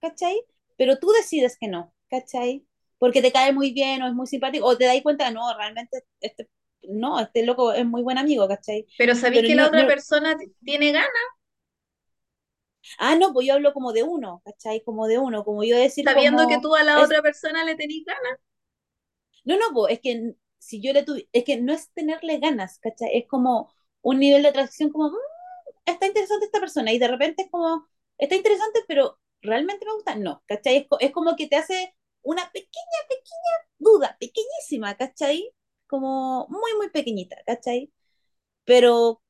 ¿cachai? 0.00 0.42
Pero 0.78 0.98
tú 0.98 1.10
decides 1.12 1.58
que 1.58 1.68
no, 1.68 1.94
¿cachai? 2.10 2.66
Porque 2.98 3.22
te 3.22 3.32
cae 3.32 3.52
muy 3.54 3.72
bien 3.72 4.02
o 4.02 4.08
es 4.08 4.14
muy 4.14 4.28
simpático, 4.28 4.66
o 4.66 4.78
te 4.78 4.86
das 4.86 5.02
cuenta, 5.02 5.30
no, 5.32 5.54
realmente 5.56 6.04
este, 6.20 6.50
no, 6.82 7.20
este 7.20 7.44
loco 7.46 7.72
es 7.72 7.86
muy 7.86 8.02
buen 8.02 8.18
amigo, 8.18 8.48
¿cachai? 8.48 8.86
Pero 8.96 9.14
sabéis 9.16 9.44
que 9.44 9.54
la 9.56 9.66
otra 9.66 9.86
no, 9.86 9.86
persona 9.86 10.36
tiene 10.64 10.92
ganas, 10.92 11.10
ah, 12.98 13.16
no, 13.16 13.32
pues 13.32 13.46
yo 13.46 13.54
hablo 13.54 13.72
como 13.72 13.92
de 13.92 14.02
uno, 14.04 14.42
¿cachai? 14.44 14.82
Como 14.84 15.06
de 15.06 15.18
uno, 15.18 15.44
como 15.44 15.64
yo 15.64 15.76
decir 15.76 16.04
sabiendo 16.04 16.46
que 16.46 16.58
como, 16.58 16.60
tú 16.60 16.74
a 16.74 16.82
la 16.84 17.00
es, 17.00 17.02
otra 17.02 17.22
persona 17.22 17.64
le 17.64 17.74
tenés 17.76 18.04
ganas. 18.04 18.38
no, 19.44 19.56
no, 19.58 19.64
pues 19.72 19.94
es 19.94 20.00
que 20.00 20.34
si 20.58 20.80
yo 20.82 20.92
le 20.92 21.02
tuve, 21.04 21.28
es 21.32 21.44
que 21.44 21.60
no 21.60 21.72
es 21.72 21.90
tenerle 21.92 22.38
ganas, 22.38 22.78
¿cachai? 22.78 23.10
Es 23.16 23.26
como 23.28 23.72
un 24.02 24.18
nivel 24.20 24.42
de 24.42 24.48
atracción 24.48 24.90
como, 24.90 25.10
"Mm, 25.10 25.14
está 25.92 26.06
interesante 26.06 26.46
esta 26.46 26.60
persona 26.60 26.92
y 26.92 26.98
de 26.98 27.08
repente 27.08 27.42
es 27.42 27.50
como, 27.50 27.88
está 28.18 28.34
interesante, 28.36 28.80
pero 28.88 29.18
¿realmente 29.42 29.86
me 29.86 29.94
gusta? 29.94 30.14
No, 30.16 30.42
¿cachai? 30.46 30.76
Es, 30.78 30.86
es 31.00 31.12
como 31.12 31.36
que 31.36 31.48
te 31.48 31.56
hace 31.56 31.94
una 32.22 32.50
pequeña, 32.52 33.00
pequeña 33.08 33.68
duda, 33.78 34.16
pequeñísima, 34.20 34.96
¿cachai? 34.96 35.52
Como 35.86 36.46
muy, 36.48 36.74
muy 36.76 36.90
pequeñita, 36.90 37.36
¿cachai? 37.46 37.92
Pero 38.64 39.22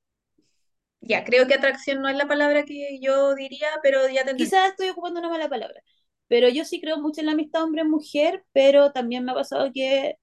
Ya, 1.01 1.25
creo 1.25 1.47
que 1.47 1.55
atracción 1.55 2.03
no 2.03 2.09
es 2.09 2.17
la 2.17 2.29
palabra 2.29 2.65
que 2.65 3.01
yo 3.01 3.35
diría, 3.35 3.69
pero 3.83 4.09
ya 4.09 4.25
te 4.25 4.37
quizás 4.37 4.71
estoy 4.71 4.91
ocupando 4.91 5.21
una 5.21 5.31
mala 5.31 5.49
palabra. 5.49 5.83
Pero 6.29 6.49
yo 6.49 6.65
sí 6.65 6.81
creo 6.81 6.99
mucho 7.01 7.21
en 7.21 7.27
la 7.27 7.33
amistad 7.33 7.65
hombre-mujer, 7.65 8.45
pero 8.53 8.93
también 8.93 9.25
me 9.25 9.33
ha 9.33 9.35
pasado 9.35 9.73
que 9.73 10.17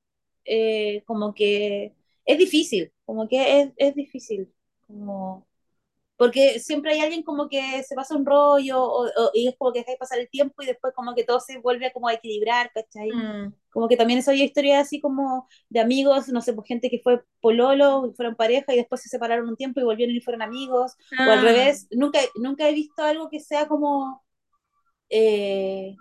eh, 0.46 1.04
como 1.06 1.34
que 1.34 1.96
es 2.26 2.38
difícil, 2.38 2.94
como 3.06 3.28
que 3.28 3.62
es, 3.62 3.74
es 3.78 3.96
difícil, 3.96 4.54
como 4.88 5.47
Porque 6.18 6.60
siempre 6.60 6.94
hay 6.94 7.00
alguien 7.02 7.24
como 7.24 7.48
que 7.50 7.84
se 7.84 7.96
pasa 7.96 8.16
un 8.16 8.26
rollo 8.26 8.82
o, 8.84 9.06
o- 9.08 9.32
y 9.34 9.48
es 9.48 9.56
como 9.58 9.72
que 9.74 9.80
deja 9.80 9.92
de 9.92 9.98
pasar 9.98 10.20
el 10.20 10.30
tiempo 10.30 10.64
y 10.64 10.66
después 10.68 10.94
como 10.96 11.16
que 11.16 11.24
todo 11.24 11.40
se 11.40 11.60
vuelve 11.60 11.92
como 11.94 12.08
a 12.10 12.14
equilibrar, 12.16 12.72
¿cachai? 12.74 13.18
Mm. 13.18 13.54
Como 13.72 13.88
que 13.88 13.98
también 13.98 14.20
eso 14.20 14.32
hay 14.32 14.44
historias 14.44 14.82
así 14.88 15.00
como 15.02 15.48
de 15.70 15.80
amigos, 15.82 16.30
no 16.30 16.42
sé, 16.42 16.54
pues 16.54 16.68
gente 16.68 16.90
que 16.90 17.00
fue 17.04 17.24
pololo, 17.42 18.08
y 18.08 18.16
fueron 18.16 18.36
pareja 18.36 18.74
y 18.74 18.78
después 18.78 19.02
se 19.02 19.10
separaron 19.10 19.48
un 19.50 19.56
tiempo 19.58 19.80
y 19.80 19.84
volvieron 19.84 20.16
y 20.16 20.22
fueron 20.22 20.42
amigos, 20.42 20.96
o 21.24 21.32
al 21.32 21.42
Ah, 21.42 21.42
revés. 21.42 21.88
Nunca, 21.92 22.20
nunca 22.36 22.68
he 22.70 22.74
visto 22.74 23.04
algo 23.04 23.30
que 23.30 23.40
sea 23.40 23.68
como, 23.68 24.24
eh, 25.10 25.96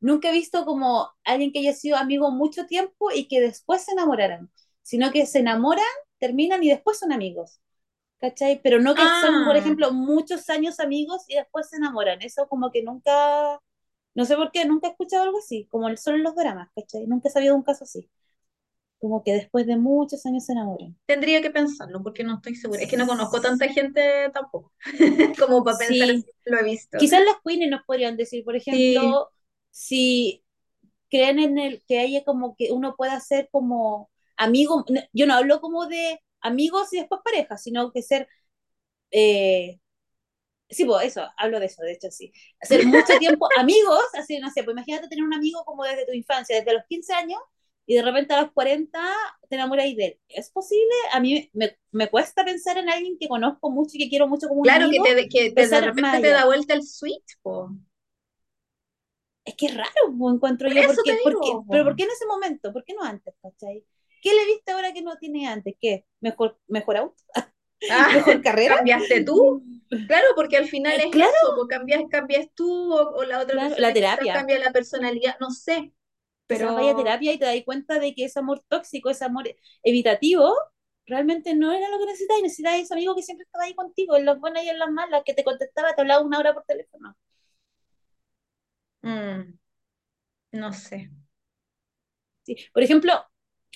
nunca 0.00 0.28
he 0.30 0.32
visto 0.34 0.64
como 0.66 1.10
alguien 1.24 1.50
que 1.52 1.60
haya 1.60 1.72
sido 1.74 1.96
amigo 1.96 2.30
mucho 2.30 2.66
tiempo 2.66 3.10
y 3.14 3.26
que 3.28 3.40
después 3.40 3.84
se 3.84 3.92
enamoraran, 3.92 4.50
sino 4.82 5.10
que 5.12 5.24
se 5.26 5.38
enamoran, 5.40 5.84
terminan 6.18 6.62
y 6.64 6.68
después 6.70 6.98
son 6.98 7.12
amigos. 7.12 7.60
¿Cachai? 8.22 8.62
Pero 8.64 8.80
no 8.80 8.96
que 8.96 9.10
son, 9.10 9.44
por 9.44 9.56
ah, 9.56 9.58
ejemplo, 9.58 9.92
muchos 9.94 10.50
años 10.50 10.80
amigos 10.80 11.24
y 11.28 11.36
después 11.36 11.70
se 11.70 11.78
enamoran. 11.78 12.22
Eso 12.22 12.48
como 12.48 12.72
que 12.72 12.84
nunca, 12.84 13.60
no 14.14 14.24
sé 14.26 14.36
por 14.36 14.52
qué, 14.52 14.66
nunca 14.66 14.88
he 14.88 14.92
escuchado 14.92 15.24
algo 15.24 15.38
así, 15.40 15.66
como 15.70 15.94
solo 15.98 16.18
en 16.18 16.24
los 16.24 16.36
dramas, 16.36 16.70
¿cachai? 16.76 17.06
Nunca 17.08 17.28
he 17.30 17.32
sabido 17.32 17.54
de 17.54 17.58
un 17.60 17.64
caso 17.64 17.84
así. 17.84 18.10
Como 19.00 19.24
que 19.24 19.34
después 19.34 19.66
de 19.66 19.76
muchos 19.78 20.26
años 20.26 20.46
se 20.46 20.52
enamoran. 20.54 20.96
tendría 21.06 21.42
que 21.42 21.50
pensarlo 21.50 22.02
porque 22.02 22.24
no 22.24 22.36
estoy 22.36 22.54
segura. 22.56 22.82
Es 22.82 22.88
que 22.90 22.96
no 22.96 23.06
conozco 23.06 23.40
tanta 23.40 23.68
gente 23.68 24.30
tampoco, 24.32 24.72
como 25.38 25.64
para 25.64 25.78
pensar 25.78 26.08
Sí, 26.08 26.24
si 26.44 26.50
lo 26.50 26.58
he 26.58 26.64
visto. 26.64 26.98
quizás 26.98 27.22
las 27.24 27.36
queens 27.44 27.70
nos 27.70 27.84
podrían 27.84 28.16
decir, 28.16 28.44
por 28.44 28.56
Sí, 28.70 29.16
ejemplo, 29.16 29.30
si 29.70 30.44
creen 31.10 31.38
en 31.40 31.58
el 31.58 31.84
que 31.86 32.00
haya 32.00 32.24
como 32.24 32.56
que 32.56 32.72
uno 32.72 32.96
pueda 32.96 33.20
ser 33.20 33.48
como 33.52 34.10
amigo, 34.36 34.84
yo 35.12 35.26
no 35.26 35.34
hablo 35.34 35.60
como 35.60 35.86
de 35.86 36.20
amigos 36.42 36.92
y 36.92 36.98
después 36.98 37.20
pareja, 37.24 37.56
sino 37.58 37.92
que 37.92 38.02
ser 38.02 38.28
eh, 39.12 39.80
Sí, 40.70 40.84
pues 40.86 41.06
eso, 41.06 41.22
hablo 41.36 41.60
de 41.60 41.66
eso, 41.66 41.82
de 41.82 41.92
hecho, 41.92 42.10
sí. 42.10 42.32
Hacer 42.60 42.82
mucho 42.86 43.18
tiempo 43.18 43.46
amigos, 43.54 44.00
así, 44.14 44.38
no 44.38 44.50
sé, 44.50 44.64
pues 44.64 44.74
imagínate 44.74 45.08
tener 45.08 45.24
un 45.24 45.34
amigo 45.34 45.64
como 45.66 45.84
desde 45.84 46.06
tu 46.06 46.12
infancia, 46.12 46.56
desde 46.56 46.72
los 46.72 46.84
15 46.88 47.12
años, 47.12 47.38
y 47.84 47.96
de 47.96 48.02
repente 48.02 48.32
a 48.32 48.42
los 48.42 48.52
40 48.52 49.00
te 49.50 49.56
enamoras 49.56 49.84
de 49.96 50.06
él. 50.06 50.20
¿Es 50.28 50.50
posible? 50.50 50.88
A 51.12 51.20
mí 51.20 51.50
me, 51.52 51.76
me 51.90 52.08
cuesta 52.08 52.44
pensar 52.44 52.78
en 52.78 52.88
alguien 52.88 53.18
que 53.18 53.28
conozco 53.28 53.70
mucho 53.70 53.90
y 53.94 53.98
que 53.98 54.08
quiero 54.08 54.28
mucho 54.28 54.48
como 54.48 54.62
un 54.62 54.70
claro 54.70 54.88
que 54.90 55.00
amigo, 55.00 55.04
te, 55.04 55.28
que 55.28 55.50
te- 55.52 55.68
de 55.68 55.80
pensar 55.80 55.92
más 55.94 55.94
repente 55.94 56.20
te 56.20 56.30
da 56.30 56.46
vuelta 56.46 56.74
el 56.74 56.82
switch, 56.86 57.36
po. 57.42 57.70
Es 59.44 59.54
que 59.56 59.66
es 59.66 59.76
raro, 59.76 59.90
pues, 60.18 60.34
encuentro 60.34 60.68
Por 60.68 60.76
yo, 60.76 60.84
eso 60.84 61.02
¿por 61.04 61.04
te 61.04 61.16
digo, 61.16 61.64
Pero 61.70 61.84
po. 61.84 61.84
¿por 61.84 61.94
qué 61.96 62.02
en 62.04 62.10
ese 62.10 62.26
momento? 62.26 62.72
¿Por 62.72 62.84
qué 62.84 62.94
no 62.94 63.02
antes, 63.04 63.34
cachai? 63.40 63.84
¿Qué 64.22 64.34
le 64.34 64.46
viste 64.46 64.72
ahora 64.72 64.94
que 64.94 65.02
no 65.02 65.18
tiene 65.18 65.48
antes? 65.48 65.76
¿Qué? 65.80 66.06
¿Mejor, 66.22 66.60
mejor 66.68 66.98
auto? 66.98 67.24
Ah, 67.88 68.10
¿Mejor 68.12 68.40
carrera? 68.42 68.76
¿cambiaste 68.76 69.24
tú? 69.24 69.64
Claro, 70.06 70.26
porque 70.36 70.56
al 70.56 70.66
final 70.68 70.94
Eh, 70.94 71.00
es 71.00 71.08
claro, 71.10 71.36
eso, 71.36 71.54
pues 71.54 71.68
cambias, 71.68 72.02
cambias 72.10 72.48
tú 72.54 72.92
o, 72.94 73.12
o 73.16 73.24
la 73.24 73.40
otra 73.40 73.58
claro, 73.58 73.74
persona 73.74 73.78
la 73.78 73.92
terapia. 73.92 74.34
cambia 74.34 74.58
la 74.58 74.72
personalidad, 74.72 75.36
no 75.40 75.50
sé, 75.50 75.92
quizás 76.48 76.74
vaya 76.74 76.92
a 76.92 76.94
pero 76.94 76.96
terapia 76.96 77.32
y 77.32 77.38
te 77.38 77.46
das 77.46 77.56
cuenta 77.64 77.98
de 78.00 78.14
que 78.14 78.26
ese 78.26 78.40
amor 78.40 78.64
tóxico, 78.68 79.10
ese 79.10 79.24
amor 79.26 79.44
evitativo, 79.84 80.54
realmente 81.06 81.54
no 81.54 81.72
era 81.72 81.88
lo 81.90 81.98
que 81.98 82.06
necesitabas 82.06 82.40
y 82.40 82.44
necesitabas 82.44 82.80
ese 82.82 82.94
amigo 82.94 83.14
que 83.16 83.22
siempre 83.22 83.44
estaba 83.44 83.64
ahí 83.64 83.74
contigo, 83.74 84.16
en 84.16 84.26
las 84.26 84.40
buenas 84.40 84.64
y 84.64 84.70
en 84.70 84.78
las 84.80 84.90
malas, 84.90 85.22
que 85.24 85.34
te 85.34 85.44
contestaba, 85.44 85.94
te 85.94 86.02
hablaba 86.02 86.24
una 86.24 86.38
hora 86.40 86.54
por 86.54 86.64
teléfono. 86.64 87.16
mm, 89.02 89.58
no 90.52 90.72
sé. 90.72 91.10
Sí. 92.42 92.56
Por 92.72 92.82
ejemplo, 92.82 93.12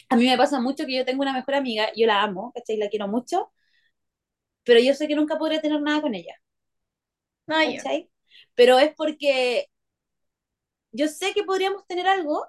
a 0.08 0.16
mí 0.16 0.26
me 0.28 0.36
pasa 0.38 0.60
mucho 0.60 0.86
que 0.86 0.96
yo 0.96 1.04
tengo 1.04 1.22
una 1.22 1.32
mejor 1.32 1.54
amiga, 1.54 1.88
yo 1.96 2.06
la 2.06 2.22
amo, 2.22 2.52
¿cachai? 2.54 2.76
La 2.78 2.88
quiero 2.88 3.08
mucho, 3.08 3.52
pero 4.64 4.80
yo 4.80 4.92
sé 4.94 5.08
que 5.08 5.16
nunca 5.16 5.38
podré 5.38 5.60
tener 5.60 5.80
nada 5.80 6.02
con 6.02 6.14
ella, 6.14 6.34
No, 7.46 7.60
ya. 7.62 7.82
¿cachai? 7.82 8.10
Pero 8.54 8.78
es 8.78 8.94
porque 8.94 9.68
yo 10.92 11.06
sé 11.08 11.32
que 11.32 11.44
podríamos 11.44 11.86
tener 11.86 12.06
algo, 12.08 12.44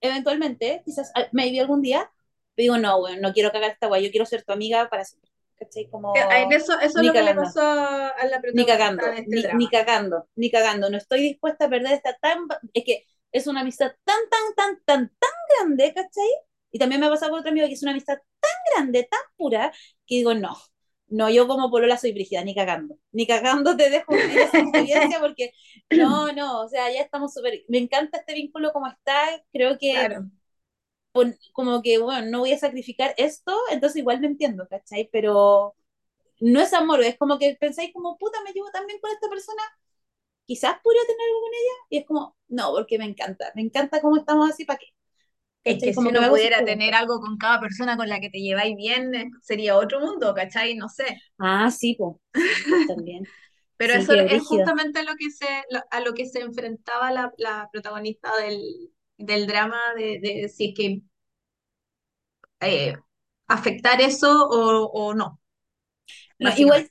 eventualmente, 0.00 0.82
quizás, 0.84 1.10
ah, 1.14 1.26
maybe 1.32 1.60
algún 1.60 1.82
día, 1.82 2.10
pero 2.54 2.64
digo, 2.64 2.78
no, 2.78 3.00
bueno, 3.00 3.20
no 3.28 3.32
quiero 3.32 3.52
cagar 3.52 3.70
esta 3.72 3.86
guay, 3.88 4.04
yo 4.04 4.10
quiero 4.10 4.26
ser 4.26 4.42
tu 4.44 4.52
amiga 4.52 4.88
para 4.88 5.04
siempre. 5.04 5.30
¿Cachai? 5.58 5.88
Como, 5.90 6.14
Eh, 6.14 6.42
En 6.42 6.52
eso, 6.52 6.78
eso 6.80 7.00
es 7.00 7.04
ni 7.04 7.06
lo 7.06 7.12
que 7.12 7.22
le 7.22 7.34
cagando. 7.34 7.34
pasó 7.34 7.60
a 7.62 8.14
la 8.30 8.40
Ni 8.52 8.66
protagonista 8.66 8.66
cagando, 8.66 9.12
de 9.12 9.18
este 9.20 9.36
ni, 9.36 9.48
ni 9.52 9.68
cagando, 9.70 10.28
ni 10.36 10.50
cagando. 10.50 10.90
No 10.90 10.96
estoy 10.98 11.22
dispuesta 11.22 11.66
a 11.66 11.70
perder 11.70 11.92
esta 11.94 12.14
tan... 12.18 12.46
Es 12.74 12.84
que 12.84 13.06
es 13.32 13.46
una 13.46 13.60
amistad 13.62 13.92
tan, 14.04 14.18
tan, 14.30 14.54
tan, 14.56 14.82
tan, 14.84 15.08
tan 15.18 15.30
grande, 15.58 15.92
¿cachai? 15.94 16.28
Y 16.72 16.78
también 16.78 17.00
me 17.00 17.06
ha 17.08 17.10
pasado 17.10 17.32
con 17.32 17.40
otro 17.40 17.50
amigo 17.50 17.66
que 17.66 17.74
es 17.74 17.82
una 17.82 17.92
amistad 17.92 18.18
tan 18.40 18.50
grande, 18.74 19.04
tan 19.10 19.20
pura, 19.36 19.72
que 20.06 20.16
digo, 20.16 20.34
no, 20.34 20.56
no, 21.08 21.28
yo 21.30 21.48
como 21.48 21.70
polola 21.70 21.96
soy 21.98 22.12
brígida, 22.12 22.44
ni 22.44 22.54
cagando. 22.54 22.96
Ni 23.12 23.26
cagando 23.26 23.76
te 23.76 23.90
dejo 23.90 24.16
vivir 24.16 24.40
esa 24.42 24.58
experiencia 24.60 25.18
porque 25.20 25.52
no, 25.90 26.32
no, 26.32 26.62
o 26.62 26.68
sea, 26.68 26.90
ya 26.92 27.00
estamos 27.02 27.34
súper... 27.34 27.64
Me 27.68 27.78
encanta 27.78 28.18
este 28.18 28.34
vínculo 28.34 28.72
como 28.72 28.86
está, 28.88 29.42
creo 29.52 29.78
que 29.78 30.08
Claro. 30.08 30.30
pon- 31.12 31.36
como 31.52 31.82
que, 31.82 31.98
bueno, 31.98 32.26
no 32.30 32.40
voy 32.40 32.52
a 32.52 32.58
sacrificar 32.58 33.14
esto, 33.18 33.56
entonces 33.70 33.96
igual 33.98 34.20
me 34.20 34.28
entiendo, 34.28 34.66
¿cachai? 34.68 35.08
Pero 35.12 35.74
no 36.40 36.60
es 36.60 36.72
amor, 36.74 37.02
es 37.02 37.18
como 37.18 37.38
que 37.38 37.56
pensáis 37.60 37.92
como, 37.94 38.18
puta, 38.18 38.38
me 38.44 38.52
llevo 38.52 38.70
tan 38.72 38.86
bien 38.86 39.00
con 39.00 39.10
esta 39.12 39.28
persona, 39.30 39.62
quizás 40.54 40.76
podría 40.82 41.02
tener 41.06 41.20
algo 41.28 41.40
con 41.42 41.50
ella, 41.54 41.74
y 41.90 41.98
es 41.98 42.06
como, 42.06 42.36
no, 42.48 42.72
porque 42.72 42.98
me 42.98 43.04
encanta, 43.06 43.52
me 43.54 43.62
encanta 43.62 44.00
cómo 44.02 44.16
estamos 44.18 44.50
así, 44.50 44.64
¿para 44.64 44.78
qué? 44.78 44.86
Es 45.64 45.82
que 45.82 45.94
si 45.94 46.08
Como 46.08 46.10
uno 46.10 46.26
pudiera 46.28 46.64
tener 46.64 46.94
algo 46.94 47.20
con 47.20 47.38
cada 47.38 47.60
persona 47.60 47.96
con 47.96 48.08
la 48.08 48.20
que 48.20 48.30
te 48.30 48.40
lleváis 48.40 48.76
bien, 48.76 49.14
eh, 49.14 49.30
sería 49.42 49.76
otro 49.76 50.00
mundo, 50.00 50.34
¿cachai? 50.34 50.76
No 50.76 50.88
sé. 50.88 51.24
Ah, 51.38 51.70
sí, 51.70 51.94
pues, 51.98 52.16
también. 52.86 53.32
Pero 53.76 53.94
Sí, 53.94 53.94
eso 53.94 54.12
es 54.26 54.26
brígido. 54.28 54.40
justamente 54.44 55.02
lo 55.04 55.14
que 55.16 55.30
se, 55.30 55.46
lo- 55.70 55.82
a 55.90 56.00
lo 56.00 56.14
que 56.14 56.26
se 56.26 56.40
enfrentaba 56.40 57.10
la, 57.12 57.32
la 57.38 57.68
protagonista 57.72 58.36
del, 58.38 58.62
del 59.18 59.46
drama 59.46 59.78
de, 59.96 60.20
de 60.20 60.48
si 60.48 60.66
es 60.70 60.74
que 60.76 61.02
eh, 62.60 62.94
afectar 63.48 64.00
eso 64.00 64.30
o, 64.48 64.86
o 64.92 65.14
no, 65.14 65.40
No, 66.38 66.50
igual. 66.56 66.90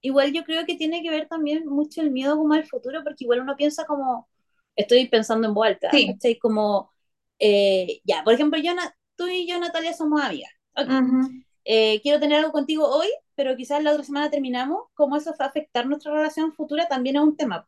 Igual 0.00 0.32
yo 0.32 0.44
creo 0.44 0.64
que 0.66 0.76
tiene 0.76 1.02
que 1.02 1.10
ver 1.10 1.28
también 1.28 1.66
mucho 1.66 2.00
el 2.02 2.10
miedo 2.10 2.36
como 2.36 2.54
al 2.54 2.66
futuro, 2.66 3.02
porque 3.04 3.24
igual 3.24 3.40
uno 3.40 3.56
piensa 3.56 3.84
como, 3.86 4.28
estoy 4.76 5.08
pensando 5.08 5.48
en 5.48 5.54
voz 5.54 5.66
alta, 5.68 5.90
Sí. 5.92 6.06
¿cachai? 6.06 6.38
Como, 6.38 6.90
eh, 7.38 8.00
ya, 8.04 8.22
por 8.24 8.34
ejemplo, 8.34 8.58
yo, 8.60 8.72
tú 9.16 9.26
y 9.28 9.46
yo, 9.48 9.58
Natalia, 9.58 9.92
somos 9.94 10.20
amigas. 10.22 10.50
Ok. 10.76 10.88
Ujú. 10.90 11.42
eh, 11.64 12.00
quiero 12.02 12.20
tener 12.20 12.38
algo 12.38 12.52
contigo 12.52 12.86
hoy, 12.88 13.08
pero 13.34 13.56
quizás 13.56 13.82
la 13.82 13.92
otra 13.92 14.04
semana 14.04 14.30
terminamos, 14.30 14.84
cómo 14.94 15.16
eso 15.16 15.32
va 15.40 15.46
a 15.46 15.48
afectar 15.48 15.86
nuestra 15.86 16.12
relación 16.12 16.52
futura 16.52 16.88
también 16.88 17.16
es 17.16 17.22
un 17.22 17.36
tema. 17.36 17.66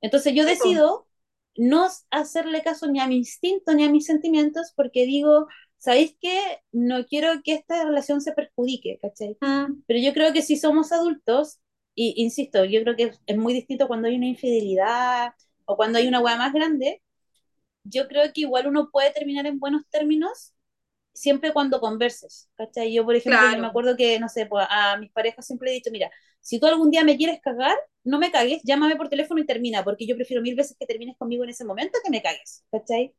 Entonces 0.00 0.34
yo 0.34 0.44
decido 0.44 1.06
no 1.56 1.88
hacerle 2.10 2.62
caso 2.62 2.86
ni 2.88 3.00
a 3.00 3.06
mi 3.06 3.16
instinto 3.16 3.74
ni 3.74 3.84
a 3.84 3.90
mis 3.90 4.06
sentimientos 4.06 4.72
porque 4.76 5.04
digo, 5.04 5.46
¿sabéis 5.78 6.16
qué? 6.20 6.40
No 6.72 7.04
quiero 7.06 7.42
que 7.42 7.54
esta 7.54 7.84
relación 7.84 8.20
se 8.20 8.32
perjudique, 8.32 8.98
¿cachai? 9.02 9.36
Mm, 9.42 9.82
Pero 9.86 9.98
yo 10.00 10.12
creo 10.14 10.32
que 10.32 10.42
si 10.42 10.56
somos 10.56 10.92
adultos, 10.92 11.58
y 12.16 12.22
insisto, 12.22 12.64
yo 12.64 12.82
creo 12.82 12.96
que 12.96 13.12
es, 13.26 13.36
muy 13.36 13.52
distinto 13.54 13.86
cuando 13.88 14.08
hay 14.08 14.16
una 14.16 14.26
infidelidad 14.28 15.32
o 15.66 15.76
cuando 15.76 15.98
hay 15.98 16.08
una 16.08 16.20
hueá 16.20 16.36
más 16.36 16.52
grande, 16.52 17.02
yo 17.84 18.08
creo 18.08 18.24
que 18.32 18.42
igual 18.42 18.66
uno 18.68 18.90
puede 18.92 19.12
terminar 19.12 19.46
en 19.46 19.58
buenos 19.60 19.82
términos 19.90 20.54
siempre 21.14 21.52
cuando 21.52 21.80
converses, 21.80 22.50
¿cachai? 22.56 22.92
Yo, 22.94 23.04
por 23.04 23.16
ejemplo, 23.16 23.46
yo 23.46 23.58
me 23.58 23.66
claro. 23.66 23.68
acuerdo 23.68 23.96
que, 23.96 24.20
no 24.20 24.28
sé, 24.28 24.46
pues, 24.46 24.66
a 24.70 24.96
mis 24.98 25.12
parejas 25.12 25.46
siempre 25.46 25.70
he 25.70 25.74
dicho, 25.74 25.90
mira, 25.92 26.10
si 26.40 26.60
tú 26.60 26.66
algún 26.66 26.90
día 26.90 27.04
me 27.04 27.16
quieres 27.16 27.40
cagar, 27.42 27.76
no 28.04 28.18
me 28.18 28.30
cagues, 28.32 28.62
llámame 28.64 28.96
por 28.96 29.08
teléfono 29.10 29.40
y 29.40 29.46
termina, 29.46 29.84
porque 29.84 30.06
yo 30.06 30.16
prefiero 30.16 30.42
mil 30.42 30.54
veces 30.56 30.76
que 30.78 30.86
termines 30.86 31.16
conmigo 31.18 31.44
en 31.44 31.50
ese 31.50 31.64
momento 31.64 31.98
que 32.04 32.10
me 32.10 32.22
cagues, 32.22 32.64
¿cachai? 32.70 33.14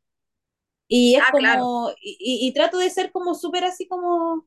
Y 0.88 1.14
es 1.16 1.26
Ah, 1.26 1.34
claro. 1.36 1.70
como, 1.70 1.90
y, 2.00 2.16
y- 2.20 2.48
y 2.48 2.52
trato 2.54 2.78
de 2.78 2.90
ser 2.90 3.12
como 3.12 3.34
súper 3.34 3.64
así 3.64 3.88
como 3.88 4.46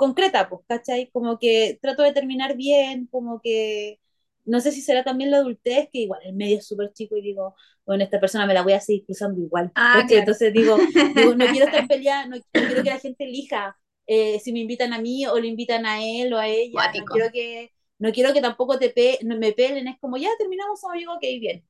concreta, 0.00 0.48
pues, 0.48 0.62
¿cachai? 0.66 1.10
Como 1.12 1.38
que 1.38 1.78
trato 1.82 2.02
de 2.02 2.12
terminar 2.14 2.56
bien, 2.56 3.06
como 3.08 3.38
que, 3.42 4.00
no 4.46 4.60
sé 4.60 4.72
si 4.72 4.80
será 4.80 5.04
también 5.04 5.30
la 5.30 5.36
adultez, 5.38 5.90
que 5.92 5.98
igual 6.00 6.20
el 6.24 6.34
medio 6.34 6.56
es 6.56 6.66
súper 6.66 6.90
chico 6.94 7.18
y 7.18 7.20
digo, 7.20 7.54
bueno, 7.84 8.02
esta 8.02 8.18
persona 8.18 8.46
me 8.46 8.54
la 8.54 8.62
voy 8.62 8.72
a 8.72 8.80
seguir 8.80 9.04
cruzando 9.04 9.38
igual, 9.42 9.70
Ah. 9.74 10.02
Entonces 10.08 10.54
digo, 10.54 10.78
digo, 11.14 11.34
no 11.34 11.44
quiero 11.48 11.66
estar 11.66 11.86
peleada, 11.88 12.26
no, 12.26 12.36
no 12.36 12.42
quiero 12.52 12.82
que 12.82 12.88
la 12.90 12.98
gente 12.98 13.24
elija 13.24 13.76
eh, 14.06 14.40
si 14.40 14.54
me 14.54 14.60
invitan 14.60 14.94
a 14.94 15.00
mí 15.02 15.26
o 15.26 15.38
le 15.38 15.48
invitan 15.48 15.84
a 15.84 16.02
él 16.02 16.32
o 16.32 16.38
a 16.38 16.48
ella, 16.48 16.92
no 16.98 17.04
quiero 17.04 17.30
que, 17.30 17.70
no 17.98 18.10
quiero 18.10 18.32
que 18.32 18.40
tampoco 18.40 18.78
te 18.78 18.88
pe 18.88 19.18
no 19.22 19.36
me 19.36 19.52
pelen, 19.52 19.86
es 19.86 19.98
como, 20.00 20.16
ya 20.16 20.30
terminamos, 20.38 20.82
amigos, 20.84 21.16
ok, 21.16 21.22
bien, 21.40 21.62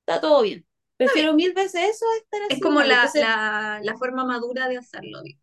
está 0.00 0.20
todo 0.20 0.42
bien. 0.42 0.66
Prefiero 0.98 1.32
mil 1.32 1.54
veces 1.54 1.82
eso 1.94 2.04
a 2.04 2.16
estar 2.18 2.42
Es 2.42 2.48
así 2.52 2.60
como 2.60 2.76
mal. 2.76 2.88
la, 2.88 2.96
Entonces, 2.96 3.22
la, 3.22 3.80
la 3.82 3.96
forma 3.96 4.24
madura 4.24 4.68
de 4.68 4.76
hacerlo, 4.76 5.22
digo. 5.22 5.40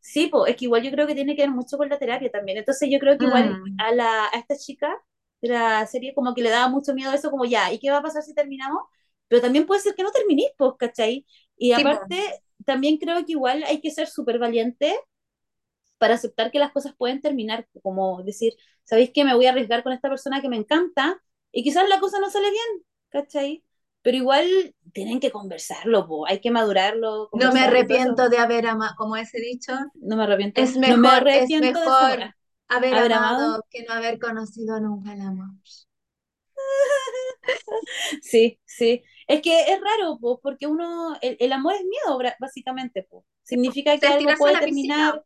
Sí, 0.00 0.28
po, 0.28 0.46
es 0.46 0.56
que 0.56 0.64
igual 0.66 0.82
yo 0.82 0.90
creo 0.90 1.06
que 1.06 1.14
tiene 1.14 1.36
que 1.36 1.42
ver 1.42 1.50
mucho 1.50 1.76
con 1.78 1.88
la 1.88 1.98
terapia 1.98 2.30
también. 2.30 2.58
Entonces 2.58 2.88
yo 2.90 2.98
creo 2.98 3.18
que 3.18 3.24
igual 3.24 3.60
Mm, 3.60 3.78
a, 3.78 3.92
la, 3.92 4.26
a 4.26 4.38
esta 4.38 4.56
chica 4.56 4.90
de 5.42 5.48
la 5.50 5.86
serie 5.86 6.14
como 6.14 6.34
que 6.34 6.42
le 6.42 6.50
daba 6.50 6.68
mucho 6.68 6.94
miedo 6.94 7.12
eso, 7.12 7.30
como 7.30 7.44
ya, 7.44 7.72
¿y 7.72 7.78
qué 7.78 7.90
va 7.90 7.98
a 7.98 8.02
pasar 8.02 8.22
si 8.22 8.34
terminamos? 8.34 8.82
Pero 9.28 9.42
también 9.42 9.66
puede 9.66 9.80
ser 9.80 9.94
que 9.94 10.02
no 10.02 10.10
terminís, 10.12 10.48
pues, 10.58 10.72
¿cachai? 10.78 11.26
Y 11.56 11.72
sí, 11.74 11.84
aparte, 11.84 12.16
también 12.64 12.98
creo 12.98 13.24
que 13.24 13.32
igual 13.32 13.62
hay 13.64 13.80
que 13.80 13.90
ser 13.90 14.08
súper 14.08 14.38
valiente 14.38 14.96
para 15.98 16.14
aceptar 16.14 16.50
que 16.50 16.58
las 16.58 16.72
cosas 16.72 16.94
pueden 16.96 17.20
terminar, 17.20 17.68
como 17.82 18.22
decir, 18.22 18.54
¿sabéis 18.84 19.10
qué? 19.14 19.24
Me 19.24 19.34
voy 19.34 19.46
a 19.46 19.50
arriesgar 19.50 19.82
con 19.82 19.92
esta 19.92 20.08
persona 20.08 20.40
que 20.40 20.48
me 20.48 20.56
encanta 20.56 21.22
y 21.52 21.62
quizás 21.62 21.88
la 21.88 22.00
cosa 22.00 22.18
no 22.20 22.30
sale 22.30 22.50
bien, 22.50 22.84
¿cachai? 23.10 23.64
Pero 24.02 24.16
igual 24.16 24.74
tienen 24.92 25.20
que 25.20 25.30
conversarlo, 25.30 26.06
po, 26.06 26.26
hay 26.26 26.40
que 26.40 26.50
madurarlo, 26.50 27.28
No 27.32 27.52
me 27.52 27.60
arrepiento 27.60 28.28
de 28.28 28.38
haber 28.38 28.66
amado, 28.66 28.94
como 28.96 29.16
ese 29.16 29.38
dicho, 29.40 29.72
No 29.94 30.16
me 30.16 30.22
arrepiento, 30.24 30.60
es 30.60 30.74
no 30.76 30.80
me 30.80 30.96
mejor, 30.96 31.28
es 31.28 31.36
arrepiento 31.36 31.66
de 31.66 31.74
mejor 31.74 32.34
haber 32.68 32.94
haber 32.94 33.12
amado. 33.12 33.44
amado 33.44 33.66
que 33.70 33.84
no 33.84 33.92
haber 33.94 34.18
conocido 34.18 34.80
nunca 34.80 35.12
el 35.12 35.20
amor. 35.20 35.48
Sí, 38.22 38.58
sí. 38.64 39.02
Es 39.26 39.42
que 39.42 39.60
es 39.60 39.80
raro, 39.80 40.18
pues, 40.20 40.38
porque 40.42 40.66
uno, 40.66 41.16
el, 41.20 41.36
el 41.38 41.52
amor 41.52 41.74
es 41.74 41.84
miedo, 41.84 42.18
básicamente, 42.38 43.06
pues. 43.08 43.24
Significa 43.42 43.98
que 43.98 44.06
algo 44.06 44.30
puede 44.38 44.58
terminar, 44.58 45.24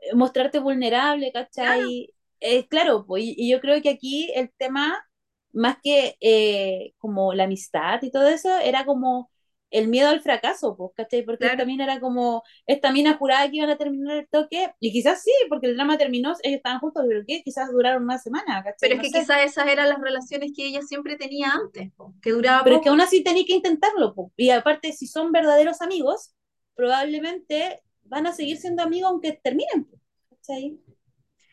eh, 0.00 0.14
mostrarte 0.14 0.58
vulnerable, 0.58 1.30
claro. 1.32 1.48
¿cachai? 1.48 2.14
Es 2.40 2.66
claro, 2.66 3.04
pues, 3.06 3.24
y, 3.24 3.34
y 3.36 3.50
yo 3.50 3.60
creo 3.60 3.80
que 3.82 3.90
aquí 3.90 4.30
el 4.34 4.50
tema, 4.56 5.04
más 5.52 5.76
que 5.82 6.16
eh, 6.20 6.94
como 6.98 7.34
la 7.34 7.44
amistad 7.44 8.02
y 8.02 8.10
todo 8.10 8.28
eso, 8.28 8.56
era 8.58 8.84
como 8.84 9.30
el 9.70 9.88
miedo 9.88 10.08
al 10.10 10.20
fracaso, 10.20 10.76
pues, 10.76 10.90
¿cachai? 10.96 11.22
Porque 11.24 11.46
esta 11.46 11.64
Claro. 11.64 11.66
mina 11.66 11.84
era 11.84 11.98
como, 12.00 12.42
esta 12.66 12.92
mina 12.92 13.16
juraba 13.16 13.48
que 13.50 13.56
iban 13.56 13.70
a 13.70 13.78
terminar 13.78 14.18
el 14.18 14.28
toque, 14.28 14.72
y 14.80 14.92
quizás 14.92 15.22
sí, 15.22 15.30
porque 15.48 15.66
el 15.68 15.76
drama 15.76 15.96
terminó, 15.98 16.30
ellos 16.42 16.56
estaban 16.58 16.80
juntos, 16.80 17.04
pero 17.08 17.22
¿qué? 17.26 17.42
Quizás 17.42 17.70
duraron 17.72 18.02
una 18.04 18.18
semana, 18.18 18.62
¿cachai? 18.62 18.90
Pero 18.90 18.96
es 18.96 19.00
No 19.00 19.02
que 19.02 19.10
sé. 19.10 19.12
quizás 19.12 19.38
esas 19.46 19.66
eran 19.68 19.88
las 19.88 19.98
relaciones 20.00 20.52
que 20.54 20.66
ella 20.66 20.82
siempre 20.82 21.16
tenía 21.16 21.52
antes, 21.52 21.90
po, 21.96 22.14
que 22.20 22.32
duraba 22.32 22.62
Pero 22.62 22.76
es 22.76 22.82
que 22.82 22.88
poco. 22.88 22.90
aún 22.90 23.00
así 23.00 23.22
tenéis 23.24 23.46
que 23.46 23.54
intentarlo, 23.54 24.14
po. 24.14 24.32
Y 24.36 24.50
aparte, 24.50 24.92
si 24.92 25.06
son 25.06 25.32
verdaderos 25.32 25.80
amigos, 25.82 26.34
probablemente 26.74 27.82
van 28.04 28.26
a 28.26 28.32
seguir 28.32 28.58
siendo 28.58 28.82
amigos 28.82 29.10
aunque 29.10 29.32
terminen, 29.32 29.84
po. 29.84 29.98
¿Cachai? 30.30 30.78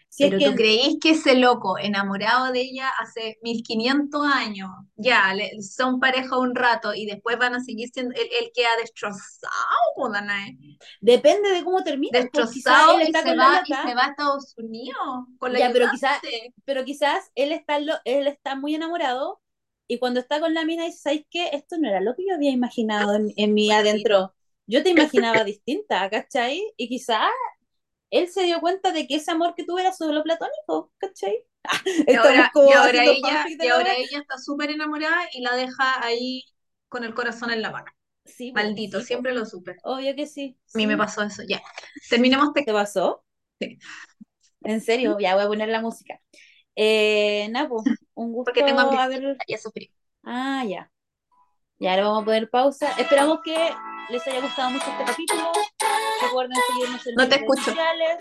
Si 0.10 0.26
es 0.26 0.36
Pero 0.36 0.42
tú 0.42 0.56
que, 0.56 0.56
creís 0.56 0.98
que 1.02 1.12
ese 1.12 1.36
loco 1.36 1.78
enamorado 1.78 2.52
de 2.52 2.62
ella 2.62 2.90
hace 3.00 3.38
1500 3.44 4.26
años, 4.26 4.70
ya, 4.96 5.34
le- 5.34 5.62
son 5.62 6.00
pareja 6.00 6.38
un 6.40 6.56
rato 6.56 6.94
y 6.96 7.06
después 7.06 7.38
van 7.38 7.56
a 7.56 7.60
seguir 7.64 7.90
siendo, 7.94 8.14
él, 8.16 8.28
él 8.42 8.52
queda 8.54 8.70
destrozado, 8.82 9.52
depende 11.02 11.50
de 11.50 11.64
cómo 11.64 11.84
terminen, 11.84 12.30
pues 12.32 12.50
destrozado 12.62 12.84
él 12.88 13.02
y 13.08 13.14
está 13.14 13.24
se 13.24 13.34
va 13.36 13.62
y 13.68 13.76
se 13.78 13.94
va 13.96 14.06
a 14.06 14.10
Estados 14.10 14.54
Unidos 14.58 14.98
con 15.38 15.54
la 15.54 15.60
ya, 15.60 15.72
pero 15.72 15.90
quizás, 15.90 16.22
pero 16.66 16.84
quizás 16.86 17.32
él 17.36 17.52
está, 17.52 17.78
él 18.06 18.28
está 18.28 18.56
muy 18.56 18.76
enamorado 18.76 19.42
y 19.88 20.00
cuando 20.00 20.20
está 20.20 20.40
con 20.40 20.54
la 20.54 20.66
mina 20.66 20.86
dice, 20.86 21.00
¿sabes 21.00 21.26
qué? 21.30 21.50
Esto 21.54 21.78
no 21.80 21.88
era 21.90 22.02
lo 22.02 22.16
que 22.16 22.26
yo 22.28 22.36
había 22.36 22.52
imaginado 22.52 23.16
en, 23.16 23.34
en 23.38 23.54
mi 23.54 23.72
adentro. 23.72 24.36
Yo 24.68 24.84
te 24.84 24.90
imaginaba 24.92 25.44
distinta, 25.44 26.08
¿cachai? 26.10 26.62
Y 26.78 26.88
quizás 26.90 27.28
él 28.12 28.30
se 28.30 28.44
dio 28.44 28.60
cuenta 28.62 28.92
de 28.92 29.08
que 29.08 29.16
ese 29.16 29.32
amor 29.32 29.54
que 29.56 29.64
tuve 29.66 29.82
era 29.82 29.94
solo 29.94 30.24
platónico, 30.24 30.92
¿cachai? 30.98 31.46
Y 32.08 32.16
ahora, 32.16 32.52
y 32.56 32.72
ahora 32.72 33.04
ella, 33.04 33.46
y 33.60 33.68
ahora 33.68 33.94
está 33.94 34.38
súper 34.38 34.72
enamorada 34.72 35.28
y 35.34 35.42
la 35.42 35.56
deja 35.56 36.04
ahí 36.04 36.44
con 36.88 37.04
el 37.04 37.14
corazón 37.14 37.52
en 37.52 37.62
la 37.62 37.72
mano. 37.72 37.92
Sí, 38.26 38.52
Maldito, 38.52 39.00
sí, 39.00 39.08
siempre 39.08 39.34
lo 39.34 39.46
supe. 39.46 39.76
Obvio 39.84 40.16
que 40.16 40.28
sí, 40.28 40.58
A 40.74 40.78
mí 40.78 40.88
me 40.88 40.98
pasó 40.98 41.24
eso, 41.24 41.44
ya. 41.48 41.62
Terminemos 42.10 42.54
¿Te 42.54 42.62
este... 42.62 42.74
pasó? 42.74 43.24
sí, 43.60 43.78
En 44.64 44.82
serio, 44.82 45.18
ya 45.20 45.36
voy 45.36 45.44
a 45.46 45.48
poner 45.48 45.70
la 45.70 45.82
música. 45.82 46.20
Eh, 46.76 47.48
Napo, 47.52 47.84
un 48.14 48.34
Porque 48.44 48.62
gusto 48.62 48.66
tengo 48.66 48.80
hambre 48.82 49.00
haber. 49.00 49.38
y 49.48 49.54
eso 49.54 49.72
frío. 49.72 49.90
Ah, 50.24 50.64
ya. 50.68 50.92
Ya 51.80 51.96
le 51.96 52.04
vamos 52.04 52.24
a 52.24 52.26
poner 52.26 52.50
pausa. 52.50 52.92
Esperamos 53.00 53.40
que 53.44 53.56
les 54.10 54.26
haya 54.28 54.42
gustado 54.42 54.72
mucho 54.72 54.86
este 54.92 55.06
capítulo. 55.06 55.52
Recuerden 56.30 56.58
seguirnos 56.70 57.08
en 57.08 57.16
No 57.16 57.24
te 57.28 57.36
redes 57.36 57.42
escucho. 57.42 57.64
sociales. 57.66 58.18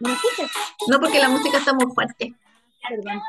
¿Me 0.00 0.12
escuchas? 0.12 0.50
No 0.88 1.00
porque 1.00 1.18
la 1.18 1.28
música 1.28 1.58
está 1.58 1.72
muy 1.72 1.92
fuerte. 1.94 2.34
Perdón. 2.88 3.20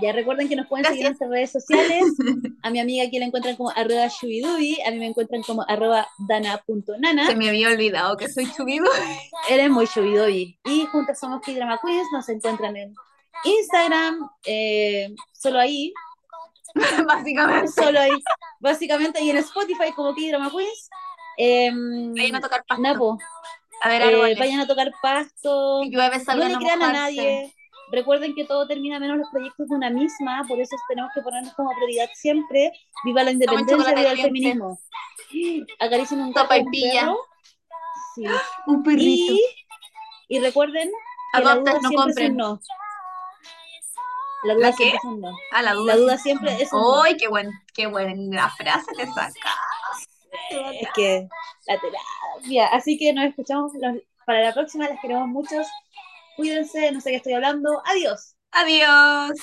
Ya 0.00 0.10
recuerden 0.12 0.48
que 0.48 0.56
nos 0.56 0.66
pueden 0.68 0.86
seguir 0.86 1.02
en 1.02 1.08
nuestras 1.08 1.30
redes 1.30 1.52
sociales. 1.52 2.02
A 2.62 2.70
mi 2.70 2.80
amiga 2.80 3.04
aquí 3.04 3.18
la 3.18 3.26
encuentran 3.26 3.56
como 3.56 3.70
arroba 3.70 4.06
shubidubi, 4.08 4.80
a 4.86 4.90
mí 4.90 4.98
me 4.98 5.06
encuentran 5.06 5.42
como 5.42 5.64
arroba 5.68 6.08
dana.nana. 6.28 7.26
Se 7.26 7.36
me 7.36 7.48
había 7.50 7.68
olvidado 7.68 8.16
que 8.16 8.28
soy 8.30 8.50
chubido. 8.52 8.86
Eres 9.50 9.68
muy 9.68 9.84
shubidubi. 9.84 10.58
Y 10.64 10.86
juntas 10.86 11.20
somos 11.20 11.42
K-Drama 11.42 11.78
Queens, 11.84 12.06
nos 12.10 12.26
encuentran 12.30 12.74
en 12.76 12.94
Instagram, 13.44 14.30
eh, 14.46 15.14
solo 15.32 15.58
ahí, 15.58 15.92
Básicamente. 17.06 17.68
solo 17.68 18.00
ahí, 18.00 18.12
básicamente, 18.60 19.22
y 19.22 19.28
en 19.28 19.36
Spotify 19.38 19.92
como 19.94 20.14
K-Drama 20.14 20.50
Queens. 20.50 20.88
Em, 21.38 22.14
Vayan 22.14 22.36
a 22.36 22.40
tocar 22.40 22.64
pasto. 22.66 22.82
Napo, 22.82 23.18
A 23.82 23.88
ver, 23.88 24.02
eh, 24.02 24.34
vayan 24.38 24.60
a 24.60 24.66
tocar 24.66 24.90
pasto, 25.02 25.82
llueve, 25.84 26.18
no 26.26 26.34
le 26.34 26.54
a 26.54 26.58
crean 26.58 26.82
a 26.82 26.86
mojarse. 26.88 26.92
nadie. 26.92 27.54
Recuerden 27.90 28.34
que 28.34 28.44
todo 28.44 28.66
termina 28.66 28.98
menos 28.98 29.18
los 29.18 29.28
proyectos 29.30 29.68
de 29.68 29.74
una 29.76 29.90
misma, 29.90 30.44
por 30.48 30.58
eso 30.60 30.74
tenemos 30.88 31.10
que 31.14 31.20
ponernos 31.20 31.52
como 31.54 31.70
prioridad 31.74 32.08
siempre. 32.14 32.72
Viva 33.04 33.22
la 33.22 33.32
independencia, 33.32 33.76
viva 33.94 34.10
el 34.12 34.20
feminismo. 34.20 34.78
Acaricien 35.78 36.20
un 36.20 36.32
gato, 36.32 36.54
y 36.56 36.60
un 36.60 36.70
pilla. 36.70 37.00
perro. 37.02 37.18
Sí. 38.14 38.24
Un 38.66 38.82
perrito. 38.82 39.32
Y, 39.34 39.44
y 40.28 40.40
recuerden 40.40 40.90
que 41.34 41.42
la 41.42 41.52
Adopten, 41.52 41.74
duda 41.74 41.80
no 41.82 41.88
siempre 41.88 41.94
es 41.96 42.04
compren. 42.04 42.30
un 42.32 42.36
no. 42.36 42.60
La 44.44 44.54
duda 44.54 44.66
¿La 44.68 44.72
siempre 44.72 44.90
qué? 44.90 44.96
es 44.96 45.04
un 45.04 45.20
no. 45.20 45.30
A 45.52 45.62
la 45.62 45.72
duda. 45.74 45.94
La 45.94 46.00
duda 46.00 46.18
siempre 46.18 46.62
es 46.62 46.72
un 46.72 46.80
no. 46.80 47.02
¡Ay, 47.02 47.16
qué, 47.16 47.28
buen, 47.28 47.50
qué 47.74 47.86
buena 47.86 48.50
frase 48.50 48.86
te 48.96 49.06
saca! 49.06 49.50
es 50.80 50.88
que. 50.94 51.28
Así 52.72 52.98
que 52.98 53.12
nos 53.12 53.26
escuchamos 53.26 53.72
para 54.26 54.40
la 54.40 54.52
próxima. 54.52 54.88
Las 54.88 55.00
queremos 55.00 55.28
muchos. 55.28 55.66
Cuídense, 56.36 56.90
no 56.92 57.00
sé 57.00 57.10
qué 57.10 57.16
estoy 57.16 57.34
hablando. 57.34 57.82
Adiós. 57.84 58.36
Adiós. 58.52 59.38